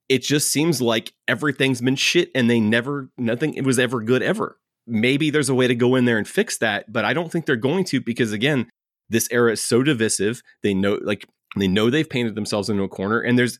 [0.09, 4.23] it just seems like everything's been shit and they never nothing it was ever good
[4.23, 4.59] ever.
[4.87, 7.47] Maybe there's a way to go in there and fix that but i don't think
[7.47, 8.69] they're going to because again
[9.11, 10.43] this era is so divisive.
[10.63, 11.27] They know like
[11.57, 13.59] they know they've painted themselves into a corner and there's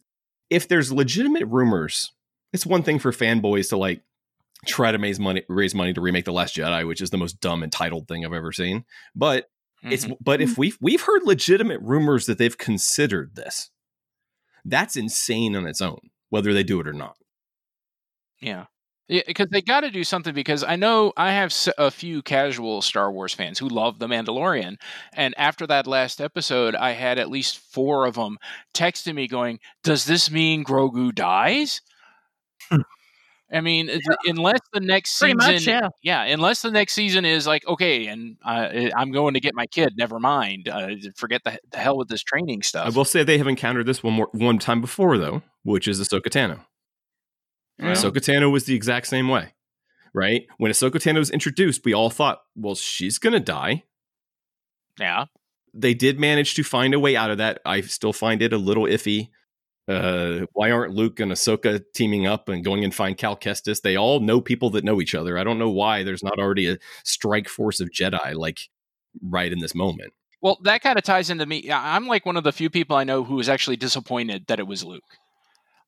[0.51, 2.11] if there's legitimate rumors
[2.53, 4.03] it's one thing for fanboys to like
[4.67, 7.41] try to raise money raise money to remake the last jedi which is the most
[7.41, 9.47] dumb entitled thing i've ever seen but
[9.85, 10.17] it's Mhm.
[10.21, 13.71] but if we've we've heard legitimate rumors that they've considered this
[14.65, 17.17] that's insane on its own whether they do it or not
[18.41, 18.67] Yeah.
[19.11, 20.35] Yeah, because they got to do something.
[20.35, 24.77] Because I know I have a few casual Star Wars fans who love The Mandalorian,
[25.15, 28.37] and after that last episode, I had at least four of them
[28.75, 31.81] texting me going, "Does this mean Grogu dies?"
[33.51, 36.25] I mean, it- unless the next Pretty season, much, yeah.
[36.25, 39.95] unless the next season is like, okay, and uh, I'm going to get my kid.
[39.97, 42.87] Never mind, uh, forget the, the hell with this training stuff.
[42.87, 45.99] i will say they have encountered this one more one time before though which is
[46.01, 46.61] ahsoka tano
[47.79, 47.93] Yeah.
[47.93, 49.55] ahsoka tano was the exact same way
[50.13, 53.85] right when ahsoka tano was introduced we all thought well she's gonna die
[55.01, 55.27] yeah,
[55.73, 57.61] they did manage to find a way out of that.
[57.65, 59.29] I still find it a little iffy.
[59.89, 63.81] Uh, why aren't Luke and Ahsoka teaming up and going and find Cal Kestis?
[63.81, 65.39] They all know people that know each other.
[65.39, 68.59] I don't know why there's not already a strike force of Jedi like
[69.23, 70.13] right in this moment.
[70.43, 71.71] Well, that kind of ties into me.
[71.71, 74.61] I- I'm like one of the few people I know who was actually disappointed that
[74.61, 75.17] it was Luke.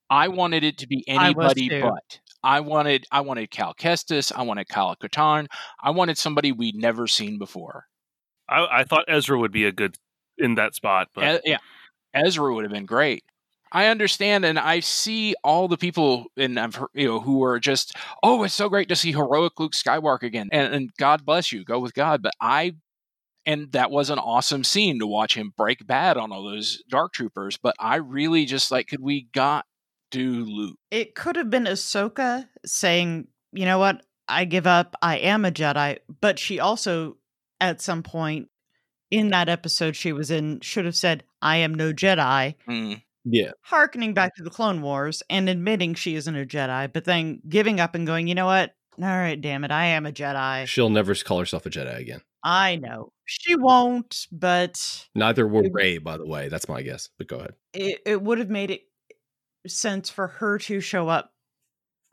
[0.08, 1.82] I wanted it to be anybody too.
[1.82, 2.20] but.
[2.42, 4.32] I wanted I wanted Cal Kestis.
[4.34, 5.46] I wanted Kyle Katarn.
[5.82, 7.84] I wanted somebody we'd never seen before.
[8.48, 9.96] I, I thought Ezra would be a good
[10.38, 11.58] in that spot, but E- yeah,
[12.14, 13.22] Ezra would have been great.
[13.72, 17.60] I understand, and I see all the people, and I've heard, you know, who are
[17.60, 21.52] just, oh, it's so great to see heroic Luke Skywalker again, and, and God bless
[21.52, 22.22] you, go with God.
[22.22, 22.74] But I,
[23.46, 27.12] and that was an awesome scene to watch him break bad on all those Dark
[27.12, 27.56] Troopers.
[27.56, 29.66] But I really just like, could we got
[30.10, 30.76] do Luke?
[30.90, 34.02] It could have been Ahsoka saying, you know what?
[34.28, 34.96] I give up.
[35.02, 35.98] I am a Jedi.
[36.20, 37.16] But she also,
[37.60, 38.48] at some point
[39.10, 42.54] in that episode she was in, should have said, I am no Jedi.
[42.68, 43.02] Mm.
[43.24, 43.52] Yeah.
[43.62, 47.80] Harkening back to the Clone Wars and admitting she isn't a Jedi, but then giving
[47.80, 48.74] up and going, you know what?
[48.98, 49.70] All right, damn it.
[49.70, 50.66] I am a Jedi.
[50.66, 52.20] She'll never call herself a Jedi again.
[52.42, 53.12] I know.
[53.26, 56.48] She won't, but Neither will Rey, by the way.
[56.48, 57.08] That's my guess.
[57.18, 57.54] But go ahead.
[57.72, 58.82] it, it would have made it
[59.66, 61.32] sense for her to show up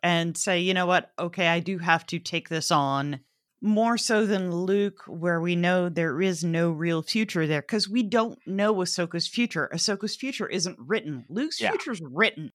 [0.04, 1.12] and say, you know what?
[1.18, 3.22] Okay, I do have to take this on
[3.62, 8.04] more so than Luke, where we know there is no real future there because we
[8.04, 9.70] don't know Ahsoka's future.
[9.74, 11.26] Ahsoka's future isn't written.
[11.30, 11.72] Luke's Yeah.
[11.72, 12.52] future's written.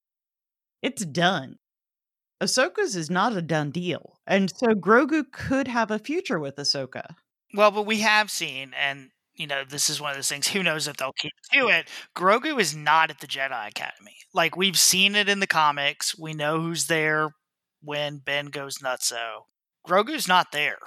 [0.80, 1.56] It's done.
[2.40, 4.18] Ahsoka's is not a done deal.
[4.26, 7.14] And so Grogu could have a future with Ahsoka.
[7.54, 10.48] Well, but we have seen, and you know, this is one of those things.
[10.48, 11.88] Who knows if they'll keep to it?
[12.14, 14.16] Grogu is not at the Jedi Academy.
[14.34, 16.16] Like we've seen it in the comics.
[16.18, 17.30] We know who's there
[17.80, 19.44] when Ben goes nutso.
[19.86, 20.78] Grogu's not there,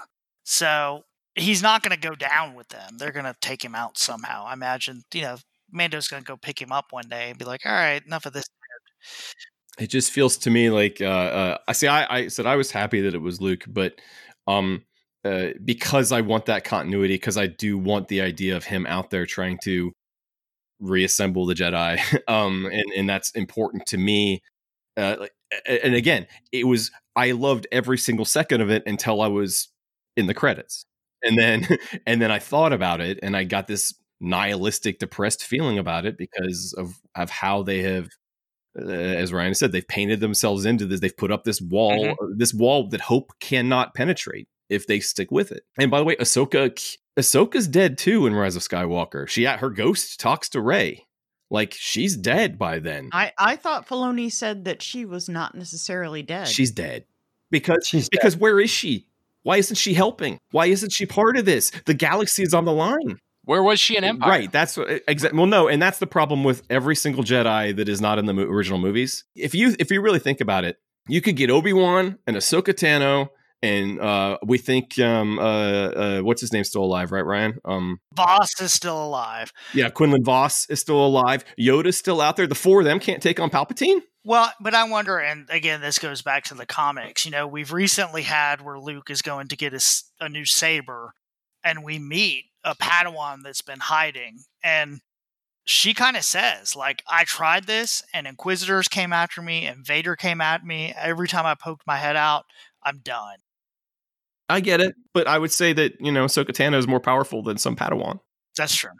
[0.43, 1.03] so
[1.35, 2.97] he's not going to go down with them.
[2.97, 4.45] They're going to take him out somehow.
[4.45, 5.03] I imagine.
[5.13, 5.37] You know,
[5.71, 8.25] Mando's going to go pick him up one day and be like, "All right, enough
[8.25, 8.45] of this."
[9.77, 11.87] It just feels to me like uh, uh, I see.
[11.87, 13.99] I, I said I was happy that it was Luke, but
[14.47, 14.83] um,
[15.25, 19.09] uh, because I want that continuity, because I do want the idea of him out
[19.09, 19.91] there trying to
[20.79, 24.41] reassemble the Jedi, um, and and that's important to me.
[24.95, 25.27] Uh,
[25.67, 29.69] and again, it was I loved every single second of it until I was
[30.17, 30.85] in the credits,
[31.23, 31.67] and then
[32.05, 36.17] and then I thought about it, and I got this nihilistic, depressed feeling about it
[36.17, 38.09] because of of how they have
[38.77, 40.99] uh, as Ryan said, they've painted themselves into this.
[40.99, 45.31] They've put up this wall, uh, this wall that hope cannot penetrate if they stick
[45.31, 45.63] with it.
[45.77, 49.27] And by the way, Ahsoka, Ahsoka's dead too in Rise of Skywalker.
[49.27, 51.05] She her ghost talks to Rey,
[51.55, 53.09] like she's dead by then.
[53.13, 56.47] I, I thought Filoni said that she was not necessarily dead.
[56.49, 57.05] She's dead
[57.49, 59.07] because she's because where is she?
[59.43, 60.39] Why isn't she helping?
[60.51, 61.71] Why isn't she part of this?
[61.85, 63.19] The galaxy is on the line.
[63.45, 64.29] Where was she in eh, Empire?
[64.29, 64.51] Right.
[64.51, 64.77] That's
[65.07, 65.37] exactly.
[65.37, 68.33] Well, no, and that's the problem with every single Jedi that is not in the
[68.33, 69.23] mo- original movies.
[69.35, 70.77] If you if you really think about it,
[71.07, 73.29] you could get Obi Wan and Ahsoka Tano,
[73.65, 77.59] and uh, we think um, uh, uh, what's his name still alive, right, Ryan?
[77.65, 79.51] Um, Vos is still alive.
[79.73, 81.43] yeah, Quinlan Vos is still alive.
[81.59, 82.47] Yoda's still out there.
[82.47, 84.01] The four of them can't take on Palpatine.
[84.23, 87.25] Well, but I wonder, and again, this goes back to the comics.
[87.25, 89.73] You know, we've recently had where Luke is going to get
[90.19, 91.13] a new saber,
[91.63, 95.01] and we meet a Padawan that's been hiding, and
[95.65, 100.15] she kind of says, like, I tried this, and Inquisitors came after me, and Vader
[100.15, 100.93] came at me.
[100.95, 102.45] Every time I poked my head out,
[102.83, 103.37] I'm done.
[104.47, 107.41] I get it, but I would say that you know Ahsoka Tano is more powerful
[107.41, 108.19] than some Padawan.
[108.57, 108.91] That's true.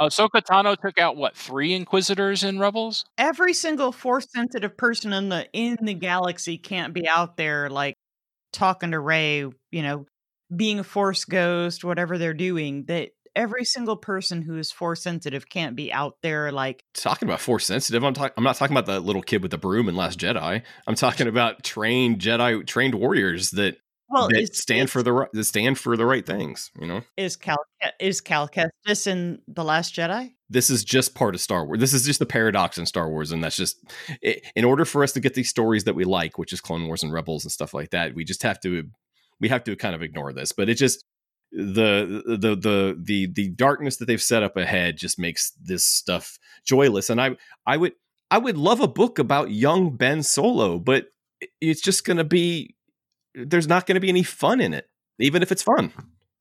[0.00, 3.04] Oh, Ahsoka Tano took out what three Inquisitors in Rebels?
[3.16, 7.94] Every single force sensitive person in the in the galaxy can't be out there like
[8.52, 10.06] talking to Rey, you know,
[10.54, 12.86] being a force ghost, whatever they're doing.
[12.86, 17.40] That every single person who is force sensitive can't be out there like talking about
[17.40, 18.02] force sensitive.
[18.02, 18.34] I'm talking.
[18.36, 20.62] I'm not talking about the little kid with the broom in Last Jedi.
[20.88, 23.76] I'm talking about trained Jedi, trained warriors that
[24.14, 26.70] Well, that it's- stand for the that stand for the right things.
[26.80, 27.58] You know, is Cal
[28.00, 30.32] is Cal Kestis in the Last Jedi?
[30.50, 31.80] this is just part of Star Wars.
[31.80, 33.76] This is just the paradox in Star Wars, and that's just
[34.54, 37.02] in order for us to get these stories that we like, which is Clone Wars
[37.02, 38.14] and Rebels and stuff like that.
[38.14, 38.84] We just have to
[39.40, 40.52] we have to kind of ignore this.
[40.52, 41.04] But it just
[41.50, 46.38] the the the the the darkness that they've set up ahead just makes this stuff
[46.64, 47.10] joyless.
[47.10, 47.36] And I
[47.66, 47.92] I would
[48.30, 51.06] I would love a book about young Ben Solo, but
[51.60, 52.74] it's just going to be
[53.34, 54.88] there's not going to be any fun in it,
[55.18, 55.92] even if it's fun.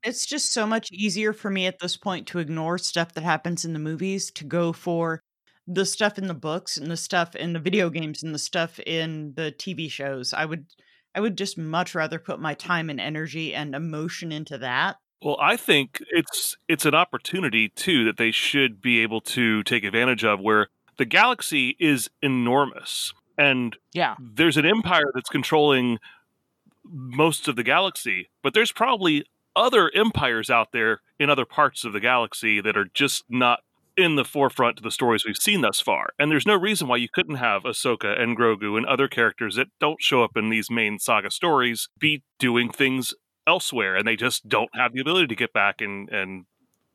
[0.04, 3.64] It's just so much easier for me at this point to ignore stuff that happens
[3.64, 5.22] in the movies to go for
[5.66, 8.80] the stuff in the books and the stuff in the video games and the stuff
[8.82, 10.34] in the TV shows.
[10.34, 10.66] I would
[11.16, 14.98] I would just much rather put my time and energy and emotion into that.
[15.22, 19.86] Well, I think it's it's an opportunity too that they should be able to take
[19.86, 20.68] advantage of where
[20.98, 25.98] the galaxy is enormous and yeah there's an empire that's controlling
[26.86, 31.94] most of the galaxy, but there's probably other empires out there in other parts of
[31.94, 33.60] the galaxy that are just not
[33.96, 36.10] in the forefront to the stories we've seen thus far.
[36.18, 39.68] And there's no reason why you couldn't have Ahsoka and Grogu and other characters that
[39.80, 43.14] don't show up in these main saga stories be doing things
[43.46, 46.46] elsewhere and they just don't have the ability to get back and and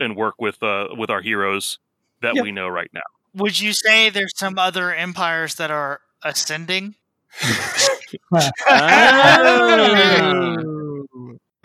[0.01, 1.79] and work with uh with our heroes
[2.23, 2.43] that Yeah.
[2.43, 3.03] we know right now.
[3.35, 6.95] Would you say there's some other empires that are ascending?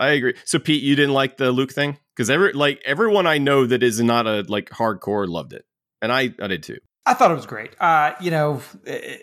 [0.00, 0.34] I agree.
[0.44, 3.82] So Pete, you didn't like the Luke thing because every like everyone I know that
[3.82, 5.64] is not a like hardcore loved it,
[6.02, 6.78] and I I did too.
[7.06, 7.74] I thought it was great.
[7.80, 9.18] Uh, you know, eh,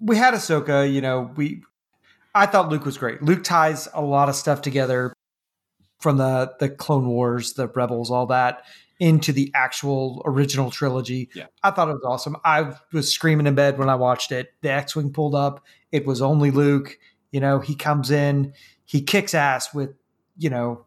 [0.00, 0.92] we had Ahsoka.
[0.92, 1.62] You know, we
[2.34, 3.22] I thought Luke was great.
[3.22, 5.12] Luke ties a lot of stuff together
[6.00, 8.64] from the the Clone Wars, the Rebels, all that
[8.98, 11.28] into the actual original trilogy.
[11.34, 11.46] Yeah.
[11.62, 12.36] I thought it was awesome.
[12.44, 14.52] I was screaming in bed when I watched it.
[14.62, 15.64] The X-wing pulled up.
[15.92, 16.98] It was only Luke.
[17.30, 18.54] You know, he comes in,
[18.84, 19.90] he kicks ass with,
[20.36, 20.84] you know,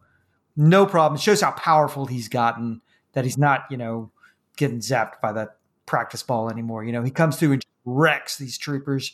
[0.58, 1.16] no problem.
[1.16, 2.82] It shows how powerful he's gotten.
[3.14, 4.12] That he's not, you know,
[4.58, 6.84] getting zapped by that practice ball anymore.
[6.84, 9.14] You know, he comes through and wrecks these troopers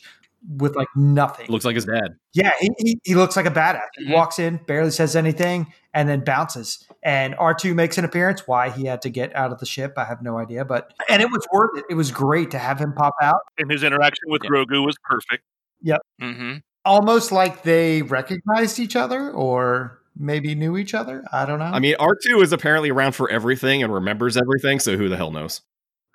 [0.56, 1.46] with like nothing.
[1.48, 2.16] Looks like his dad.
[2.32, 3.80] Yeah, he, he, he looks like a badass.
[3.96, 4.14] He Mhm.
[4.14, 6.84] walks in, barely says anything, and then bounces.
[7.02, 8.46] And R2 makes an appearance.
[8.46, 10.64] Why he had to get out of the ship, I have no idea.
[10.64, 11.84] But and it was worth it.
[11.90, 13.40] It was great to have him pop out.
[13.58, 15.44] And his interaction with Grogu was perfect.
[15.82, 16.00] Yep.
[16.22, 16.58] Mm-hmm.
[16.84, 21.24] Almost like they recognized each other or maybe knew each other.
[21.32, 21.66] I don't know.
[21.66, 25.30] I mean, R2 is apparently around for everything and remembers everything, so who the hell
[25.30, 25.60] knows?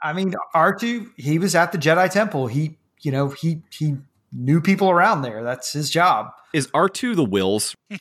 [0.01, 2.47] I mean, R2, he was at the Jedi Temple.
[2.47, 3.97] He, you know, he he
[4.33, 5.43] knew people around there.
[5.43, 6.31] That's his job.
[6.53, 7.75] Is R2 the Whills?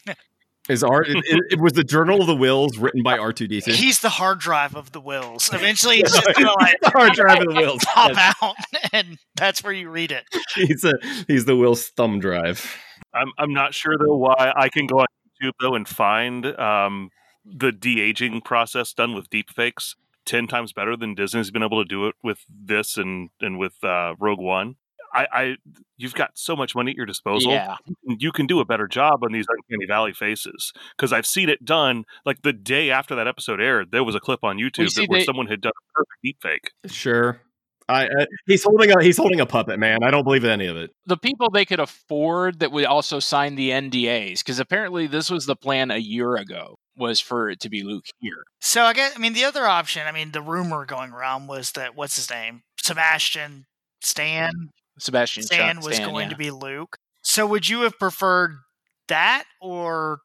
[0.69, 1.17] Is R it,
[1.51, 3.73] it was the Journal of the Whills written by R2D2?
[3.75, 5.51] He's the hard drive of the Whills.
[5.53, 7.81] Eventually, he's just gonna like The hard drive of the Whills.
[7.85, 8.35] pop Yes.
[8.41, 8.55] out,
[8.93, 10.25] and that's where you read it.
[10.55, 10.93] he's a
[11.27, 12.77] he's the Whills thumb drive.
[13.13, 15.07] I'm I'm not sure though why I can go on
[15.43, 17.11] YouTube though and find um,
[17.45, 21.89] the de aging process done with deepfakes ten times better than Disney's been able to
[21.89, 24.77] do it with this and and with uh, Rogue One.
[25.13, 25.57] I, I
[25.97, 27.53] you've got so much money at your disposal.
[27.53, 27.77] Yeah.
[28.07, 31.65] You can- do a better job on these Uncanny Valley faces because I've seen it
[31.65, 32.05] done.
[32.27, 35.11] Like the day after that episode aired, there was a clip on YouTube see, that
[35.11, 36.73] where they- someone had done a perfect deep fake.
[36.87, 37.41] Sure.
[37.89, 40.03] I, uh, he's holding a he's holding a puppet, man.
[40.03, 40.91] I don't believe in any of it.
[41.07, 45.47] The people they could afford that would also sign the NDAs because apparently this was
[45.47, 48.45] the plan a year ago was for it to be Luke here.
[48.61, 50.07] So I guess I mean the other option.
[50.07, 53.67] I mean the rumor going around was that what's his name, Sebastian
[54.01, 56.31] Stan Sebastian Stan Stan, was Stan, going yeah.
[56.31, 56.97] to be Luke.
[57.23, 58.57] So would you have preferred
[59.09, 60.21] that or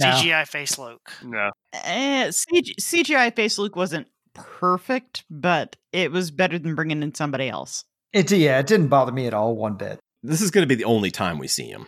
[0.00, 0.06] No.
[0.06, 1.12] CGI face Luke?
[1.22, 7.14] No, Eh, CG- CGI face Luke wasn't perfect, but it was better than bringing in
[7.14, 7.84] somebody else.
[8.12, 9.98] It yeah, it didn't bother me at all one bit.
[10.22, 11.86] This is going to be the only time we see him.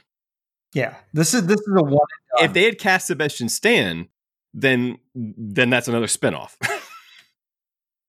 [0.74, 2.06] Yeah, this is this is a one.
[2.40, 4.09] If they had cast Sebastian Stan,
[4.52, 6.55] then then that's another spinoff.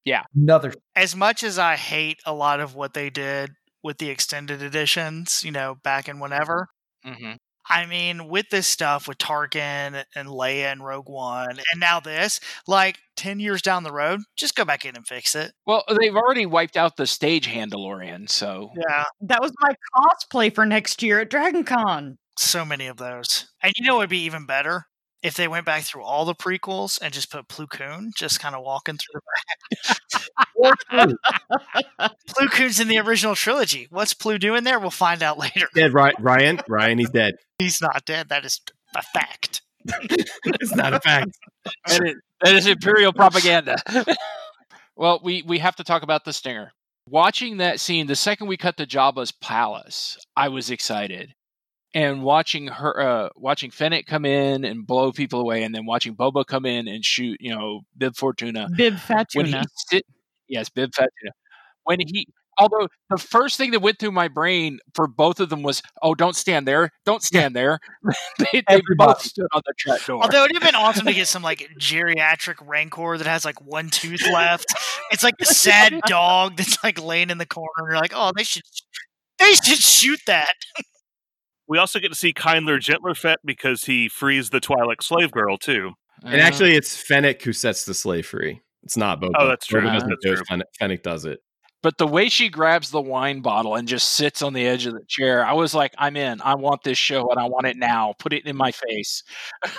[0.05, 3.51] Yeah, another As much as I hate a lot of what they did
[3.83, 6.67] with the extended editions, you know, back in whenever.
[7.05, 7.37] Mhm.
[7.71, 12.39] I mean, with this stuff with Tarkin and Leia and Rogue One, and now this,
[12.67, 15.53] like ten years down the road, just go back in and fix it.
[15.67, 20.65] Well, they've already wiped out the stage Handalorian, so Yeah, That was my cosplay for
[20.65, 22.15] next year at DragonCon.
[22.37, 23.47] so many of those.
[23.61, 24.85] And you know what would be even better?
[25.21, 28.55] If they went back through all the prequels and just put Plo Koon just kind
[28.55, 31.09] of walking through the back.
[32.29, 33.87] Plo Koon's in the original trilogy.
[33.89, 34.79] What's Plu doing there?
[34.79, 35.67] We'll find out later.
[35.75, 36.15] dead, Ryan.
[36.19, 37.35] Ryan, Ryan, he's dead.
[37.57, 38.29] He's not dead.
[38.29, 38.61] That is
[38.95, 39.61] a fact.
[39.85, 41.37] it's not a fact.
[41.87, 43.77] that is, that is imperial propaganda.
[44.95, 46.71] well, we we have to talk about the stinger.
[47.07, 51.33] Watching that scene, the second we cut to Jabba's palace, I was excited.
[51.95, 56.15] And watching her, uh, watching Fennec come in and blow people away, and then watching
[56.15, 58.69] Boba come in and shoot, you know, Bib Fortuna.
[58.75, 59.65] Bib Fatuna.
[59.89, 60.05] sit,
[60.47, 61.31] yes, Bib Fortuna.
[61.85, 62.27] When he,
[62.59, 66.13] although the first thing that went through my brain for both of them was, "Oh,
[66.13, 67.79] don't stand there, don't stand there."
[68.37, 70.21] they, they both stood on the trap door.
[70.21, 73.89] Although it'd have been awesome to get some like geriatric rancor that has like one
[73.89, 74.67] tooth left.
[75.11, 77.67] It's like the sad dog that's like laying in the corner.
[77.79, 78.63] You're like, oh, they should,
[79.39, 80.53] they should shoot that.
[81.69, 85.57] we also get to see Kindler Gentler Fett because he frees the Twi'lek slave girl
[85.57, 85.91] too.
[86.23, 88.59] And actually, it's Fennec who sets the slave free.
[88.83, 89.31] It's not Boba.
[89.37, 89.81] Oh, that's true.
[89.81, 90.43] Boba doesn't ah, That's do true.
[90.49, 91.39] Fennec, Fennec does it.
[91.81, 94.93] But the way she grabs the wine bottle and just sits on the edge of
[94.93, 96.41] the chair, I was like, I'm in.
[96.41, 98.15] I want this show and I want it now.
[98.19, 99.23] Put it in my face.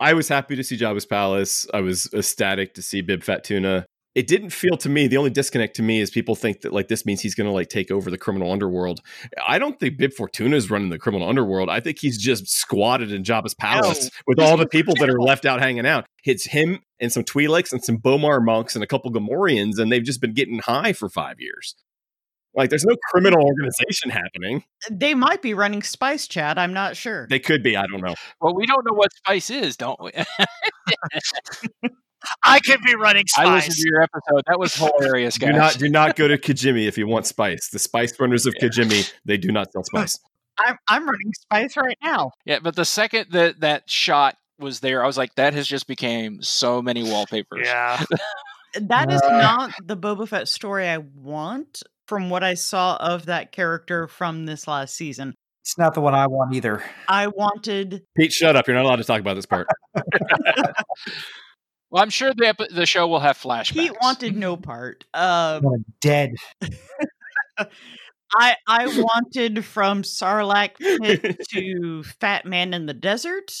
[0.00, 1.66] I was happy to see Jabba's palace.
[1.72, 3.85] I was ecstatic to see Bib Fat Tuna.
[4.16, 5.08] It didn't feel to me.
[5.08, 7.52] The only disconnect to me is people think that like this means he's going to
[7.52, 9.02] like take over the criminal underworld.
[9.46, 11.68] I don't think Bib Fortuna is running the criminal underworld.
[11.68, 15.44] I think he's just squatted in Jabba's palace with all the people that are left
[15.44, 16.06] out hanging out.
[16.24, 20.02] It's him and some Twi'leks and some B'omarr monks and a couple Gamorreans, and they've
[20.02, 21.74] just been getting high for five years.
[22.54, 24.64] Like, there's no criminal organization happening.
[24.90, 26.58] They might be running Spice Chat.
[26.58, 27.26] I'm not sure.
[27.28, 27.76] They could be.
[27.76, 28.14] I don't know.
[28.40, 30.12] Well, we don't know what spice is, don't we?
[32.44, 33.46] I could be running spice.
[33.46, 34.42] I listened to your episode.
[34.46, 35.48] That was hilarious, guys.
[35.52, 35.74] Do guys.
[35.74, 37.68] not do not go to Kijimi if you want spice.
[37.70, 40.18] The spice runners of Kijimi, they do not sell spice.
[40.58, 42.32] I'm I'm running Spice right now.
[42.46, 45.86] yeah, but the second that that shot was there, I was like, that has just
[45.86, 47.66] became so many wallpapers.
[47.66, 48.02] Yeah.
[48.78, 49.30] That is Uh.
[49.38, 54.44] not the Boba Fett story I want from what I saw of that character from
[54.44, 55.34] this last season.
[55.62, 56.82] It's not the one I want either.
[57.08, 58.66] I wanted Pete, shut up.
[58.66, 59.66] You're not allowed to talk about this part.
[61.90, 63.72] Well, I'm sure the epi- the show will have flashbacks.
[63.74, 65.04] Pete wanted no part.
[65.14, 66.30] Um, Want him dead.
[68.34, 73.52] I I wanted from Sarlacc pit to Fat Man in the Desert,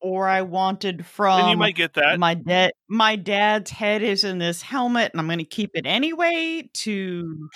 [0.00, 1.40] or I wanted from.
[1.40, 2.18] and you might get that.
[2.18, 5.86] my dad my dad's head is in this helmet and i'm going to keep it
[5.86, 7.48] anyway to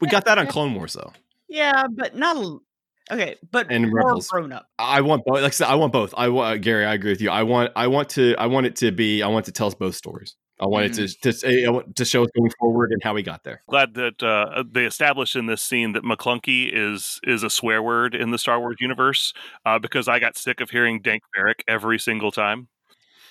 [0.00, 1.12] we got that on Clone Wars though.
[1.48, 2.58] yeah but not a,
[3.10, 4.28] okay but And more Rebels.
[4.28, 5.36] grown up I want both.
[5.36, 6.14] Like I said, I want both.
[6.16, 6.84] I want Gary.
[6.84, 7.30] I agree with you.
[7.30, 7.72] I want.
[7.76, 8.34] I want to.
[8.36, 9.22] I want it to be.
[9.22, 10.34] I want to tell us both stories.
[10.60, 13.14] I want it to to say, I want to show us going forward and how
[13.14, 13.62] we got there.
[13.68, 18.14] Glad that uh, they established in this scene that McClunky is is a swear word
[18.14, 19.32] in the Star Wars universe
[19.66, 22.68] uh, because I got sick of hearing Dank farrik every single time.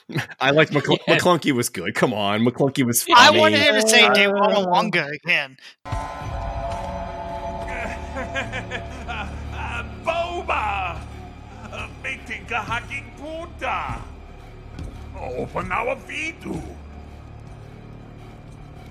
[0.42, 1.96] I like McCl- McClunky was good.
[1.96, 3.04] Come on, McClunky was.
[3.04, 3.16] Funny.
[3.18, 5.58] I wanted him to say Dewanga Wonga again.
[10.52, 11.00] Boba!
[12.04, 14.02] Meeting hacking punta!
[15.18, 16.62] Open our vidu!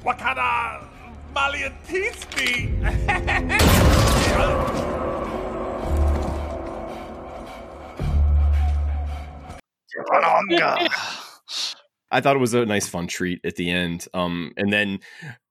[0.04, 0.84] Wakana
[1.34, 2.80] Malian Tisby!
[9.90, 10.88] Dewanga.
[12.12, 14.06] I thought it was a nice fun treat at the end.
[14.14, 14.98] Um, and then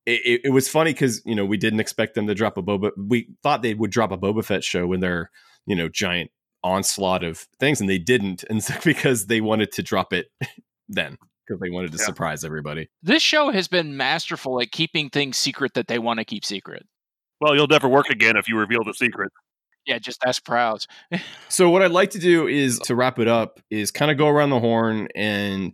[0.05, 2.63] it, it, it was funny because you know we didn't expect them to drop a
[2.63, 2.91] Boba.
[2.97, 5.29] We thought they would drop a Boba Fett show when they're
[5.69, 6.31] you know giant
[6.63, 10.27] onslaught of things, and they didn't, and so because they wanted to drop it
[10.89, 11.17] then
[11.47, 12.89] because they wanted to surprise everybody.
[13.01, 16.85] This show has been masterful at keeping things secret that they want to keep secret.
[17.39, 19.31] Well, you'll never work again if you reveal the secret.
[19.85, 20.87] Yeah, just ask Prowse.
[21.49, 24.27] So what I'd like to do is to wrap it up is kind of go
[24.27, 25.73] around the horn and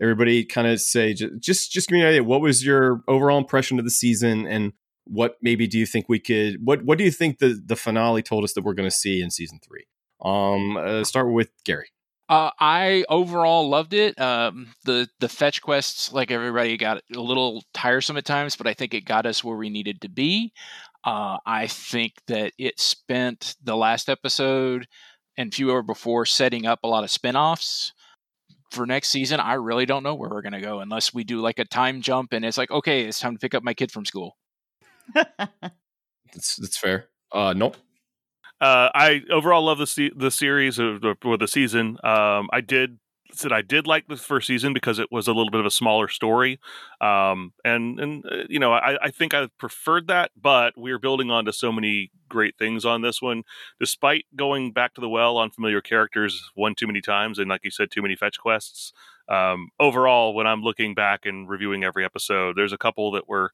[0.00, 3.38] everybody kind of say ju- just just give me an idea what was your overall
[3.38, 4.72] impression of the season and
[5.04, 8.22] what maybe do you think we could what what do you think the the finale
[8.22, 9.84] told us that we're going to see in season 3
[10.24, 11.88] um uh, start with Gary
[12.28, 14.18] Uh, I overall loved it.
[14.18, 18.72] Um, the the fetch quests, like everybody, got a little tiresome at times, but I
[18.72, 20.52] think it got us where we needed to be.
[21.04, 24.86] Uh, I think that it spent the last episode
[25.36, 27.92] and fewer before setting up a lot of spin-offs
[28.70, 29.38] for next season.
[29.38, 32.00] I really don't know where we're going to go unless we do like a time
[32.00, 34.36] jump and it's like, okay, it's time to pick up my kid from school.
[36.32, 37.76] that's that's fair uh nope
[38.60, 41.98] Uh, I overall love the se- the series or the, or the season.
[42.04, 42.98] Um, I did
[43.32, 45.70] said I did like the first season because it was a little bit of a
[45.70, 46.60] smaller story,
[47.00, 50.30] um, and and uh, you know I, I think I preferred that.
[50.40, 53.42] But we're building on to so many great things on this one,
[53.80, 57.64] despite going back to the well on familiar characters one too many times, and like
[57.64, 58.92] you said, too many fetch quests.
[59.28, 63.50] Um, overall, when I'm looking back and reviewing every episode, there's a couple that were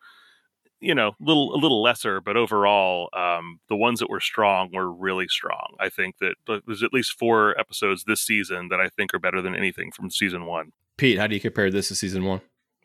[0.80, 4.90] you know, little a little lesser, but overall, um, the ones that were strong were
[4.90, 5.74] really strong.
[5.78, 6.34] I think that
[6.66, 10.10] there's at least four episodes this season that I think are better than anything from
[10.10, 10.72] season one.
[10.96, 12.40] Pete how do you compare this to season 1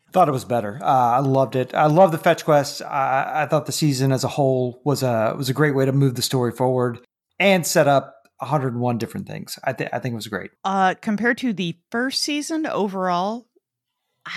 [0.08, 0.80] I Thought it was better.
[0.82, 1.74] Uh, I loved it.
[1.74, 2.82] I love the fetch quest.
[2.82, 5.92] I, I thought the season as a whole was a was a great way to
[5.92, 7.00] move the story forward
[7.40, 9.60] and set up 101 different things.
[9.64, 10.52] I think I think it was great.
[10.64, 13.48] uh compared to the first season overall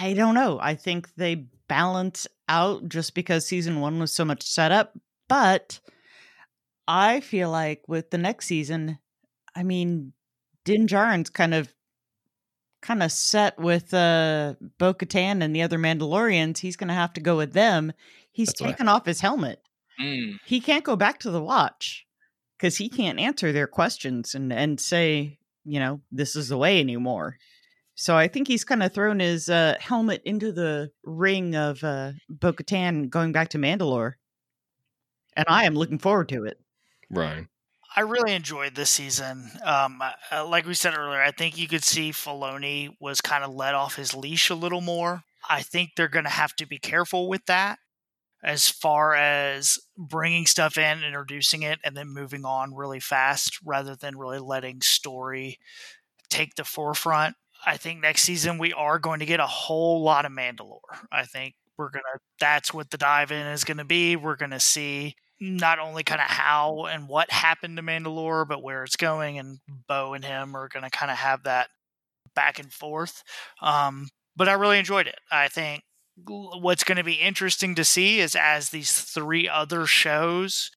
[0.00, 4.42] i don't know i think they balance out just because season one was so much
[4.42, 5.80] setup but
[6.86, 8.98] i feel like with the next season
[9.54, 10.12] i mean
[10.64, 11.72] din Djarin's kind of
[12.80, 17.36] kind of set with uh bo-katan and the other mandalorians he's gonna have to go
[17.36, 17.92] with them.
[18.30, 19.60] He's That's taken off his helmet.
[20.00, 20.36] Mm.
[20.46, 22.06] he can't go back to the watch
[22.56, 26.78] because he can't answer their questions and and say you know this is the way
[26.78, 27.36] anymore
[27.98, 32.12] so i think he's kind of thrown his uh, helmet into the ring of uh,
[32.28, 34.14] bo-katan going back to mandalore
[35.36, 36.58] and i am looking forward to it
[37.10, 37.46] Right.
[37.96, 39.50] I really enjoyed this season.
[39.64, 43.54] Um, uh, like we said earlier, I think you could see Filoni was kind of
[43.54, 45.22] let off his leash a little more.
[45.48, 47.78] I think they're going to have to be careful with that
[48.44, 53.96] as far as bringing stuff in, introducing it, and then moving on really fast rather
[53.96, 55.58] than really letting story
[56.28, 57.36] take the forefront.
[57.68, 60.80] I think next season we are going to get a whole lot of Mandalore.
[61.12, 64.16] I think we're to, that's what the dive in is to be.
[64.16, 68.84] We're to see not only kind of how and what happened to Mandalore, but where
[68.84, 69.38] it's going.
[69.38, 71.68] And Bo and him are to kind of have that
[72.34, 73.22] back and forth.
[73.60, 75.18] Um, but I really enjoyed it.
[75.30, 75.82] I think
[76.26, 80.70] what's going to be interesting to see is as these three other shows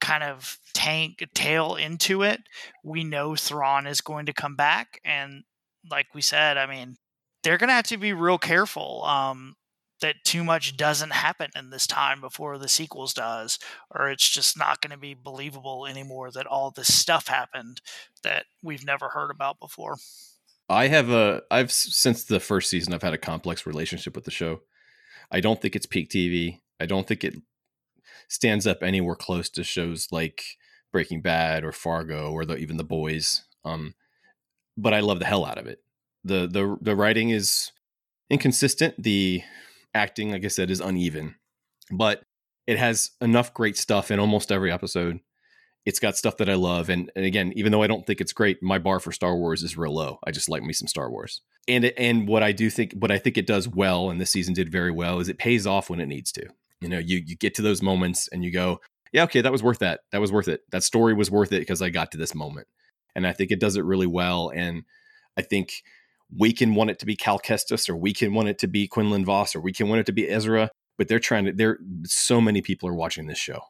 [0.00, 2.40] kind of tank tail into it,
[2.84, 5.00] we know Thrawn is going to come back.
[5.04, 5.42] And
[5.90, 6.96] like we said, I mean,
[7.42, 9.04] they're going to have to be real careful.
[9.04, 9.56] Um,
[10.00, 13.58] that too much doesn't happen in this time before the sequels does,
[13.90, 17.80] or it's just not going to be believable anymore that all this stuff happened
[18.22, 19.96] that we've never heard about before.
[20.68, 24.30] I have a I've since the first season I've had a complex relationship with the
[24.30, 24.60] show.
[25.30, 26.60] I don't think it's peak TV.
[26.80, 27.36] I don't think it
[28.28, 30.44] stands up anywhere close to shows like
[30.92, 33.44] Breaking Bad or Fargo or the, even The Boys.
[33.64, 33.94] Um,
[34.76, 35.80] but I love the hell out of it.
[36.24, 37.70] the the The writing is
[38.30, 38.94] inconsistent.
[39.02, 39.42] The
[39.94, 41.36] acting, like I said, is uneven,
[41.90, 42.22] but
[42.66, 45.20] it has enough great stuff in almost every episode.
[45.84, 48.32] It's got stuff that I love, and, and again, even though I don't think it's
[48.32, 50.18] great, my bar for Star Wars is real low.
[50.26, 53.18] I just like me some Star Wars, and and what I do think, what I
[53.18, 56.00] think it does well, and this season did very well, is it pays off when
[56.00, 56.46] it needs to.
[56.80, 58.80] You know, you you get to those moments and you go,
[59.12, 60.00] yeah, okay, that was worth that.
[60.10, 60.62] That was worth it.
[60.72, 62.66] That story was worth it because I got to this moment,
[63.14, 64.50] and I think it does it really well.
[64.54, 64.84] And
[65.36, 65.82] I think
[66.36, 68.88] we can want it to be Cal Kestis or we can want it to be
[68.88, 71.78] Quinlan Vos or we can want it to be Ezra, but they're trying to there
[72.04, 73.60] so many people are watching this show.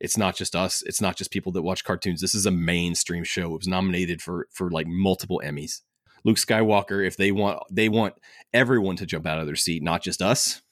[0.00, 2.20] It's not just us, it's not just people that watch cartoons.
[2.20, 3.54] This is a mainstream show.
[3.54, 5.82] It was nominated for for like multiple Emmys.
[6.24, 8.14] Luke Skywalker, if they want they want
[8.52, 10.62] everyone to jump out of their seat, not just us,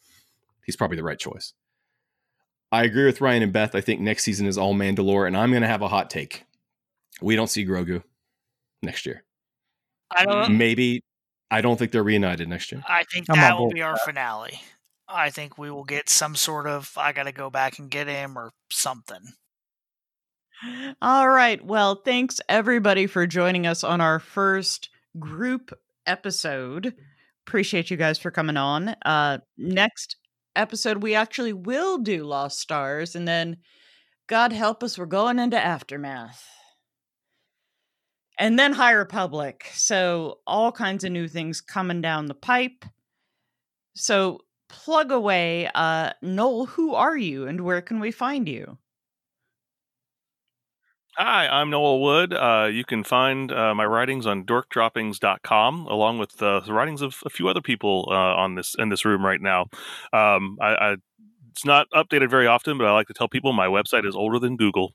[0.65, 1.53] he's probably the right choice.
[2.71, 3.75] I agree with Ryan and Beth.
[3.75, 6.45] I think next season is all Mandalore, and I'm going to have a hot take.
[7.21, 8.03] We don't see Grogu
[8.83, 9.25] next year.
[10.15, 10.59] I don't.
[10.59, 11.03] Maybe
[11.51, 12.83] I don't think they're reunited next year.
[12.89, 14.05] I think I'm that will be our that.
[14.05, 14.61] finale.
[15.09, 18.09] I think we will get some sort of I got to go back and get
[18.09, 19.35] him or something.
[21.03, 21.65] All right.
[21.65, 24.89] Well, thanks everybody for joining us on our first
[25.19, 26.95] group episode.
[27.47, 28.91] Appreciate you guys for coming on.
[29.05, 30.17] Uh next
[30.57, 33.57] episode we actually will do Lost Stars and then
[34.27, 36.47] God help us we're going into Aftermath.
[38.43, 39.71] And then High Republic.
[39.73, 42.85] So all kinds of new things coming down the pipe.
[43.95, 48.79] So plug away uh Noel, who are you and where can we find you?
[51.19, 52.33] Hi, I'm Noel Wood.
[52.33, 57.23] Uh, you can find uh, my writings on dorkdroppings.com, along with uh, the writings of
[57.27, 59.69] a few other people uh, on this in this room right now.
[60.15, 60.97] Um, I, I,
[61.53, 64.39] it's not updated very often, but I like to tell people my website is older
[64.39, 64.95] than Google.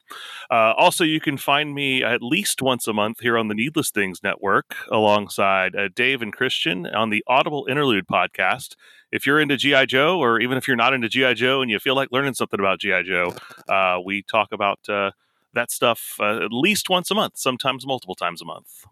[0.49, 3.91] Uh, also, you can find me at least once a month here on the Needless
[3.91, 8.75] Things Network, alongside uh, Dave and Christian on the Audible Interlude podcast.
[9.11, 11.77] If you're into GI Joe, or even if you're not into GI Joe and you
[11.77, 13.35] feel like learning something about GI Joe,
[13.69, 15.11] uh, we talk about uh,
[15.53, 18.83] that stuff uh, at least once a month, sometimes multiple times a month.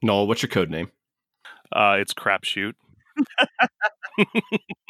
[0.00, 0.90] Noel, what's your code name?
[1.70, 2.72] Uh, it's crapshoot.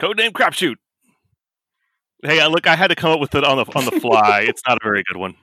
[0.00, 0.76] Codename crapshoot.
[2.22, 4.40] Hey, I- look, I had to come up with it on the on the fly.
[4.48, 5.34] it's not a very good one.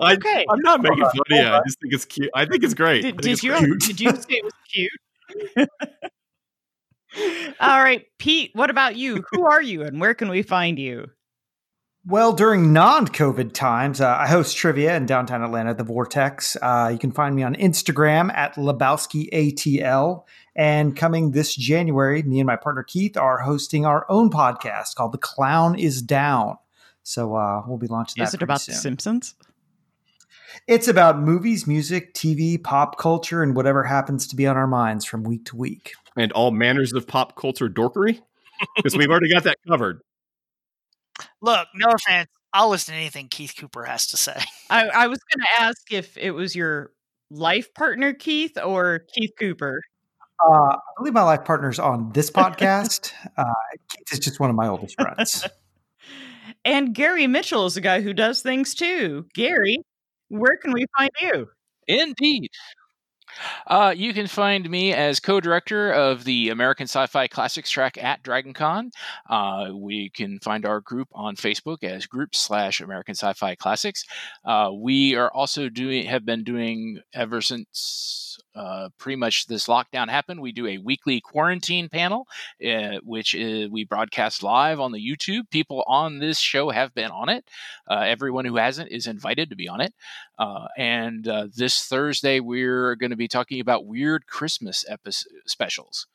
[0.00, 0.44] I, Okay.
[0.50, 1.50] I'm not making Hold fun of you.
[1.52, 2.30] I just think it's cute.
[2.34, 3.02] I think it's great.
[3.02, 3.80] Did, think did it's you cute.
[3.80, 5.68] did you say it was cute?
[7.60, 9.24] All right, Pete, what about you?
[9.30, 11.08] Who are you and where can we find you?
[12.06, 16.54] Well, during non COVID times, uh, I host trivia in downtown Atlanta at the Vortex.
[16.60, 20.24] Uh, you can find me on Instagram at LebowskiATL.
[20.54, 25.12] And coming this January, me and my partner Keith are hosting our own podcast called
[25.12, 26.58] The Clown is Down.
[27.02, 28.28] So uh, we'll be launching that.
[28.28, 28.74] Is it about soon.
[28.74, 29.34] The Simpsons?
[30.68, 35.04] It's about movies, music, TV, pop culture, and whatever happens to be on our minds
[35.04, 35.94] from week to week.
[36.16, 38.20] and all manners of pop culture dorkery
[38.76, 40.00] because we've already got that covered.
[41.40, 42.28] Look, no offense.
[42.52, 44.40] I'll listen to anything Keith Cooper has to say.
[44.70, 46.92] I, I was going to ask if it was your
[47.30, 49.80] life partner, Keith, or Keith Cooper.
[50.44, 53.12] Uh, I believe my life partner's on this podcast.
[53.36, 53.44] uh,
[53.88, 55.46] Keith is just one of my oldest friends.
[56.64, 59.26] And Gary Mitchell is a guy who does things too.
[59.34, 59.78] Gary,
[60.28, 61.48] where can we find you?
[61.86, 62.48] Indeed.
[63.66, 68.90] Uh, you can find me as co-director of the American Sci-Fi Classics track at DragonCon.
[69.28, 74.04] Uh, we can find our group on Facebook as group slash American Sci-Fi Classics.
[74.44, 80.08] Uh, we are also doing have been doing ever since uh, pretty much this lockdown
[80.08, 80.40] happened.
[80.40, 82.26] We do a weekly quarantine panel,
[82.64, 85.50] uh, which is, we broadcast live on the YouTube.
[85.50, 87.48] People on this show have been on it.
[87.90, 89.92] Uh, everyone who hasn't is invited to be on it.
[90.38, 96.06] Uh, and uh, this Thursday, we're going to be talking about weird Christmas episode specials.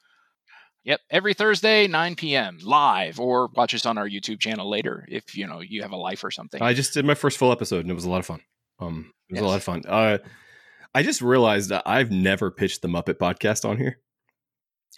[0.85, 2.57] Yep, every Thursday, 9 p.m.
[2.63, 5.97] live, or watch us on our YouTube channel later if you know you have a
[5.97, 6.61] life or something.
[6.61, 8.39] I just did my first full episode and it was a lot of fun.
[8.79, 9.43] Um, it was Yes.
[9.43, 10.19] a lot of fun.
[10.93, 13.99] I just realized that I've never pitched the Muppet podcast on here,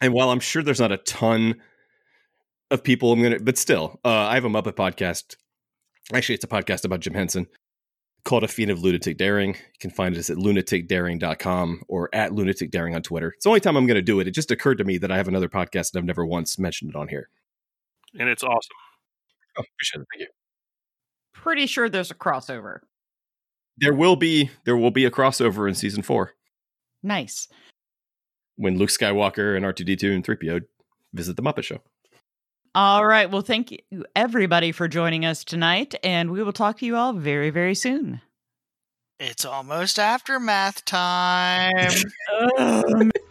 [0.01, 1.61] and while I'm sure there's not a ton
[2.69, 5.35] of people, I'm gonna, but still, uh, I have a Muppet podcast.
[6.13, 7.47] Actually, it's a podcast about Jim Henson.
[8.23, 9.55] called A Fiend of Lunatic Daring.
[9.55, 13.29] You can find us at lunaticdaring.com or at lunaticdaring on Twitter.
[13.35, 14.27] It's the only time I'm going to do it.
[14.27, 16.91] It just occurred to me that I have another podcast and I've never once mentioned
[16.91, 17.29] it on here.
[18.19, 18.75] And it's awesome.
[19.57, 20.07] Oh, appreciate it.
[20.13, 20.27] Thank you.
[21.33, 22.79] Pretty sure there's a crossover.
[23.81, 26.35] There will be there will be a crossover in season four
[27.03, 27.47] Nice.
[28.55, 30.61] when Luke Skywalker and R2D2 and 3PO
[31.13, 31.79] visit the Muppet Show.
[32.73, 33.29] All right.
[33.29, 33.79] Well, thank you
[34.15, 38.21] everybody for joining us tonight, and we will talk to you all very, very soon.
[39.19, 41.89] It's almost aftermath time.